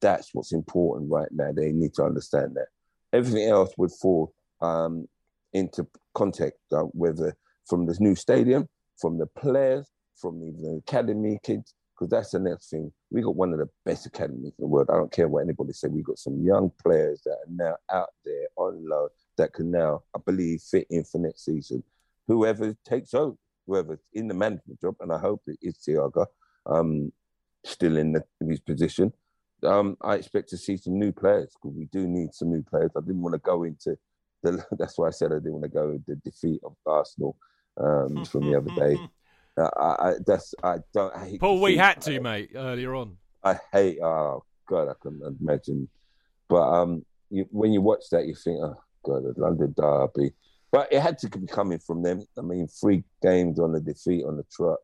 That's 0.00 0.30
what's 0.32 0.52
important 0.52 1.10
right 1.10 1.28
now. 1.30 1.52
They 1.52 1.72
need 1.72 1.94
to 1.94 2.04
understand 2.04 2.56
that. 2.56 2.66
Everything 3.12 3.48
else 3.48 3.72
would 3.76 3.92
fall 3.92 4.32
um, 4.60 5.06
into 5.52 5.86
context, 6.14 6.60
uh, 6.72 6.82
whether 6.92 7.36
from 7.68 7.86
this 7.86 8.00
new 8.00 8.14
stadium, 8.14 8.68
from 9.00 9.18
the 9.18 9.26
players, 9.26 9.88
from 10.16 10.40
the, 10.40 10.52
the 10.60 10.80
academy 10.86 11.38
kids, 11.42 11.74
because 11.94 12.10
that's 12.10 12.30
the 12.30 12.38
next 12.38 12.70
thing. 12.70 12.92
We 13.10 13.22
got 13.22 13.36
one 13.36 13.52
of 13.52 13.58
the 13.58 13.68
best 13.84 14.06
academies 14.06 14.52
in 14.58 14.62
the 14.62 14.66
world. 14.66 14.88
I 14.90 14.96
don't 14.96 15.12
care 15.12 15.28
what 15.28 15.42
anybody 15.42 15.72
say. 15.72 15.88
We 15.88 16.02
got 16.02 16.18
some 16.18 16.42
young 16.42 16.70
players 16.82 17.20
that 17.24 17.32
are 17.32 17.50
now 17.50 17.76
out 17.92 18.10
there 18.24 18.46
on 18.56 18.88
loan 18.88 19.08
that 19.36 19.52
can 19.52 19.70
now, 19.70 20.02
I 20.14 20.20
believe, 20.24 20.62
fit 20.62 20.86
in 20.90 21.04
for 21.04 21.18
next 21.18 21.44
season. 21.44 21.82
Whoever 22.26 22.74
takes 22.84 23.12
over, 23.12 23.36
whoever's 23.66 23.98
in 24.12 24.28
the 24.28 24.34
management 24.34 24.80
job, 24.80 24.96
and 25.00 25.12
I 25.12 25.18
hope 25.18 25.42
it 25.46 25.58
is 25.62 25.76
Thiago, 25.86 26.26
um, 26.66 27.12
still 27.64 27.96
in, 27.96 28.12
the, 28.12 28.24
in 28.40 28.50
his 28.50 28.60
position. 28.60 29.12
Um, 29.64 29.96
I 30.02 30.14
expect 30.14 30.48
to 30.50 30.56
see 30.56 30.76
some 30.76 30.98
new 30.98 31.12
players 31.12 31.54
because 31.54 31.76
we 31.76 31.86
do 31.86 32.06
need 32.06 32.34
some 32.34 32.50
new 32.50 32.62
players. 32.62 32.90
I 32.96 33.00
didn't 33.00 33.22
want 33.22 33.34
to 33.34 33.40
go 33.40 33.64
into 33.64 33.96
the. 34.42 34.64
That's 34.78 34.98
why 34.98 35.08
I 35.08 35.10
said 35.10 35.32
I 35.32 35.36
didn't 35.36 35.52
want 35.52 35.64
to 35.64 35.68
go 35.70 35.90
into 35.90 36.04
the 36.08 36.16
defeat 36.16 36.60
of 36.64 36.74
Arsenal 36.86 37.36
um, 37.78 38.24
from 38.30 38.46
the 38.46 38.56
other 38.56 38.70
day. 38.70 39.00
Uh, 39.56 39.68
I, 39.76 40.08
I, 40.08 40.14
that's 40.26 40.54
I 40.62 40.76
don't. 40.94 41.14
I 41.14 41.26
hate 41.26 41.40
Paul, 41.40 41.60
we 41.60 41.76
had 41.76 42.00
to, 42.02 42.20
mate, 42.20 42.52
earlier 42.54 42.94
on. 42.94 43.16
I 43.42 43.58
hate. 43.72 43.98
Oh 44.02 44.44
God, 44.68 44.88
I 44.88 44.94
can 45.02 45.20
imagine. 45.40 45.88
But 46.48 46.62
um, 46.62 47.04
you, 47.30 47.46
when 47.50 47.72
you 47.72 47.80
watch 47.80 48.04
that, 48.12 48.26
you 48.26 48.34
think, 48.34 48.60
oh 48.62 48.76
God, 49.04 49.24
the 49.24 49.34
London 49.40 49.74
Derby. 49.76 50.32
But 50.72 50.92
it 50.92 51.00
had 51.00 51.18
to 51.18 51.28
be 51.28 51.46
coming 51.48 51.80
from 51.80 52.02
them. 52.02 52.24
I 52.38 52.42
mean, 52.42 52.68
three 52.68 53.02
games 53.22 53.58
on 53.58 53.72
the 53.72 53.80
defeat 53.80 54.24
on 54.24 54.36
the 54.36 54.44
trot. 54.50 54.78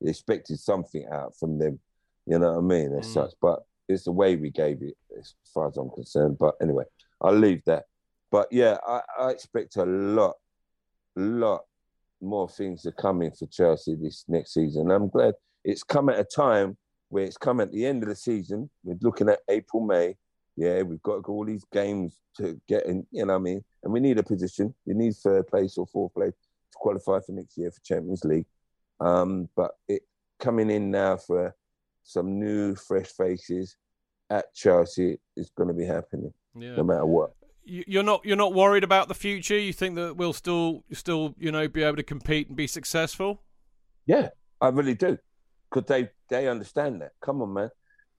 You 0.00 0.08
expected 0.08 0.58
something 0.58 1.06
out 1.12 1.36
from 1.38 1.58
them. 1.58 1.78
You 2.26 2.38
know 2.38 2.52
what 2.52 2.58
I 2.58 2.62
mean? 2.62 2.94
As 2.96 3.06
Mm. 3.08 3.12
such, 3.12 3.32
but 3.40 3.60
it's 3.92 4.04
the 4.04 4.12
way 4.12 4.36
we 4.36 4.50
gave 4.50 4.82
it, 4.82 4.96
as 5.18 5.34
far 5.52 5.68
as 5.68 5.76
I'm 5.76 5.90
concerned. 5.90 6.36
But 6.38 6.54
anyway, 6.60 6.84
I'll 7.20 7.36
leave 7.36 7.62
that. 7.66 7.84
But 8.30 8.48
yeah, 8.50 8.78
I, 8.86 9.00
I 9.18 9.30
expect 9.30 9.76
a 9.76 9.84
lot, 9.84 10.34
lot 11.16 11.62
more 12.20 12.48
things 12.48 12.86
are 12.86 12.92
coming 12.92 13.30
for 13.32 13.46
Chelsea 13.46 13.94
this 13.94 14.24
next 14.28 14.54
season. 14.54 14.90
I'm 14.90 15.08
glad 15.08 15.34
it's 15.64 15.82
come 15.82 16.08
at 16.08 16.18
a 16.18 16.24
time 16.24 16.76
where 17.08 17.24
it's 17.24 17.36
come 17.36 17.60
at 17.60 17.72
the 17.72 17.84
end 17.84 18.02
of 18.02 18.08
the 18.08 18.16
season. 18.16 18.70
We're 18.84 18.96
looking 19.02 19.28
at 19.28 19.40
April, 19.48 19.84
May. 19.84 20.16
Yeah, 20.56 20.82
we've 20.82 21.02
got 21.02 21.28
all 21.28 21.44
these 21.44 21.64
games 21.72 22.18
to 22.36 22.60
get 22.68 22.86
in, 22.86 23.06
you 23.10 23.24
know 23.26 23.34
what 23.34 23.40
I 23.40 23.42
mean? 23.42 23.64
And 23.82 23.92
we 23.92 24.00
need 24.00 24.18
a 24.18 24.22
position. 24.22 24.74
We 24.86 24.94
need 24.94 25.14
third 25.14 25.46
place 25.46 25.76
or 25.78 25.86
fourth 25.86 26.14
place 26.14 26.32
to 26.32 26.76
qualify 26.76 27.20
for 27.20 27.32
next 27.32 27.56
year 27.56 27.70
for 27.70 27.80
Champions 27.80 28.24
League. 28.24 28.46
Um, 29.00 29.48
but 29.56 29.72
it 29.88 30.02
coming 30.38 30.70
in 30.70 30.90
now 30.90 31.16
for 31.16 31.54
some 32.02 32.38
new, 32.38 32.74
fresh 32.74 33.08
faces 33.08 33.76
at 34.30 34.54
Chelsea 34.54 35.18
is 35.36 35.50
going 35.56 35.68
to 35.68 35.74
be 35.74 35.84
happening 35.84 36.32
Yeah. 36.54 36.76
no 36.76 36.84
matter 36.84 37.06
what. 37.06 37.32
You- 37.64 37.84
You're 37.86 38.02
not 38.02 38.24
you're 38.24 38.36
not 38.36 38.54
worried 38.54 38.82
about 38.84 39.08
the 39.08 39.14
future. 39.14 39.58
You 39.58 39.72
think 39.72 39.94
that 39.96 40.16
we'll 40.16 40.32
still 40.32 40.82
still 40.92 41.34
you 41.38 41.52
know 41.52 41.68
be 41.68 41.82
able 41.82 41.96
to 41.96 42.02
compete 42.02 42.48
and 42.48 42.56
be 42.56 42.66
successful. 42.66 43.42
Yeah, 44.06 44.30
I 44.60 44.68
really 44.68 44.94
do. 44.94 45.16
Because 45.70 45.86
they, 45.88 46.10
they 46.28 46.48
understand 46.48 47.00
that. 47.02 47.12
Come 47.22 47.40
on, 47.40 47.52
man. 47.54 47.70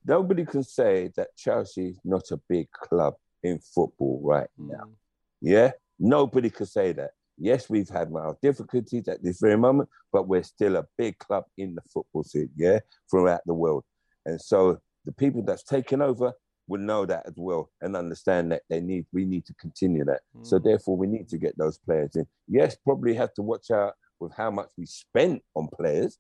Nobody 0.05 0.43
can 0.45 0.63
say 0.63 1.11
that 1.17 1.27
Chelsea 1.37 1.89
is 1.89 1.99
not 2.03 2.23
a 2.31 2.37
big 2.49 2.71
club 2.71 3.13
in 3.43 3.59
football 3.59 4.19
right 4.23 4.49
now. 4.57 4.85
Mm. 4.85 4.93
Yeah? 5.41 5.71
Nobody 5.99 6.49
can 6.49 6.65
say 6.65 6.93
that. 6.93 7.11
Yes, 7.37 7.69
we've 7.69 7.89
had 7.89 8.11
our 8.15 8.37
difficulties 8.41 9.07
at 9.07 9.23
this 9.23 9.39
very 9.39 9.57
moment, 9.57 9.89
but 10.11 10.27
we're 10.27 10.43
still 10.43 10.75
a 10.75 10.85
big 10.97 11.17
club 11.17 11.45
in 11.57 11.75
the 11.75 11.81
football 11.93 12.23
scene, 12.23 12.49
yeah, 12.55 12.79
throughout 13.09 13.41
the 13.45 13.53
world. 13.53 13.83
And 14.25 14.39
so 14.39 14.79
the 15.05 15.11
people 15.11 15.43
that's 15.43 15.63
taken 15.63 16.01
over 16.01 16.33
will 16.67 16.79
know 16.79 17.05
that 17.05 17.25
as 17.25 17.33
well 17.35 17.69
and 17.81 17.95
understand 17.95 18.51
that 18.51 18.61
they 18.69 18.79
need 18.79 19.05
we 19.11 19.25
need 19.25 19.45
to 19.45 19.53
continue 19.55 20.05
that. 20.05 20.21
So 20.43 20.59
mm. 20.59 20.63
therefore 20.63 20.95
we 20.97 21.07
need 21.07 21.27
to 21.29 21.37
get 21.37 21.57
those 21.57 21.77
players 21.77 22.15
in. 22.15 22.25
Yes, 22.47 22.77
probably 22.83 23.13
have 23.15 23.33
to 23.33 23.41
watch 23.41 23.71
out 23.71 23.93
with 24.19 24.33
how 24.33 24.51
much 24.51 24.69
we 24.77 24.85
spent 24.85 25.43
on 25.55 25.67
players 25.75 26.17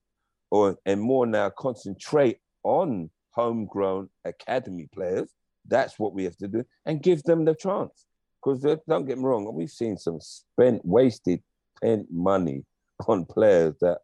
or 0.51 0.77
and 0.85 1.01
more 1.01 1.25
now 1.25 1.49
concentrate 1.49 2.39
on 2.63 3.09
homegrown 3.31 4.09
academy 4.25 4.89
players. 4.93 5.31
That's 5.65 5.97
what 5.97 6.13
we 6.13 6.25
have 6.25 6.37
to 6.37 6.47
do 6.47 6.65
and 6.85 7.01
give 7.01 7.23
them 7.23 7.45
the 7.45 7.55
chance. 7.55 8.05
Because 8.43 8.61
don't 8.87 9.05
get 9.05 9.17
me 9.17 9.23
wrong, 9.23 9.49
we've 9.53 9.69
seen 9.69 9.97
some 9.97 10.19
spent, 10.19 10.83
wasted, 10.83 11.41
spent 11.77 12.07
money 12.11 12.63
on 13.07 13.25
players 13.25 13.75
that 13.81 13.99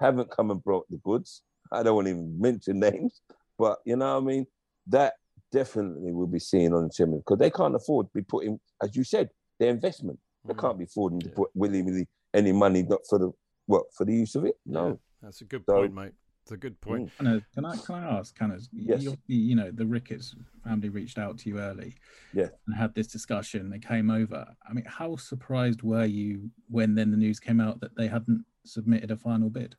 haven't 0.00 0.30
come 0.30 0.50
and 0.50 0.62
brought 0.62 0.86
the 0.90 0.98
goods. 0.98 1.42
I 1.72 1.82
don't 1.82 1.94
want 1.94 2.06
to 2.06 2.12
even 2.12 2.40
mention 2.40 2.80
names, 2.80 3.20
but 3.58 3.78
you 3.84 3.96
know 3.96 4.14
what 4.14 4.22
I 4.22 4.26
mean? 4.26 4.46
That 4.88 5.14
definitely 5.52 6.12
will 6.12 6.26
be 6.26 6.38
seen 6.38 6.72
on 6.72 6.84
the 6.84 6.90
chimney 6.90 7.18
because 7.18 7.38
they 7.38 7.50
can't 7.50 7.74
afford 7.74 8.06
to 8.06 8.12
be 8.14 8.22
putting, 8.22 8.58
as 8.82 8.94
you 8.96 9.04
said, 9.04 9.30
their 9.58 9.70
investment. 9.70 10.18
They 10.44 10.52
mm-hmm. 10.52 10.60
can't 10.60 10.78
be 10.78 10.84
affording 10.84 11.20
to 11.20 11.28
put 11.30 11.50
willy 11.54 11.82
nilly 11.82 12.08
any 12.34 12.52
money 12.52 12.82
not 12.82 13.00
for 13.08 13.18
the 13.18 13.32
what 13.66 13.84
for 13.96 14.04
the 14.04 14.12
use 14.12 14.34
of 14.34 14.44
it. 14.44 14.54
No, 14.64 14.98
That's 15.22 15.40
a 15.40 15.44
good 15.44 15.64
So- 15.68 15.74
point, 15.74 15.94
mate. 15.94 16.12
It's 16.46 16.52
a 16.52 16.56
good 16.56 16.80
point. 16.80 17.10
Can 17.18 17.26
I, 17.26 17.40
can 17.52 17.64
I, 17.64 17.76
can 17.76 17.94
I 17.96 18.18
ask, 18.20 18.38
Canners, 18.38 18.68
Yes. 18.72 19.02
you, 19.02 19.16
you 19.26 19.56
know, 19.56 19.72
the 19.72 19.84
Ricketts 19.84 20.36
family 20.62 20.90
reached 20.90 21.18
out 21.18 21.38
to 21.38 21.48
you 21.48 21.58
early 21.58 21.96
Yeah. 22.32 22.50
and 22.68 22.76
had 22.76 22.94
this 22.94 23.08
discussion. 23.08 23.68
They 23.68 23.80
came 23.80 24.10
over. 24.10 24.46
I 24.64 24.72
mean, 24.72 24.84
how 24.86 25.16
surprised 25.16 25.82
were 25.82 26.04
you 26.04 26.48
when 26.68 26.94
then 26.94 27.10
the 27.10 27.16
news 27.16 27.40
came 27.40 27.60
out 27.60 27.80
that 27.80 27.96
they 27.96 28.06
hadn't 28.06 28.44
submitted 28.64 29.10
a 29.10 29.16
final 29.16 29.50
bid? 29.50 29.74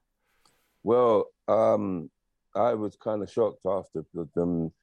Well, 0.84 1.28
um, 1.48 2.10
I 2.54 2.74
was 2.74 2.98
kind 2.98 3.24
of 3.24 3.32
shocked 3.32 3.66
after 3.66 4.04
because, 4.14 4.28
um, 4.36 4.74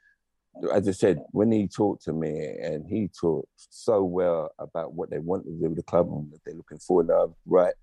as 0.72 0.88
I 0.88 0.92
said, 0.92 1.18
when 1.32 1.52
he 1.52 1.68
talked 1.68 2.02
to 2.04 2.14
me 2.14 2.30
and 2.62 2.86
he 2.88 3.08
talked 3.08 3.48
so 3.68 4.04
well 4.04 4.52
about 4.58 4.94
what 4.94 5.10
they 5.10 5.18
want 5.18 5.44
to 5.44 5.50
do 5.50 5.68
with 5.68 5.76
the 5.76 5.82
club 5.82 6.06
and 6.08 6.30
what 6.30 6.40
they're 6.46 6.54
looking 6.54 6.78
for 6.78 7.04
now, 7.04 7.34
right? 7.44 7.74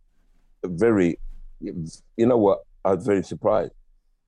Very, 0.66 1.20
you 1.60 1.76
know 2.18 2.38
what? 2.40 2.62
I 2.84 2.96
was 2.96 3.06
very 3.06 3.24
surprised. 3.24 3.74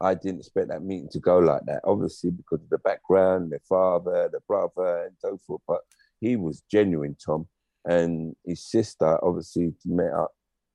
I 0.03 0.15
didn't 0.15 0.39
expect 0.39 0.67
that 0.67 0.83
meeting 0.83 1.07
to 1.13 1.19
go 1.19 1.39
like 1.39 1.61
that. 1.67 1.81
Obviously, 1.85 2.31
because 2.31 2.61
of 2.61 2.69
the 2.69 2.77
background, 2.79 3.51
their 3.51 3.61
father, 3.67 4.29
the 4.31 4.41
brother, 4.47 5.05
and 5.05 5.15
so 5.17 5.39
forth. 5.47 5.61
But 5.65 5.79
he 6.19 6.35
was 6.35 6.63
genuine, 6.69 7.15
Tom, 7.25 7.47
and 7.85 8.35
his 8.45 8.65
sister 8.69 9.17
obviously 9.23 9.73
met 9.85 10.11
up. 10.11 10.31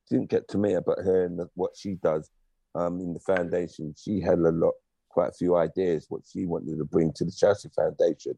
Didn't 0.09 0.31
get 0.31 0.47
to 0.49 0.57
meet 0.57 0.73
her, 0.73 0.81
but 0.81 0.97
her 0.97 1.25
and 1.25 1.37
the, 1.37 1.47
what 1.53 1.71
she 1.77 1.93
does 2.01 2.31
um, 2.73 2.99
in 2.99 3.13
the 3.13 3.19
foundation. 3.19 3.93
She 3.95 4.19
had 4.19 4.39
a 4.39 4.51
lot, 4.51 4.73
quite 5.09 5.29
a 5.29 5.33
few 5.33 5.55
ideas 5.55 6.07
what 6.09 6.21
she 6.27 6.45
wanted 6.45 6.77
to 6.77 6.85
bring 6.85 7.13
to 7.13 7.25
the 7.25 7.31
Chelsea 7.31 7.69
Foundation, 7.75 8.33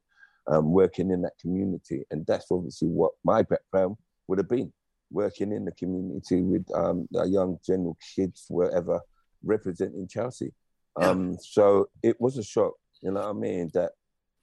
um, 0.47 0.71
working 0.71 1.09
in 1.09 1.21
that 1.21 1.37
community, 1.39 2.03
and 2.11 2.25
that's 2.25 2.51
obviously 2.51 2.89
what 2.89 3.13
my 3.23 3.43
background 3.43 3.95
would 4.27 4.39
have 4.39 4.49
been, 4.49 4.73
working 5.09 5.53
in 5.53 5.63
the 5.63 5.71
community 5.71 6.41
with 6.41 6.65
um, 6.75 7.07
young 7.11 7.57
general 7.65 7.97
kids, 8.15 8.45
wherever, 8.49 8.99
representing 9.43 10.07
Chelsea. 10.07 10.51
Um, 10.99 11.37
so 11.39 11.89
it 12.03 12.19
was 12.19 12.37
a 12.37 12.43
shock, 12.43 12.73
you 13.01 13.11
know 13.11 13.21
what 13.21 13.29
I 13.29 13.33
mean? 13.33 13.71
That 13.73 13.91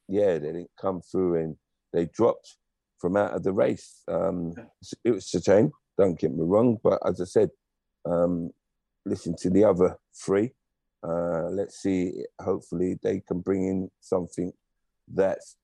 yeah, 0.08 0.38
they 0.38 0.46
didn't 0.46 0.70
come 0.80 1.02
through 1.02 1.36
and 1.42 1.56
they 1.92 2.06
dropped 2.06 2.56
from 2.98 3.16
out 3.16 3.32
of 3.32 3.42
the 3.42 3.52
race. 3.52 4.02
Um, 4.08 4.54
it 5.04 5.10
was 5.10 5.32
a 5.34 5.42
shame. 5.42 5.70
Don't 5.96 6.18
get 6.18 6.32
me 6.32 6.42
wrong, 6.42 6.78
but 6.82 6.98
as 7.06 7.20
I 7.20 7.24
said, 7.24 7.50
um, 8.04 8.50
listen 9.04 9.34
to 9.40 9.50
the 9.50 9.64
other 9.64 9.96
three. 10.24 10.52
Uh, 11.06 11.48
let's 11.50 11.80
see. 11.82 12.12
Hopefully, 12.40 12.98
they 13.02 13.20
can 13.20 13.40
bring 13.40 13.68
in 13.68 13.90
something 14.00 14.52
that's 15.12 15.56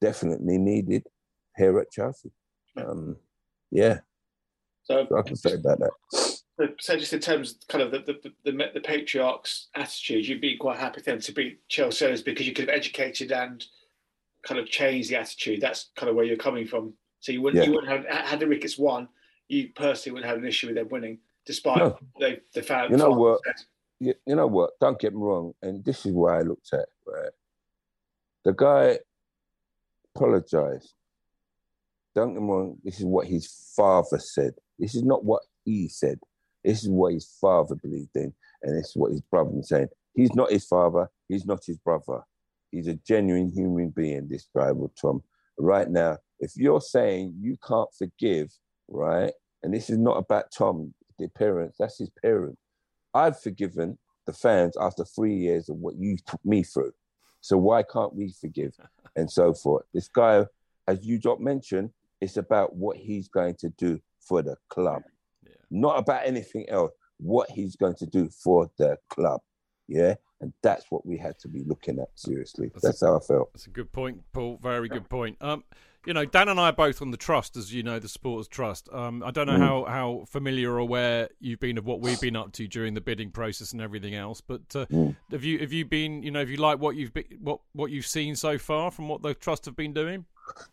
definitely 0.00 0.58
needed 0.58 1.06
here 1.56 1.78
at 1.78 1.90
Chelsea. 1.90 2.30
Um, 2.76 3.16
yeah, 3.70 4.00
So, 4.82 5.06
so 5.08 5.18
I 5.18 5.22
can 5.22 5.36
say 5.36 5.54
about 5.54 5.78
that. 5.80 6.33
So- 6.80 6.96
just 6.96 7.12
in 7.12 7.20
terms 7.20 7.52
of 7.52 7.68
kind 7.68 7.82
of 7.82 7.90
the 7.90 7.98
the, 8.00 8.32
the, 8.50 8.70
the 8.74 8.80
patriarch's 8.80 9.68
attitude, 9.74 10.26
you'd 10.26 10.40
be 10.40 10.56
quite 10.56 10.78
happy 10.78 11.00
them 11.00 11.20
to 11.20 11.32
beat 11.32 11.66
Chelsea 11.68 12.22
because 12.22 12.46
you 12.46 12.52
could 12.52 12.68
have 12.68 12.76
educated 12.76 13.32
and 13.32 13.64
kind 14.46 14.60
of 14.60 14.66
changed 14.68 15.10
the 15.10 15.16
attitude. 15.16 15.60
That's 15.60 15.90
kind 15.96 16.08
of 16.10 16.16
where 16.16 16.24
you're 16.24 16.36
coming 16.36 16.66
from. 16.66 16.94
So 17.20 17.32
you 17.32 17.40
wouldn't, 17.42 17.62
Yeah. 17.64 17.68
you 17.70 17.74
wouldn't 17.74 17.90
have 18.06 18.26
had 18.26 18.40
the 18.40 18.46
Ricketts 18.46 18.78
won. 18.78 19.08
You 19.48 19.70
personally 19.74 20.14
wouldn't 20.14 20.28
have 20.30 20.38
an 20.38 20.46
issue 20.46 20.66
with 20.68 20.76
them 20.76 20.88
winning, 20.90 21.18
despite 21.46 21.78
No. 21.78 21.98
they 22.20 22.40
the 22.54 22.62
fan. 22.62 22.90
You 22.90 22.98
know 22.98 23.10
what? 23.10 23.40
you, 24.00 24.14
you 24.26 24.34
know 24.36 24.46
what? 24.46 24.70
Don't 24.80 24.98
get 24.98 25.14
me 25.14 25.20
wrong, 25.20 25.54
and 25.62 25.84
this 25.84 26.04
is 26.06 26.12
why 26.12 26.38
I 26.38 26.42
looked 26.42 26.72
at 26.72 26.86
right. 27.06 27.30
The 28.44 28.52
guy 28.52 28.98
apologized. 30.14 30.92
Don't 32.14 32.34
get 32.34 32.42
me 32.42 32.48
wrong. 32.48 32.76
This 32.84 32.98
is 33.00 33.06
what 33.06 33.26
his 33.26 33.72
father 33.74 34.18
said. 34.18 34.54
This 34.78 34.94
is 34.94 35.02
not 35.02 35.24
what 35.24 35.42
he 35.64 35.88
said. 35.88 36.18
This 36.64 36.82
is 36.82 36.88
what 36.88 37.12
his 37.12 37.26
father 37.40 37.74
believed 37.74 38.16
in, 38.16 38.32
and 38.62 38.78
this 38.78 38.90
is 38.90 38.96
what 38.96 39.12
his 39.12 39.20
brother 39.20 39.50
was 39.50 39.68
saying. 39.68 39.88
He's 40.14 40.34
not 40.34 40.50
his 40.50 40.64
father. 40.64 41.10
He's 41.28 41.44
not 41.44 41.64
his 41.64 41.76
brother. 41.78 42.20
He's 42.70 42.88
a 42.88 42.94
genuine 42.94 43.50
human 43.50 43.90
being. 43.90 44.28
This 44.28 44.48
guy, 44.56 44.70
Tom. 45.00 45.22
Right 45.58 45.88
now, 45.88 46.18
if 46.40 46.56
you're 46.56 46.80
saying 46.80 47.34
you 47.38 47.56
can't 47.66 47.88
forgive, 47.96 48.52
right, 48.88 49.32
and 49.62 49.72
this 49.72 49.90
is 49.90 49.98
not 49.98 50.16
about 50.16 50.50
Tom, 50.50 50.94
the 51.18 51.28
parents. 51.28 51.76
That's 51.78 51.98
his 51.98 52.10
parent. 52.22 52.58
I've 53.12 53.40
forgiven 53.40 53.98
the 54.26 54.32
fans 54.32 54.76
after 54.80 55.04
three 55.04 55.36
years 55.36 55.68
of 55.68 55.76
what 55.76 55.96
you 55.96 56.16
took 56.26 56.44
me 56.44 56.62
through. 56.62 56.92
So 57.40 57.56
why 57.58 57.82
can't 57.82 58.14
we 58.14 58.32
forgive 58.32 58.74
and 59.16 59.30
so 59.30 59.54
forth? 59.54 59.84
This 59.92 60.08
guy, 60.08 60.46
as 60.88 61.04
you 61.04 61.18
just 61.18 61.40
mentioned, 61.40 61.90
it's 62.20 62.36
about 62.36 62.74
what 62.74 62.96
he's 62.96 63.28
going 63.28 63.54
to 63.56 63.68
do 63.70 64.00
for 64.20 64.42
the 64.42 64.56
club, 64.68 65.02
not 65.70 65.98
about 65.98 66.26
anything 66.26 66.68
else. 66.68 66.92
What 67.18 67.50
he's 67.50 67.76
going 67.76 67.94
to 67.96 68.06
do 68.06 68.28
for 68.28 68.70
the 68.76 68.96
club, 69.08 69.40
yeah, 69.88 70.14
and 70.40 70.52
that's 70.62 70.84
what 70.90 71.06
we 71.06 71.16
had 71.16 71.38
to 71.40 71.48
be 71.48 71.62
looking 71.64 71.98
at 72.00 72.08
seriously. 72.16 72.70
That's 72.82 73.00
how 73.02 73.16
I 73.16 73.20
felt. 73.20 73.52
That's 73.52 73.66
a 73.66 73.70
good 73.70 73.92
point, 73.92 74.22
Paul. 74.32 74.58
Very 74.62 74.88
good 74.88 75.08
point. 75.08 75.36
Um, 75.40 75.62
you 76.06 76.12
know, 76.12 76.26
Dan 76.26 76.48
and 76.48 76.60
I 76.60 76.68
are 76.68 76.72
both 76.72 77.00
on 77.00 77.12
the 77.12 77.16
trust, 77.16 77.56
as 77.56 77.72
you 77.72 77.82
know, 77.82 77.98
the 77.98 78.08
supporters 78.08 78.46
trust. 78.48 78.88
Um, 78.92 79.22
I 79.24 79.30
don't 79.30 79.46
know 79.46 79.54
Mm. 79.54 79.58
how, 79.58 79.84
how 79.84 80.24
familiar 80.28 80.72
or 80.72 80.78
aware 80.78 81.28
you've 81.40 81.60
been 81.60 81.78
of 81.78 81.86
what 81.86 82.00
we've 82.00 82.20
been 82.20 82.36
up 82.36 82.52
to 82.54 82.66
during 82.68 82.92
the 82.92 83.00
bidding 83.00 83.30
process 83.30 83.72
and 83.72 83.80
everything 83.80 84.14
else, 84.14 84.40
but 84.42 84.62
uh, 84.74 84.84
Mm. 84.86 85.16
have 85.30 85.44
you 85.44 85.60
have 85.60 85.72
you 85.72 85.84
been, 85.86 86.22
you 86.22 86.30
know, 86.30 86.40
have 86.40 86.50
you 86.50 86.58
liked 86.58 86.80
what 86.80 86.96
you've 86.96 87.14
been, 87.14 87.38
what 87.40 87.60
what 87.72 87.90
you've 87.90 88.06
seen 88.06 88.36
so 88.36 88.58
far 88.58 88.90
from 88.90 89.08
what 89.08 89.22
the 89.22 89.34
trust 89.34 89.64
have 89.66 89.76
been 89.76 89.94
doing? 89.94 90.26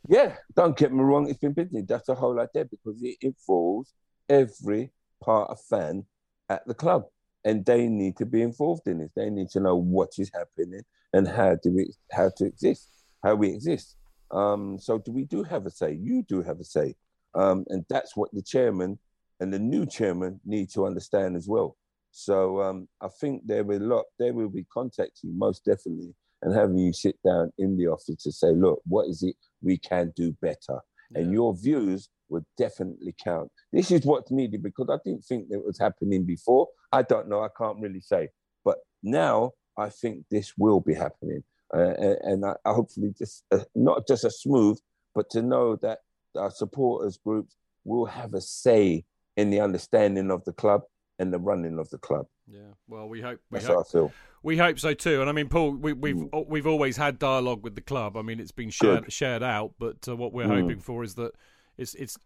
Yeah, 0.10 0.36
don't 0.56 0.76
get 0.76 0.92
me 0.92 1.02
wrong, 1.02 1.30
it's 1.30 1.40
been 1.40 1.54
busy. 1.54 1.82
That's 1.84 2.08
the 2.08 2.16
whole 2.16 2.38
idea 2.40 2.66
because 2.66 3.02
it 3.02 3.18
involves 3.22 3.94
every 4.32 4.92
part 5.24 5.50
of 5.50 5.60
fan 5.62 6.06
at 6.50 6.66
the 6.66 6.74
club. 6.74 7.04
And 7.44 7.66
they 7.66 7.88
need 7.88 8.18
to 8.18 8.26
be 8.26 8.42
involved 8.42 8.88
in 8.88 9.02
it. 9.02 9.12
They 9.16 9.30
need 9.30 9.50
to 9.50 9.60
know 9.60 9.76
what 9.76 10.12
is 10.18 10.32
happening 10.34 10.84
and 11.14 11.28
how 11.28 11.58
do 11.64 11.72
we 11.72 11.94
how 12.12 12.32
to 12.38 12.46
exist, 12.46 12.88
how 13.24 13.36
we 13.36 13.50
exist. 13.50 13.98
Um, 14.32 14.78
so 14.80 15.00
do 15.00 15.12
we 15.12 15.26
do 15.26 15.44
have 15.44 15.66
a 15.66 15.72
say? 15.72 15.98
You 16.00 16.24
do 16.28 16.42
have 16.44 16.60
a 16.60 16.64
say. 16.64 16.96
Um, 17.34 17.66
and 17.70 17.84
that's 17.90 18.16
what 18.16 18.30
the 18.32 18.44
chairman 18.44 19.00
and 19.40 19.52
the 19.52 19.60
new 19.60 19.86
chairman 19.86 20.40
need 20.46 20.70
to 20.72 20.86
understand 20.86 21.36
as 21.36 21.48
well. 21.48 21.78
So 22.12 22.62
um, 22.62 22.88
I 23.02 23.08
think 23.20 23.44
there 23.46 23.64
will 23.64 23.82
lot 23.82 24.06
they 24.20 24.32
will 24.32 24.50
be 24.50 24.66
contacting 24.72 25.32
you 25.32 25.38
most 25.38 25.66
definitely 25.66 26.14
and 26.42 26.54
having 26.54 26.78
you 26.78 26.94
sit 26.94 27.18
down 27.26 27.52
in 27.58 27.78
the 27.78 27.88
office 27.88 28.24
to 28.24 28.32
say, 28.32 28.52
look, 28.52 28.82
what 28.86 29.08
is 29.08 29.24
it 29.24 29.36
we 29.62 29.78
can 29.78 30.12
do 30.16 30.36
better? 30.42 30.80
And 31.14 31.32
your 31.32 31.56
views 31.56 32.10
would 32.32 32.46
definitely 32.58 33.14
count. 33.24 33.52
This 33.72 33.92
is 33.92 34.06
what's 34.06 34.32
needed 34.32 34.64
because 34.64 34.88
I 34.90 34.98
didn't 35.06 35.26
think 35.26 35.50
that 35.50 35.64
was 35.64 35.78
happening 35.78 36.26
before. 36.26 36.68
I 36.92 37.04
don't 37.04 37.28
know. 37.30 37.42
I 37.42 37.50
can't 37.58 37.80
really 37.80 38.00
say. 38.02 38.30
But 38.66 38.78
now 39.04 39.52
I 39.78 39.90
think 39.90 40.26
this 40.32 40.54
will 40.58 40.80
be 40.80 40.96
happening. 40.96 41.44
Uh, 41.74 41.94
and 42.00 42.18
and 42.24 42.46
I, 42.46 42.56
I 42.66 42.74
hopefully 42.74 43.14
just 43.18 43.44
uh, 43.52 43.60
not 43.76 44.08
just 44.08 44.24
a 44.26 44.32
smooth, 44.32 44.78
but 45.14 45.30
to 45.32 45.42
know 45.42 45.76
that 45.78 46.00
our 46.36 46.52
supporters 46.52 47.18
groups 47.24 47.56
will 47.86 48.06
have 48.06 48.34
a 48.34 48.42
say 48.42 49.04
in 49.38 49.50
the 49.50 49.60
understanding 49.62 50.32
of 50.32 50.44
the 50.46 50.54
club 50.54 50.82
and 51.20 51.32
the 51.34 51.40
running 51.40 51.80
of 51.80 51.90
the 51.90 51.98
club. 51.98 52.26
Yeah. 52.48 52.74
Well, 52.88 53.08
we 53.08 53.22
hope. 53.22 53.40
We 53.50 53.60
That's 53.60 53.68
hope. 53.68 53.86
I 53.88 53.92
feel. 53.92 54.14
We 54.44 54.58
hope 54.58 54.80
so 54.80 54.94
too, 54.94 55.22
and 55.22 55.30
I 55.30 55.34
mean, 55.34 55.50
Paul, 55.50 55.76
we, 55.76 55.94
we've 55.94 56.16
Mm. 56.16 56.48
we've 56.48 56.68
always 56.68 56.98
had 56.98 57.20
dialogue 57.20 57.64
with 57.64 57.76
the 57.76 57.82
club. 57.82 58.18
I 58.18 58.22
mean, 58.24 58.40
it's 58.40 58.52
been 58.52 58.72
shared 58.72 59.04
Good. 59.04 59.14
shared 59.14 59.44
out, 59.44 59.76
but 59.80 60.08
uh, 60.10 60.16
what 60.16 60.34
we're 60.34 60.48
Mm. 60.48 60.62
hoping 60.62 60.80
for 60.80 61.04
is 61.04 61.14
that 61.16 61.32
it's 61.82 61.94
it's. 61.96 62.18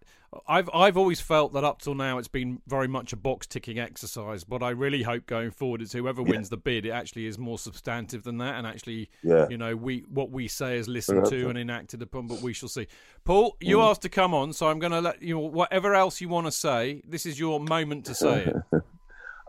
I've 0.48 0.70
I've 0.74 0.98
always 0.98 1.22
felt 1.22 1.54
that 1.54 1.64
up 1.64 1.82
till 1.82 1.96
now 1.96 2.18
it's 2.18 2.28
been 2.28 2.62
very 2.68 2.88
much 2.88 3.14
a 3.14 3.16
box 3.16 3.48
ticking 3.48 3.80
exercise. 3.80 4.44
But 4.44 4.62
I 4.62 4.72
really 4.72 5.04
hope 5.04 5.26
going 5.26 5.52
forward 5.52 5.82
is 5.82 5.94
whoever 5.94 6.22
Yeah. 6.22 6.30
wins 6.32 6.50
the 6.50 6.58
bid, 6.58 6.86
it 6.86 6.90
actually 6.92 7.26
is 7.26 7.38
more 7.40 7.58
substantive 7.58 8.24
than 8.24 8.38
that, 8.40 8.56
and 8.56 8.68
actually, 8.68 9.10
Yeah. 9.24 9.48
you 9.50 9.58
know, 9.58 9.76
we 9.76 10.00
what 10.10 10.30
we 10.32 10.48
say 10.48 10.78
is 10.78 10.88
listened 10.88 11.26
to 11.28 11.50
and 11.50 11.58
enacted 11.58 12.02
upon. 12.02 12.28
But 12.28 12.42
we 12.42 12.54
shall 12.54 12.70
see. 12.70 12.88
Paul, 13.24 13.56
you 13.62 13.78
Mm. 13.78 13.90
asked 13.90 14.02
to 14.04 14.10
come 14.10 14.34
on, 14.34 14.54
so 14.54 14.68
I'm 14.68 14.80
going 14.80 14.92
to 14.92 15.02
let 15.02 15.22
you. 15.22 15.40
Whatever 15.40 15.96
else 15.96 16.20
you 16.22 16.30
want 16.30 16.48
to 16.48 16.52
say, 16.52 17.02
this 17.08 17.26
is 17.26 17.40
your 17.40 17.60
moment 17.60 18.06
to 18.08 18.14
say 18.16 18.44
it. 18.46 18.56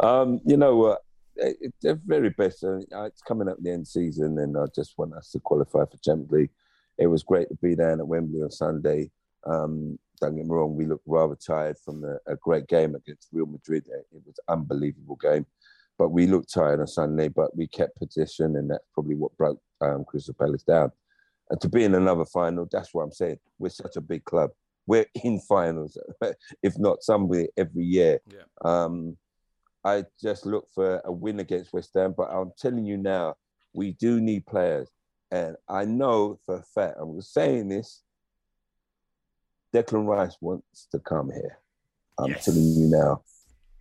Um, 0.01 0.41
you 0.45 0.57
know 0.59 0.77
what? 0.77 1.03
It- 1.37 1.57
it- 1.61 1.75
They're 1.83 2.01
very 2.07 2.31
best. 2.31 2.63
Uh, 2.65 2.81
It's 3.05 3.23
coming 3.23 3.49
up 3.49 3.57
the 3.61 3.71
end 3.71 3.89
season, 3.89 4.39
and 4.39 4.57
I 4.57 4.67
just 4.75 4.97
want 4.99 5.15
us 5.15 5.31
to 5.33 5.41
qualify 5.41 5.85
for 5.87 5.97
Champions 6.03 6.31
League. 6.31 6.51
It 6.99 7.07
was 7.07 7.23
great 7.23 7.49
to 7.49 7.55
be 7.57 7.75
down 7.75 8.01
at 8.01 8.07
Wembley 8.09 8.43
on 8.43 8.51
Sunday. 8.51 9.11
Um, 9.47 9.99
don't 10.20 10.36
get 10.36 10.47
me 10.47 10.51
wrong, 10.51 10.76
we 10.76 10.86
looked 10.86 11.07
rather 11.07 11.36
tired 11.36 11.76
from 11.78 12.01
the, 12.01 12.18
a 12.26 12.36
great 12.36 12.66
game 12.68 12.94
against 12.94 13.28
Real 13.32 13.47
Madrid. 13.47 13.86
It 13.86 14.07
was 14.12 14.26
an 14.26 14.34
unbelievable 14.49 15.16
game, 15.16 15.47
but 15.99 16.09
we 16.09 16.26
looked 16.26 16.53
tired 16.53 16.80
on 16.80 16.86
Sunday. 16.86 17.28
But 17.28 17.57
we 17.57 17.66
kept 17.66 17.99
position, 17.99 18.57
and 18.57 18.70
that's 18.70 18.86
probably 18.94 19.14
what 19.14 19.36
broke 19.36 19.61
um, 19.80 20.05
Crystal 20.05 20.34
Palace 20.34 20.62
down. 20.62 20.90
And 21.51 21.61
to 21.61 21.68
be 21.68 21.84
in 21.84 21.94
another 21.94 22.24
final, 22.24 22.66
that's 22.70 22.92
what 22.92 23.03
I'm 23.03 23.12
saying. 23.12 23.38
We're 23.59 23.68
such 23.68 23.97
a 23.97 24.01
big 24.01 24.24
club. 24.24 24.51
We're 24.86 25.07
in 25.22 25.40
finals, 25.40 25.99
if 26.62 26.78
not 26.78 27.03
somewhere 27.03 27.47
every 27.57 27.84
year. 27.84 28.20
Yeah. 28.32 28.42
Um, 28.64 29.16
I 29.84 30.05
just 30.20 30.47
look 30.47 30.68
for 30.74 31.01
a 31.05 31.12
win 31.12 31.38
against 31.40 31.72
West 31.72 31.90
Ham, 31.94 32.14
but 32.16 32.28
I'm 32.30 32.53
telling 32.59 32.86
you 32.86 32.97
now, 32.97 33.36
we 33.72 33.92
do 33.92 34.20
need 34.20 34.47
players. 34.47 34.88
And 35.30 35.57
I 35.68 35.84
know 35.84 36.38
for 36.44 36.57
a 36.57 36.62
fact, 36.62 36.97
I'm 37.01 37.20
saying 37.20 37.68
this, 37.68 38.03
Declan 39.75 40.07
Rice 40.07 40.37
wants 40.41 40.87
to 40.93 40.99
come 40.99 41.31
here. 41.31 41.59
I'm 42.19 42.31
Yes. 42.31 42.45
telling 42.45 42.62
you 42.75 42.89
now. 42.89 43.23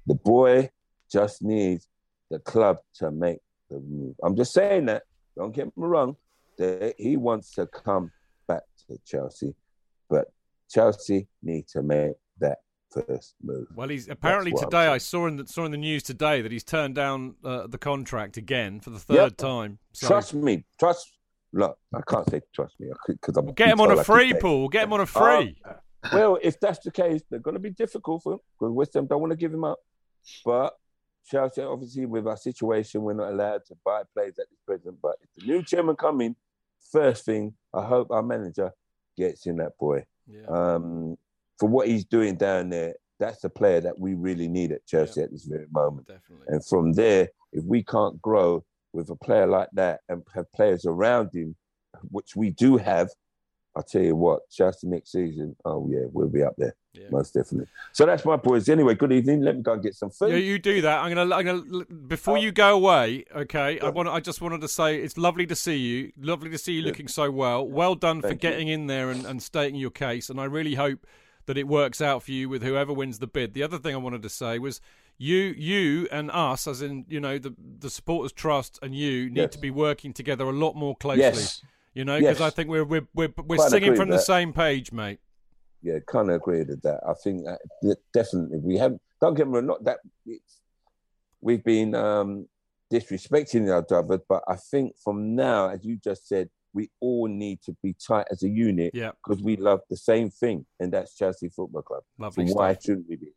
The 0.08 0.16
boy 0.16 0.70
just 1.12 1.42
needs 1.42 1.88
the 2.30 2.40
club 2.40 2.78
to 2.96 3.12
make 3.12 3.40
the 3.70 3.80
move. 3.80 4.16
I'm 4.24 4.36
just 4.36 4.54
saying 4.54 4.86
that. 4.86 5.04
Don't 5.36 5.54
get 5.54 5.66
me 5.66 5.72
wrong. 5.78 6.16
That 6.58 6.96
he 6.98 7.18
wants 7.18 7.52
to 7.56 7.68
come 7.68 8.12
back 8.48 8.64
to 8.88 8.98
Chelsea, 9.06 9.54
but 10.10 10.32
Chelsea 10.70 11.28
need 11.44 11.68
to 11.70 11.82
make 11.82 12.14
that 12.40 12.60
first 12.92 13.36
move. 13.44 13.68
Well, 13.76 13.90
he's 13.90 14.08
apparently 14.08 14.54
today. 14.54 14.88
I 14.88 14.98
saw 15.00 15.28
in 15.28 15.36
the, 15.38 15.48
saw 15.48 15.66
in 15.66 15.72
the 15.72 15.78
news 15.78 16.04
today 16.04 16.42
that 16.42 16.52
he's 16.52 16.64
turned 16.64 16.96
down 16.96 17.36
uh, 17.44 17.68
the 17.68 17.78
contract 17.78 18.38
again 18.38 18.80
for 18.80 18.90
the 18.92 19.00
third 19.00 19.16
Yep. 19.18 19.38
time. 19.38 19.80
So 19.92 20.08
Trust 20.08 20.34
me. 20.34 20.64
Trust. 20.80 21.12
Look, 21.56 21.78
I 21.93 22.01
can't 22.06 22.30
say 22.30 22.41
trust 22.53 22.76
me 22.82 22.89
because 23.08 23.38
I'm. 23.38 23.53
get 23.53 23.70
him 23.70 23.80
on 23.80 23.89
a 23.89 23.95
told 23.95 23.99
I 23.99 24.03
keep 24.03 24.06
free, 24.06 24.34
Paul. 24.34 24.68
Get 24.68 24.84
him 24.84 24.93
on 24.93 24.99
a 24.99 25.06
free. 25.06 25.56
Well, 26.12 26.38
if 26.41 26.60
that's 26.60 26.80
the 26.80 26.91
case, 26.91 27.22
they're 27.30 27.39
going 27.39 27.56
to 27.56 27.62
be 27.62 27.70
difficult 27.70 28.24
for 28.24 28.34
him 28.34 28.39
because 28.60 28.74
West 28.74 28.93
Ham 28.93 29.08
don't 29.08 29.22
want 29.22 29.32
to 29.32 29.38
give 29.38 29.53
him 29.53 29.64
up. 29.64 29.80
But 30.43 30.74
Chelsea, 31.26 31.62
obviously, 31.62 32.06
with 32.06 32.28
our 32.28 32.36
situation, 32.36 33.03
we're 33.03 33.14
not 33.14 33.32
allowed 33.32 33.66
to 33.68 33.76
buy 33.86 34.03
players 34.14 34.38
at 34.38 34.47
this 34.49 34.60
present. 34.68 34.97
But 35.01 35.16
if 35.22 35.30
the 35.38 35.49
new 35.49 35.64
chairman 35.64 35.95
come 35.95 36.20
in, 36.20 36.36
first 36.91 37.26
thing, 37.26 37.53
I 37.74 37.86
hope 37.86 38.12
our 38.12 38.22
manager 38.22 38.72
gets 39.18 39.45
in 39.47 39.56
that 39.58 39.78
boy. 39.80 40.06
yeah. 40.28 40.45
Um, 40.47 41.18
for 41.58 41.70
what 41.70 41.88
he's 41.88 42.03
doing 42.03 42.36
down 42.36 42.70
there, 42.70 42.95
that's 43.18 43.39
the 43.39 43.49
player 43.49 43.80
that 43.80 43.97
we 43.97 44.14
really 44.14 44.49
need 44.49 44.74
at 44.74 44.86
Chelsea 44.86 45.22
at 45.22 45.32
this 45.32 45.45
very 45.45 45.68
moment. 45.72 46.08
Definitely. 46.08 46.47
And 46.49 46.66
from 46.66 46.91
there, 46.91 47.30
if 47.53 47.64
we 47.64 47.82
can't 47.82 48.22
grow 48.22 48.66
with 48.96 49.10
a 49.10 49.16
player 49.16 49.46
like 49.46 49.70
that 49.74 50.02
and 50.10 50.24
have 50.34 50.52
players 50.54 50.86
around 50.86 51.34
him, 51.34 51.56
which 52.10 52.36
we 52.36 52.50
do 52.50 52.78
have, 52.78 53.10
I'll 53.76 53.84
tell 53.84 54.02
you 54.02 54.16
what, 54.16 54.50
Chelsea 54.50 54.88
next 54.88 55.12
season, 55.12 55.56
oh 55.66 55.88
yeah, 55.91 56.06
we'll 56.12 56.30
be 56.30 56.43
up 56.43 56.56
there. 56.58 56.76
Yeah. 56.93 57.08
Most 57.12 57.34
definitely. 57.34 57.68
So 57.91 58.06
that's 58.06 58.24
my 58.24 58.38
boys. 58.38 58.70
Anyway, 58.70 58.96
good 58.96 59.12
evening. 59.12 59.41
Let 59.41 59.58
me 59.58 59.62
go 59.62 59.74
and 59.74 59.84
get 59.84 59.96
some 59.96 60.10
food. 60.10 60.30
Yeah, 60.30 60.38
you 60.38 60.58
do 60.60 60.82
that. 60.82 61.00
I'm 61.00 61.14
gonna. 61.14 61.36
I'm 61.36 61.46
gonna. 61.46 61.86
Before 61.86 62.38
oh. 62.38 62.41
you 62.41 62.54
go 62.54 62.74
away, 62.74 63.26
okay. 63.36 63.80
I 63.82 63.89
want. 63.89 64.08
I 64.08 64.22
just 64.22 64.41
wanted 64.41 64.62
to 64.62 64.70
say 64.70 64.96
it's 64.96 65.18
lovely 65.18 65.46
to 65.48 65.56
see 65.56 65.76
you. 65.76 66.14
Lovely 66.18 66.50
to 66.52 66.58
see 66.58 66.72
you 66.72 66.84
looking 66.84 67.10
so 67.10 67.30
well. 67.32 67.68
Well 67.68 67.96
done 67.96 68.22
for 68.22 68.30
Thank 68.30 68.43
you. 68.43 68.50
getting 68.50 68.70
in 68.70 68.88
there 68.88 69.10
and, 69.10 69.26
and 69.26 69.43
stating 69.43 69.76
your 69.76 69.89
case. 69.89 70.30
And 70.30 70.39
I 70.39 70.46
really 70.46 70.76
hope 70.76 71.06
that 71.48 71.58
it 71.58 71.68
works 71.68 72.00
out 72.02 72.24
for 72.24 72.32
you 72.32 72.48
with 72.48 72.64
whoever 72.64 72.93
wins 72.93 73.20
the 73.20 73.28
bid. 73.28 73.54
The 73.54 73.64
other 73.64 73.78
thing 73.78 73.93
I 73.93 73.98
wanted 73.98 74.24
to 74.24 74.30
say 74.30 74.58
was 74.58 74.80
you, 75.18 75.38
you 75.57 76.07
and 76.11 76.30
us, 76.32 76.68
as 76.68 76.82
in 76.82 77.05
you 77.07 77.20
know 77.20 77.38
the 77.38 77.53
the 77.80 77.89
supporters 77.89 78.32
trust 78.32 78.80
and 78.82 78.93
you 78.95 79.30
need 79.30 79.38
Yes. 79.38 79.51
to 79.53 79.59
be 79.59 79.72
working 79.72 80.13
together 80.13 80.45
a 80.45 80.51
lot 80.53 80.76
more 80.76 80.95
closely. 80.95 81.22
Yes. 81.24 81.61
You 81.93 82.03
know, 82.03 82.20
because 82.20 82.39
Yes. 82.39 82.47
I 82.47 82.49
think 82.49 82.70
we're 82.70 82.84
we're 82.84 83.07
we're, 83.13 83.34
we're 83.38 83.55
Quite 83.57 83.70
singing 83.72 83.95
from 83.95 84.09
the 84.09 84.18
that. 84.18 84.24
same 84.24 84.51
page, 84.53 84.91
mate. 84.91 85.20
yeah, 85.82 85.99
kind 86.07 86.30
of 86.30 86.36
agree 86.36 86.63
with 86.63 86.82
that. 86.82 86.99
I 87.07 87.13
think 87.13 87.45
that 87.45 87.59
that 87.84 87.97
definitely 88.13 88.59
we 88.59 88.78
have. 88.78 88.97
Don't 89.22 89.34
get 89.36 89.47
me 89.47 89.53
wrong, 89.53 89.66
not 89.68 89.84
that 89.86 89.99
it's, 90.26 90.59
we've 91.39 91.63
been 91.63 91.95
um, 91.95 92.47
disrespecting 92.91 93.70
our 93.72 93.86
other, 93.97 94.20
but 94.28 94.43
I 94.47 94.55
think 94.57 94.97
from 94.97 95.36
now, 95.36 95.70
as 95.70 95.86
you 95.86 95.95
just 95.97 96.28
said, 96.28 96.49
we 96.74 96.89
all 96.99 97.28
need 97.28 97.61
to 97.63 97.76
be 97.82 97.93
tight 97.93 98.28
as 98.30 98.43
a 98.43 98.49
unit 98.49 98.91
Yeah. 98.93 99.11
because 99.24 99.41
we 99.41 99.55
love 99.55 99.80
the 99.89 99.95
same 99.95 100.30
thing, 100.30 100.66
and 100.82 100.91
that's 100.91 101.16
Chelsea 101.16 101.47
Football 101.47 101.84
Club. 101.84 102.03
Lovely 102.20 102.47
so 102.47 102.55
why 102.55 102.74
shouldn't 102.80 103.07
we 103.07 103.16
be? 103.16 103.32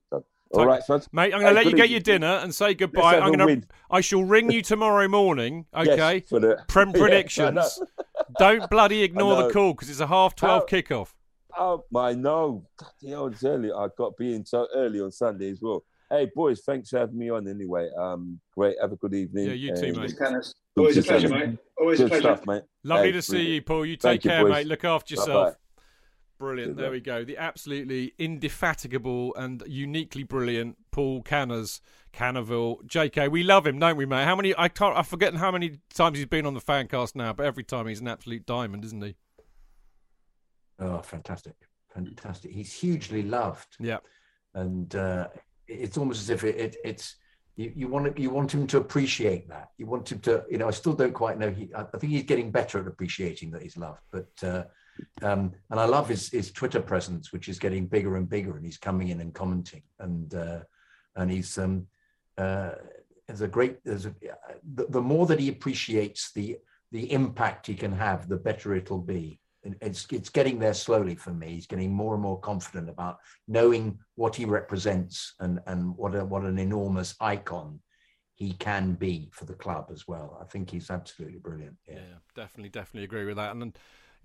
So, 0.55 0.61
all 0.61 0.67
right, 0.67 0.83
so 0.83 0.99
Mate, 1.13 1.35
I'm 1.35 1.41
going 1.41 1.55
to 1.55 1.61
let 1.61 1.67
you 1.67 1.77
get 1.77 1.91
your 1.91 2.01
dinner 2.01 2.41
and 2.43 2.55
say 2.55 2.73
goodbye. 2.75 3.19
I'm 3.19 3.33
going 3.35 3.61
to. 3.61 3.67
I 3.91 4.01
shall 4.01 4.25
ring 4.25 4.51
you 4.51 4.63
tomorrow 4.63 5.07
morning. 5.09 5.67
Yes, 5.77 5.89
Okay. 5.89 6.21
for 6.21 6.41
the- 6.41 6.65
Prem 6.69 6.93
predictions. 6.95 7.55
know. 7.55 7.87
Don't 8.39 8.69
bloody 8.71 9.03
ignore 9.03 9.43
the 9.43 9.51
call 9.53 9.73
because 9.75 9.91
it's 9.91 10.01
a 10.01 10.07
half 10.07 10.35
twelve 10.35 10.63
How- 10.63 10.77
kickoff. 10.77 11.13
Oh 11.59 11.85
my 11.91 12.13
no! 12.13 12.67
You 13.01 13.11
know, 13.11 13.27
it's 13.27 13.43
early. 13.45 13.73
I 13.73 13.89
got 13.97 14.17
being 14.17 14.45
so 14.45 14.69
early 14.75 15.01
on 15.01 15.11
Sunday 15.11 15.51
as 15.51 15.61
well. 15.61 15.83
Hey 16.11 16.31
boys, 16.35 16.61
thanks 16.65 16.91
for 16.91 16.99
having 16.99 17.19
me 17.19 17.31
on. 17.31 17.49
Anyway, 17.49 17.91
um, 17.99 18.39
great. 18.55 18.77
Have 18.81 18.93
a 18.93 18.97
good 18.97 19.13
evening. 19.15 19.47
Yeah, 19.49 19.53
you 19.55 19.75
too, 19.77 19.87
and- 19.87 19.97
mate. 19.99 20.55
Always 20.77 20.97
a 20.97 21.03
pleasure, 21.03 21.29
mate. 21.29 21.59
Always 21.79 22.01
a 22.01 22.07
pleasure. 22.09 22.23
stuff, 22.23 22.47
mate. 22.47 22.63
Lovely 22.85 23.07
Hey, 23.07 23.13
to 23.13 23.23
see 23.23 23.33
brilliant. 23.33 23.55
you, 23.55 23.63
Paul. 23.63 23.87
You 23.87 23.97
Thank 23.97 24.23
take 24.23 24.31
care, 24.31 24.43
boys. 24.45 24.53
mate. 24.53 24.67
Look 24.69 24.85
after 24.85 25.17
Bye-bye. 25.17 25.53
Brilliant. 26.39 26.77
There 26.77 26.91
we 26.93 27.01
go. 27.01 27.25
The 27.25 27.37
absolutely 27.37 28.15
indefatigable 28.19 29.35
and 29.35 29.63
uniquely 29.67 30.23
brilliant 30.23 30.77
Paul 30.93 31.23
Canners, 31.23 31.81
Canoville. 32.13 32.85
JK, 32.87 33.29
we 33.31 33.43
love 33.43 33.67
him, 33.67 33.79
don't 33.81 33.97
we, 33.97 34.07
mate? 34.07 34.25
How 34.25 34.37
many? 34.37 34.55
I 34.57 34.69
can't. 34.69 34.97
I'm 34.97 35.03
forgetting 35.05 35.39
how 35.41 35.51
many 35.51 35.81
times 35.93 36.17
he's 36.17 36.27
been 36.27 36.47
on 36.47 36.55
the 36.55 36.61
fancast 36.61 37.17
now, 37.17 37.33
but 37.33 37.45
every 37.45 37.65
time 37.65 37.89
he's 37.89 38.01
an 38.01 38.07
absolute 38.09 38.47
diamond, 38.47 38.85
isn't 38.85 39.03
he? 39.03 39.17
Oh, 40.79 40.99
fantastic, 41.03 41.55
fantastic! 41.93 42.53
He's 42.53 42.73
hugely 42.73 43.23
loved. 43.25 43.77
Yeah. 43.81 43.99
and 44.55 44.95
uh, 44.95 45.29
it's 45.67 45.99
almost 45.99 46.21
as 46.23 46.31
if 46.31 46.45
it, 46.45 46.57
it, 46.57 46.77
it's 46.85 47.17
you, 47.57 47.73
you 47.75 47.89
want 47.89 48.17
you 48.17 48.31
want 48.31 48.55
him 48.55 48.67
to 48.69 48.79
appreciate 48.79 49.49
that. 49.49 49.71
You 49.77 49.87
want 49.87 50.11
him 50.13 50.21
to, 50.21 50.45
you 50.49 50.59
know. 50.59 50.69
I 50.69 50.71
still 50.71 50.95
don't 50.95 51.13
quite 51.13 51.37
know. 51.39 51.51
He, 51.51 51.69
I 51.75 51.81
I 51.83 51.99
think 51.99 52.13
he's 52.13 52.23
getting 52.23 52.53
better 52.53 52.79
at 52.79 52.87
appreciating 52.87 53.51
that 53.51 53.63
he's 53.63 53.77
loved. 53.77 54.03
But 54.13 54.29
uh, 54.43 54.65
um, 55.23 55.53
and 55.71 55.81
I 55.81 55.85
love 55.85 56.09
his 56.09 56.31
his 56.31 56.53
Twitter 56.53 56.81
presence, 56.81 57.33
which 57.33 57.49
is 57.49 57.59
getting 57.59 57.87
bigger 57.87 58.17
and 58.17 58.29
bigger, 58.29 58.57
and 58.57 58.65
he's 58.65 58.79
coming 58.79 59.09
in 59.09 59.21
and 59.21 59.35
commenting, 59.35 59.83
and 59.99 60.35
uh, 60.35 60.61
and 61.17 61.31
he's 61.31 61.59
um, 61.59 61.87
uh, 62.37 62.73
there's 63.27 63.41
a 63.41 63.49
great 63.49 63.85
there's 63.85 64.07
a 64.07 64.15
the, 64.75 64.87
the 64.89 65.01
more 65.01 65.27
that 65.27 65.41
he 65.41 65.49
appreciates 65.49 66.33
the 66.33 66.59
the 66.93 67.13
impact 67.13 67.67
he 67.67 67.75
can 67.75 67.93
have, 67.93 68.29
the 68.29 68.37
better 68.37 68.75
it'll 68.75 68.99
be. 68.99 69.41
And 69.65 69.77
It's 69.83 70.07
it's 70.11 70.31
getting 70.31 70.59
there 70.59 70.75
slowly 70.75 71.17
for 71.17 71.33
me. 71.33 71.49
He's 71.49 71.67
getting 71.67 71.93
more 71.93 72.15
and 72.15 72.23
more 72.23 72.41
confident 72.41 72.89
about 72.89 73.19
knowing 73.47 73.99
what 74.15 74.37
he 74.37 74.45
represents 74.45 75.35
and 75.41 75.61
and 75.67 75.97
what 75.97 76.15
a, 76.15 76.25
what 76.25 76.45
an 76.45 76.59
enormous 76.59 77.15
icon 77.21 77.81
he 78.39 78.53
can 78.53 78.95
be 78.95 79.29
for 79.33 79.47
the 79.47 79.55
club 79.55 79.89
as 79.93 80.07
well. 80.07 80.39
I 80.41 80.45
think 80.45 80.71
he's 80.71 80.91
absolutely 80.91 81.41
brilliant. 81.41 81.77
Yeah. 81.89 81.97
Yeah, 81.97 82.19
definitely, 82.37 82.69
definitely 82.69 83.05
agree 83.05 83.25
with 83.25 83.37
that. 83.37 83.51
And, 83.51 83.61
then, 83.61 83.75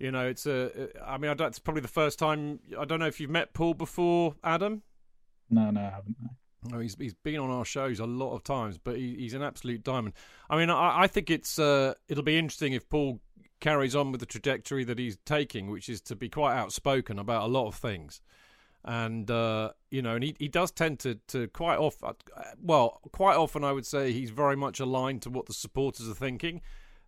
you 0.04 0.12
know, 0.12 0.26
it's 0.26 0.44
a. 0.44 0.90
I 1.02 1.16
mean, 1.16 1.30
I 1.30 1.34
don't, 1.34 1.48
it's 1.48 1.58
probably 1.58 1.80
the 1.80 1.88
first 1.88 2.18
time. 2.18 2.60
I 2.78 2.84
don't 2.84 3.00
know 3.00 3.06
if 3.06 3.20
you've 3.20 3.30
met 3.30 3.54
Paul 3.54 3.72
before, 3.72 4.34
Adam. 4.44 4.82
No, 5.48 5.70
no, 5.70 5.80
I 5.80 5.84
haven't. 5.84 6.16
no. 6.20 6.28
No, 6.70 6.78
he's 6.78 6.94
he's 6.98 7.14
been 7.14 7.40
on 7.40 7.50
our 7.50 7.64
shows 7.64 8.00
a 8.00 8.06
lot 8.06 8.34
of 8.34 8.44
times, 8.44 8.76
but 8.76 8.96
he, 8.96 9.16
he's 9.16 9.32
an 9.32 9.42
absolute 9.42 9.82
diamond. 9.82 10.12
I 10.50 10.58
mean, 10.58 10.68
I, 10.68 11.04
I 11.04 11.06
think 11.06 11.30
it's 11.30 11.58
uh, 11.58 11.94
it'll 12.06 12.22
be 12.22 12.38
interesting 12.38 12.74
if 12.74 12.86
Paul 12.90 13.20
carries 13.60 13.96
on 13.96 14.12
with 14.12 14.20
the 14.20 14.26
trajectory 14.26 14.84
that 14.84 14.98
he's 14.98 15.16
taking, 15.24 15.70
which 15.70 15.88
is 15.88 16.02
to 16.02 16.16
be 16.16 16.28
quite 16.28 16.54
outspoken 16.54 17.18
about 17.18 17.44
a 17.44 17.46
lot 17.46 17.66
of 17.66 17.74
things. 17.74 18.20
And 18.84 19.30
uh, 19.30 19.70
you 19.90 20.02
know, 20.02 20.16
and 20.16 20.24
he, 20.24 20.36
he 20.38 20.48
does 20.48 20.70
tend 20.70 20.98
to 21.00 21.14
to 21.28 21.48
quite 21.48 21.78
often, 21.78 22.10
well, 22.62 23.00
quite 23.12 23.36
often 23.36 23.64
I 23.64 23.72
would 23.72 23.86
say 23.86 24.12
he's 24.12 24.30
very 24.30 24.56
much 24.56 24.80
aligned 24.80 25.22
to 25.22 25.30
what 25.30 25.46
the 25.46 25.54
supporters 25.54 26.10
are 26.10 26.14
thinking, 26.14 26.60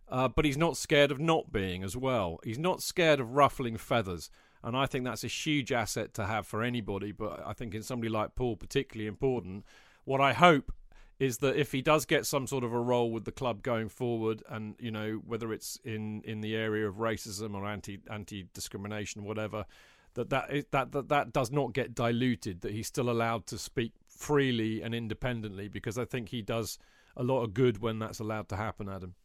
uh, 0.09 0.27
but 0.27 0.45
he's 0.45 0.57
not 0.57 0.77
scared 0.77 1.11
of 1.11 1.19
not 1.19 1.51
being 1.51 1.83
as 1.83 1.97
well. 1.97 2.39
He's 2.43 2.59
not 2.59 2.81
scared 2.81 3.19
of 3.19 3.35
ruffling 3.35 3.77
feathers. 3.77 4.29
And 4.63 4.75
I 4.75 4.85
think 4.85 5.05
that's 5.05 5.23
a 5.23 5.27
huge 5.27 5.71
asset 5.71 6.13
to 6.15 6.25
have 6.25 6.47
for 6.47 6.63
anybody, 6.63 7.11
but 7.11 7.41
I 7.45 7.53
think 7.53 7.75
in 7.75 7.83
somebody 7.83 8.09
like 8.09 8.35
Paul, 8.35 8.55
particularly 8.55 9.07
important. 9.07 9.65
What 10.03 10.21
I 10.21 10.33
hope 10.33 10.71
is 11.19 11.39
that 11.39 11.55
if 11.55 11.71
he 11.71 11.81
does 11.81 12.05
get 12.05 12.25
some 12.25 12.47
sort 12.47 12.63
of 12.63 12.73
a 12.73 12.79
role 12.79 13.11
with 13.11 13.25
the 13.25 13.31
club 13.31 13.63
going 13.63 13.89
forward, 13.89 14.43
and 14.49 14.75
you 14.79 14.91
know 14.91 15.21
whether 15.25 15.51
it's 15.51 15.79
in, 15.83 16.21
in 16.23 16.41
the 16.41 16.55
area 16.55 16.87
of 16.87 16.95
racism 16.95 17.55
or 17.55 17.65
anti 17.65 17.99
anti 18.09 18.47
discrimination, 18.53 19.23
whatever, 19.23 19.65
that 20.13 20.29
that, 20.29 20.51
is, 20.51 20.65
that 20.71 20.91
that 20.91 21.09
that 21.09 21.33
does 21.33 21.51
not 21.51 21.73
get 21.73 21.95
diluted. 21.95 22.61
That 22.61 22.71
he's 22.71 22.87
still 22.87 23.09
allowed 23.09 23.47
to 23.47 23.57
speak 23.57 23.93
freely 24.07 24.81
and 24.81 24.93
independently, 24.93 25.67
because 25.67 25.97
I 25.97 26.05
think 26.05 26.29
he 26.29 26.41
does 26.41 26.77
a 27.15 27.23
lot 27.23 27.43
of 27.43 27.53
good 27.53 27.81
when 27.81 27.99
that's 27.99 28.19
allowed 28.19 28.49
to 28.49 28.55
happen. 28.55 28.87
Adam. 28.87 29.15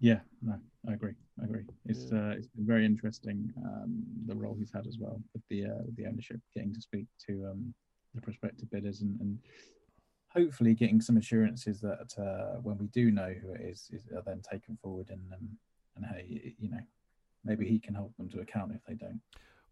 Yeah, 0.00 0.20
no, 0.42 0.54
I 0.88 0.92
agree. 0.92 1.14
I 1.40 1.44
agree. 1.44 1.64
It's 1.86 2.12
uh, 2.12 2.34
it's 2.36 2.46
been 2.48 2.66
very 2.66 2.86
interesting 2.86 3.52
um, 3.64 4.02
the 4.26 4.34
role 4.34 4.54
he's 4.58 4.72
had 4.72 4.86
as 4.86 4.98
well 4.98 5.20
with 5.32 5.42
the 5.48 5.66
uh, 5.66 5.82
the 5.96 6.06
ownership, 6.06 6.40
getting 6.54 6.72
to 6.74 6.80
speak 6.80 7.06
to 7.26 7.48
um, 7.50 7.74
the 8.14 8.20
prospective 8.20 8.70
bidders 8.70 9.02
and, 9.02 9.20
and 9.20 9.38
hopefully 10.28 10.74
getting 10.74 11.00
some 11.00 11.16
assurances 11.16 11.80
that 11.80 12.14
uh, 12.18 12.58
when 12.62 12.78
we 12.78 12.86
do 12.88 13.10
know 13.10 13.34
who 13.42 13.52
it 13.54 13.60
is, 13.60 13.90
is 13.92 14.02
are 14.14 14.22
then 14.24 14.40
taken 14.48 14.78
forward 14.82 15.08
and 15.10 15.20
um, 15.32 15.48
and 15.96 16.06
hey, 16.06 16.54
you 16.58 16.70
know, 16.70 16.80
maybe 17.44 17.66
he 17.66 17.78
can 17.78 17.94
hold 17.94 18.12
them 18.18 18.28
to 18.30 18.40
account 18.40 18.72
if 18.72 18.84
they 18.86 18.94
don't. 18.94 19.20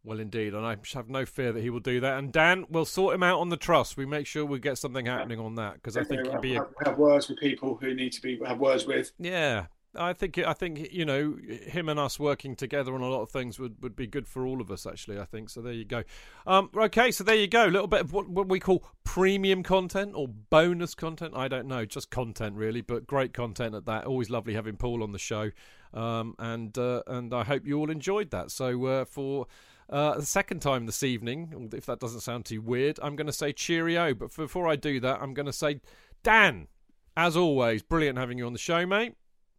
Well, 0.03 0.21
indeed, 0.21 0.55
and 0.55 0.65
I 0.65 0.77
have 0.95 1.09
no 1.09 1.27
fear 1.27 1.53
that 1.53 1.61
he 1.61 1.69
will 1.69 1.81
do 1.81 1.99
that. 2.01 2.19
And 2.19 2.33
Dan, 2.33 2.65
we'll 2.69 2.85
sort 2.85 3.15
him 3.15 3.25
out 3.25 3.41
on 3.41 3.49
the 3.49 3.57
trust. 3.57 3.97
We 3.97 4.07
make 4.07 4.27
sure 4.27 4.45
we 4.45 4.61
get 4.61 4.79
something 4.79 5.07
happening 5.07 5.41
on 5.41 5.57
that 5.57 5.75
because 5.75 5.97
I 5.97 6.05
think 6.05 6.27
it'd 6.27 6.41
be 6.41 6.55
a, 6.55 6.59
have, 6.59 6.69
have 6.85 6.99
words 6.99 7.29
with 7.29 7.39
people 7.39 7.77
who 7.81 7.93
need 7.93 8.13
to 8.13 8.23
be 8.23 8.39
have 8.47 8.61
words 8.61 8.87
with. 8.87 9.13
yeah. 9.19 9.67
I 9.99 10.13
think 10.13 10.39
I 10.39 10.53
think 10.53 10.93
you 10.93 11.05
know 11.05 11.37
him 11.47 11.89
and 11.89 11.99
us 11.99 12.19
working 12.19 12.57
together 12.57 12.95
on 12.95 13.01
a 13.01 13.09
lot 13.09 13.23
of 13.23 13.31
things 13.31 13.59
would, 13.59 13.83
would 13.83 13.97
be 13.97 14.07
good 14.07 14.29
for 14.29 14.47
all 14.47 14.61
of 14.61 14.71
us. 14.71 14.87
Actually, 14.87 15.19
I 15.19 15.25
think 15.25 15.51
so. 15.51 15.61
There 15.61 15.73
you 15.73 15.85
go. 15.85 16.05
Um, 16.47 16.71
okay, 16.77 17.11
so 17.11 17.25
there 17.25 17.35
you 17.35 17.47
go. 17.47 17.67
A 17.67 17.69
little 17.69 17.87
bit 17.87 18.01
of 18.01 18.13
what, 18.13 18.29
what 18.29 18.49
we 18.49 18.61
call 18.61 18.85
premium 19.05 19.63
content 19.63 20.13
or 20.15 20.29
bonus 20.29 20.95
content. 20.95 21.35
I 21.37 21.49
don't 21.49 21.67
know, 21.67 21.85
just 21.85 22.11
content 22.11 22.57
really, 22.57 22.81
but 22.81 23.07
great 23.07 23.33
content 23.33 23.75
at 23.75 23.87
that. 23.87 24.05
Always 24.05 24.31
lovely 24.31 24.55
having 24.55 24.77
Paul 24.77 25.03
on 25.03 25.13
the 25.13 25.19
show, 25.19 25.51
um, 25.95 26.35
and 26.39 26.77
uh, 26.77 27.03
and 27.07 27.33
I 27.35 27.45
hope 27.45 27.67
you 27.67 27.79
all 27.79 27.91
enjoyed 27.91 28.31
that. 28.31 28.51
So 28.51 28.85
uh, 28.87 29.05
for 29.05 29.47
uh, 29.89 30.19
the 30.19 30.27
second 30.27 30.61
time 30.61 30.87
this 30.87 31.03
evening, 31.03 31.71
if 31.73 31.87
that 31.87 32.01
doesn't 32.01 32.21
sound 32.21 32.45
too 32.45 32.61
weird, 32.61 32.99
I'm 33.03 33.17
going 33.17 33.29
to 33.29 33.33
say 33.33 33.53
cheerio. 33.53 34.15
But 34.15 34.35
before 34.35 34.69
I 34.69 34.77
do 34.77 35.01
that, 35.01 35.21
I'm 35.23 35.33
going 35.35 35.47
to 35.47 35.53
say, 35.53 35.81
Dan, 36.23 36.69
as 37.17 37.37
always, 37.37 37.83
brilliant 37.83 38.19
having 38.19 38.39
you 38.39 38.47
on 38.47 38.53
the 38.53 38.59
show, 38.59 38.85
mate. 38.85 39.15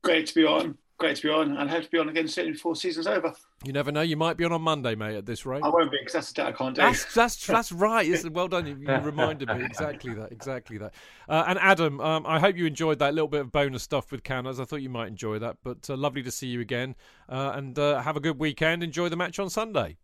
Great 0.07 0.27
to 0.27 0.35
be 0.35 0.45
on. 0.45 0.77
Great 0.99 1.17
to 1.17 1.23
be 1.23 1.29
on, 1.29 1.57
and 1.57 1.69
hope 1.69 1.83
to 1.83 1.89
be 1.91 1.97
on 1.99 2.07
again 2.07 2.29
soon 2.29 2.53
before 2.53 2.75
season's 2.75 3.07
over. 3.07 3.33
You 3.65 3.73
never 3.73 3.91
know. 3.91 4.01
You 4.01 4.15
might 4.15 4.37
be 4.37 4.45
on 4.45 4.53
on 4.53 4.61
Monday, 4.61 4.95
mate. 4.95 5.15
At 5.15 5.25
this 5.25 5.45
rate, 5.45 5.61
I 5.61 5.67
won't 5.67 5.91
be 5.91 5.97
because 5.99 6.13
that's 6.13 6.31
a 6.31 6.33
date 6.33 6.45
I 6.45 6.51
can't 6.53 6.75
do. 6.75 6.81
That's 6.81 7.13
that's 7.13 7.45
that's 7.47 7.71
right. 7.73 8.07
Yes, 8.07 8.27
well 8.27 8.47
done. 8.47 8.65
You, 8.65 8.77
you 8.79 8.95
reminded 9.01 9.49
me 9.49 9.65
exactly 9.65 10.13
that. 10.13 10.31
Exactly 10.31 10.77
that. 10.77 10.93
Uh, 11.27 11.43
and 11.47 11.59
Adam, 11.59 11.99
um, 11.99 12.25
I 12.25 12.39
hope 12.39 12.55
you 12.55 12.65
enjoyed 12.65 12.99
that 12.99 13.13
little 13.13 13.27
bit 13.27 13.41
of 13.41 13.51
bonus 13.51 13.83
stuff 13.83 14.11
with 14.11 14.23
Canners. 14.23 14.59
I 14.59 14.65
thought 14.65 14.81
you 14.81 14.89
might 14.89 15.07
enjoy 15.07 15.37
that. 15.39 15.57
But 15.61 15.89
uh, 15.89 15.97
lovely 15.97 16.23
to 16.23 16.31
see 16.31 16.47
you 16.47 16.61
again. 16.61 16.95
Uh, 17.29 17.51
and 17.53 17.77
uh, 17.77 18.01
have 18.01 18.15
a 18.15 18.21
good 18.21 18.39
weekend. 18.39 18.81
Enjoy 18.81 19.09
the 19.09 19.17
match 19.17 19.37
on 19.39 19.49
Sunday. 19.49 19.97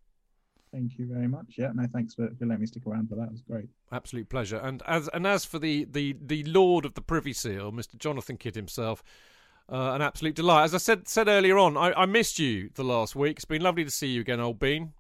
Thank 0.72 1.00
you 1.00 1.08
very 1.08 1.28
much. 1.28 1.56
Yeah, 1.58 1.72
no, 1.74 1.88
thanks 1.88 2.14
for, 2.14 2.28
for 2.38 2.46
letting 2.46 2.62
me 2.62 2.68
stick 2.68 2.86
around 2.86 3.08
for 3.08 3.16
that. 3.16 3.26
It 3.26 3.32
was 3.32 3.42
great. 3.42 3.70
Absolute 3.92 4.28
pleasure. 4.30 4.58
And 4.58 4.84
as 4.86 5.08
and 5.08 5.26
as 5.26 5.46
for 5.46 5.58
the 5.58 5.86
the 5.86 6.16
the 6.22 6.44
Lord 6.44 6.86
of 6.86 6.94
the 6.94 7.02
Privy 7.02 7.34
Seal, 7.34 7.72
Mr. 7.72 7.98
Jonathan 7.98 8.38
Kidd 8.38 8.56
himself. 8.56 9.04
Uh, 9.74 9.96
an 9.96 10.04
absolute 10.04 10.36
delight. 10.36 10.66
As 10.66 10.76
I 10.76 10.78
said 10.78 11.08
said 11.08 11.28
earlier 11.28 11.58
on, 11.58 11.78
I, 11.78 11.94
I 11.94 12.06
missed 12.06 12.38
you 12.38 12.70
the 12.76 12.84
last 12.84 13.16
week. 13.16 13.38
It's 13.38 13.46
been 13.46 13.64
lovely 13.64 13.84
to 13.84 13.90
see 13.90 14.06
you 14.06 14.22
again, 14.22 14.40
old 14.40 14.60
Bean. 14.60 14.94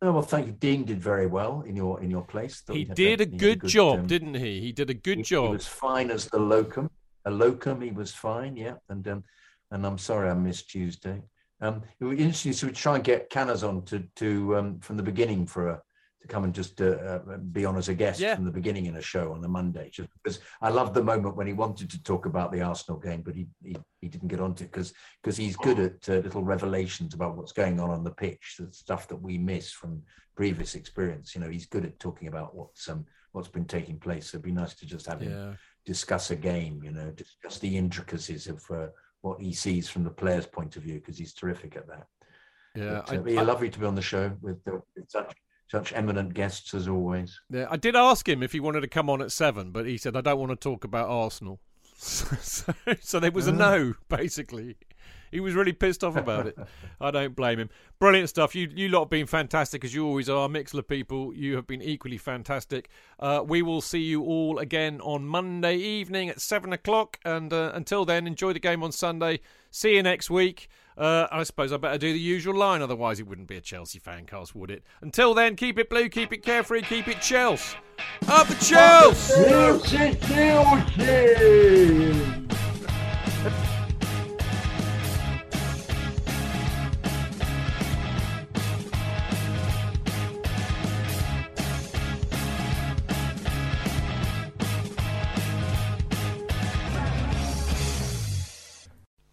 Oh, 0.00 0.12
well, 0.12 0.22
thank 0.22 0.46
you. 0.46 0.52
Dean 0.52 0.84
did 0.84 1.02
very 1.02 1.26
well 1.26 1.62
in 1.66 1.76
your 1.76 2.00
in 2.00 2.10
your 2.10 2.22
place. 2.22 2.62
He 2.72 2.84
did 2.86 3.20
a 3.20 3.24
he 3.24 3.36
good 3.36 3.66
job, 3.66 3.98
um, 3.98 4.06
didn't 4.06 4.36
he? 4.36 4.62
He 4.62 4.72
did 4.72 4.88
a 4.88 4.94
good 4.94 5.18
he, 5.18 5.22
job. 5.22 5.48
He 5.48 5.52
was 5.52 5.66
fine 5.66 6.10
as 6.10 6.28
the 6.28 6.38
locum. 6.38 6.90
A 7.26 7.30
locum, 7.30 7.82
he 7.82 7.90
was 7.90 8.10
fine. 8.14 8.56
Yeah, 8.56 8.76
and 8.88 9.06
um, 9.06 9.24
and 9.70 9.84
I'm 9.84 9.98
sorry 9.98 10.30
I 10.30 10.34
missed 10.34 10.70
Tuesday. 10.70 11.20
Um, 11.60 11.82
it 12.00 12.04
would 12.06 12.16
be 12.16 12.22
interesting 12.22 12.54
to 12.54 12.72
try 12.72 12.94
and 12.94 13.04
get 13.04 13.28
Canners 13.28 13.62
on 13.62 13.82
to 13.84 14.02
to 14.16 14.56
um, 14.56 14.80
from 14.80 14.96
the 14.96 15.02
beginning 15.02 15.44
for 15.44 15.68
a 15.68 15.82
to 16.20 16.28
come 16.28 16.44
and 16.44 16.54
just 16.54 16.80
uh, 16.80 16.84
uh, 17.30 17.36
be 17.38 17.64
on 17.64 17.76
as 17.76 17.88
a 17.88 17.94
guest 17.94 18.20
Yeah. 18.20 18.34
from 18.34 18.44
the 18.44 18.50
beginning 18.50 18.86
in 18.86 18.96
a 18.96 19.00
show 19.02 19.32
on 19.32 19.40
the 19.40 19.48
Monday. 19.48 19.88
Just 19.90 20.10
because 20.22 20.40
I 20.60 20.68
loved 20.68 20.94
the 20.94 21.02
moment 21.02 21.36
when 21.36 21.46
he 21.46 21.52
wanted 21.52 21.90
to 21.90 22.02
talk 22.02 22.26
about 22.26 22.52
the 22.52 22.60
Arsenal 22.62 23.00
game, 23.00 23.22
but 23.22 23.34
he 23.34 23.46
he, 23.62 23.76
he 24.00 24.08
didn't 24.08 24.28
get 24.28 24.40
onto 24.40 24.64
it 24.64 24.72
because 24.72 24.92
because 25.22 25.36
he's 25.36 25.56
good 25.56 25.78
at 25.78 26.08
uh, 26.08 26.14
little 26.20 26.44
revelations 26.44 27.14
about 27.14 27.36
what's 27.36 27.52
going 27.52 27.80
on 27.80 27.90
on 27.90 28.04
the 28.04 28.10
pitch, 28.10 28.56
the 28.58 28.72
stuff 28.72 29.08
that 29.08 29.16
we 29.16 29.38
miss 29.38 29.72
from 29.72 30.02
previous 30.36 30.74
experience. 30.74 31.34
You 31.34 31.40
know, 31.40 31.48
he's 31.50 31.66
good 31.66 31.84
at 31.84 31.98
talking 31.98 32.28
about 32.28 32.54
what's 32.54 32.88
um 32.88 33.06
what's 33.32 33.48
been 33.48 33.64
taking 33.66 33.98
place. 33.98 34.26
So 34.30 34.36
it'd 34.36 34.44
be 34.44 34.52
nice 34.52 34.74
to 34.74 34.86
just 34.86 35.06
have 35.06 35.20
him 35.20 35.56
discuss 35.86 36.30
a 36.30 36.36
game. 36.36 36.82
You 36.84 36.92
know, 36.92 37.10
discuss 37.12 37.58
the 37.58 37.76
intricacies 37.78 38.46
of 38.46 38.62
uh, 38.70 38.88
what 39.22 39.40
he 39.40 39.52
sees 39.54 39.88
from 39.88 40.04
the 40.04 40.10
player's 40.10 40.46
point 40.46 40.76
of 40.76 40.82
view 40.82 40.94
because 40.96 41.16
he's 41.16 41.32
terrific 41.34 41.76
at 41.76 41.86
that. 41.88 42.06
Yeah, 42.74 43.02
But, 43.06 43.08
uh, 43.08 43.12
I- 43.14 43.22
but 43.22 43.32
yeah, 43.32 43.40
I- 43.40 43.44
lovely 43.44 43.70
to 43.70 43.78
be 43.78 43.86
on 43.86 43.94
the 43.94 44.02
show 44.02 44.32
with, 44.42 44.58
uh, 44.68 44.78
with 44.96 45.08
such 45.10 45.34
such 45.70 45.92
eminent 45.92 46.34
guests 46.34 46.74
as 46.74 46.88
always. 46.88 47.40
Yeah, 47.48 47.66
I 47.70 47.76
did 47.76 47.94
ask 47.94 48.28
him 48.28 48.42
if 48.42 48.52
he 48.52 48.60
wanted 48.60 48.80
to 48.80 48.88
come 48.88 49.08
on 49.08 49.22
at 49.22 49.30
seven, 49.30 49.70
but 49.70 49.86
he 49.86 49.96
said 49.96 50.16
I 50.16 50.20
don't 50.20 50.38
want 50.38 50.50
to 50.50 50.56
talk 50.56 50.84
about 50.84 51.08
Arsenal. 51.08 51.60
so, 51.96 52.72
so 53.00 53.20
there 53.20 53.30
was 53.30 53.46
a 53.46 53.52
Ah. 53.52 53.54
no, 53.54 53.94
basically. 54.08 54.76
He 55.30 55.40
was 55.40 55.54
really 55.54 55.72
pissed 55.72 56.02
off 56.02 56.16
about 56.16 56.46
it. 56.46 56.58
I 57.00 57.10
don't 57.10 57.36
blame 57.36 57.58
him. 57.58 57.70
Brilliant 57.98 58.28
stuff. 58.28 58.54
You 58.54 58.68
you 58.74 58.88
lot 58.88 59.00
have 59.00 59.10
been 59.10 59.26
fantastic 59.26 59.84
as 59.84 59.94
you 59.94 60.06
always 60.06 60.28
are. 60.28 60.48
Mixlr 60.48 60.86
people, 60.86 61.34
you 61.34 61.56
have 61.56 61.66
been 61.66 61.82
equally 61.82 62.18
fantastic. 62.18 62.88
Uh, 63.18 63.42
we 63.46 63.62
will 63.62 63.80
see 63.80 64.00
you 64.00 64.22
all 64.22 64.58
again 64.58 65.00
on 65.02 65.26
Monday 65.26 65.76
evening 65.76 66.28
at 66.28 66.40
seven 66.40 66.72
o'clock. 66.72 67.18
And 67.24 67.52
uh, 67.52 67.72
until 67.74 68.04
then, 68.04 68.26
enjoy 68.26 68.52
the 68.52 68.60
game 68.60 68.82
on 68.82 68.92
Sunday. 68.92 69.40
See 69.70 69.94
you 69.96 70.02
next 70.02 70.30
week. 70.30 70.68
Uh, 70.98 71.26
I 71.32 71.44
suppose 71.44 71.72
I 71.72 71.78
better 71.78 71.96
do 71.96 72.12
the 72.12 72.18
usual 72.18 72.54
line, 72.54 72.82
otherwise 72.82 73.20
it 73.20 73.26
wouldn't 73.26 73.48
be 73.48 73.56
a 73.56 73.60
Chelsea 73.62 73.98
fan 73.98 74.26
cast, 74.26 74.54
would 74.54 74.70
it? 74.70 74.84
Until 75.00 75.32
then, 75.32 75.56
keep 75.56 75.78
it 75.78 75.88
blue, 75.88 76.10
keep 76.10 76.30
it 76.30 76.42
carefree, 76.42 76.82
keep 76.82 77.08
it 77.08 77.22
Chelsea. 77.22 77.78
Up 78.28 78.46
the 78.48 78.54
Chelsea! 78.56 79.48
Chelsea, 79.48 80.14
Chelsea! 80.96 82.59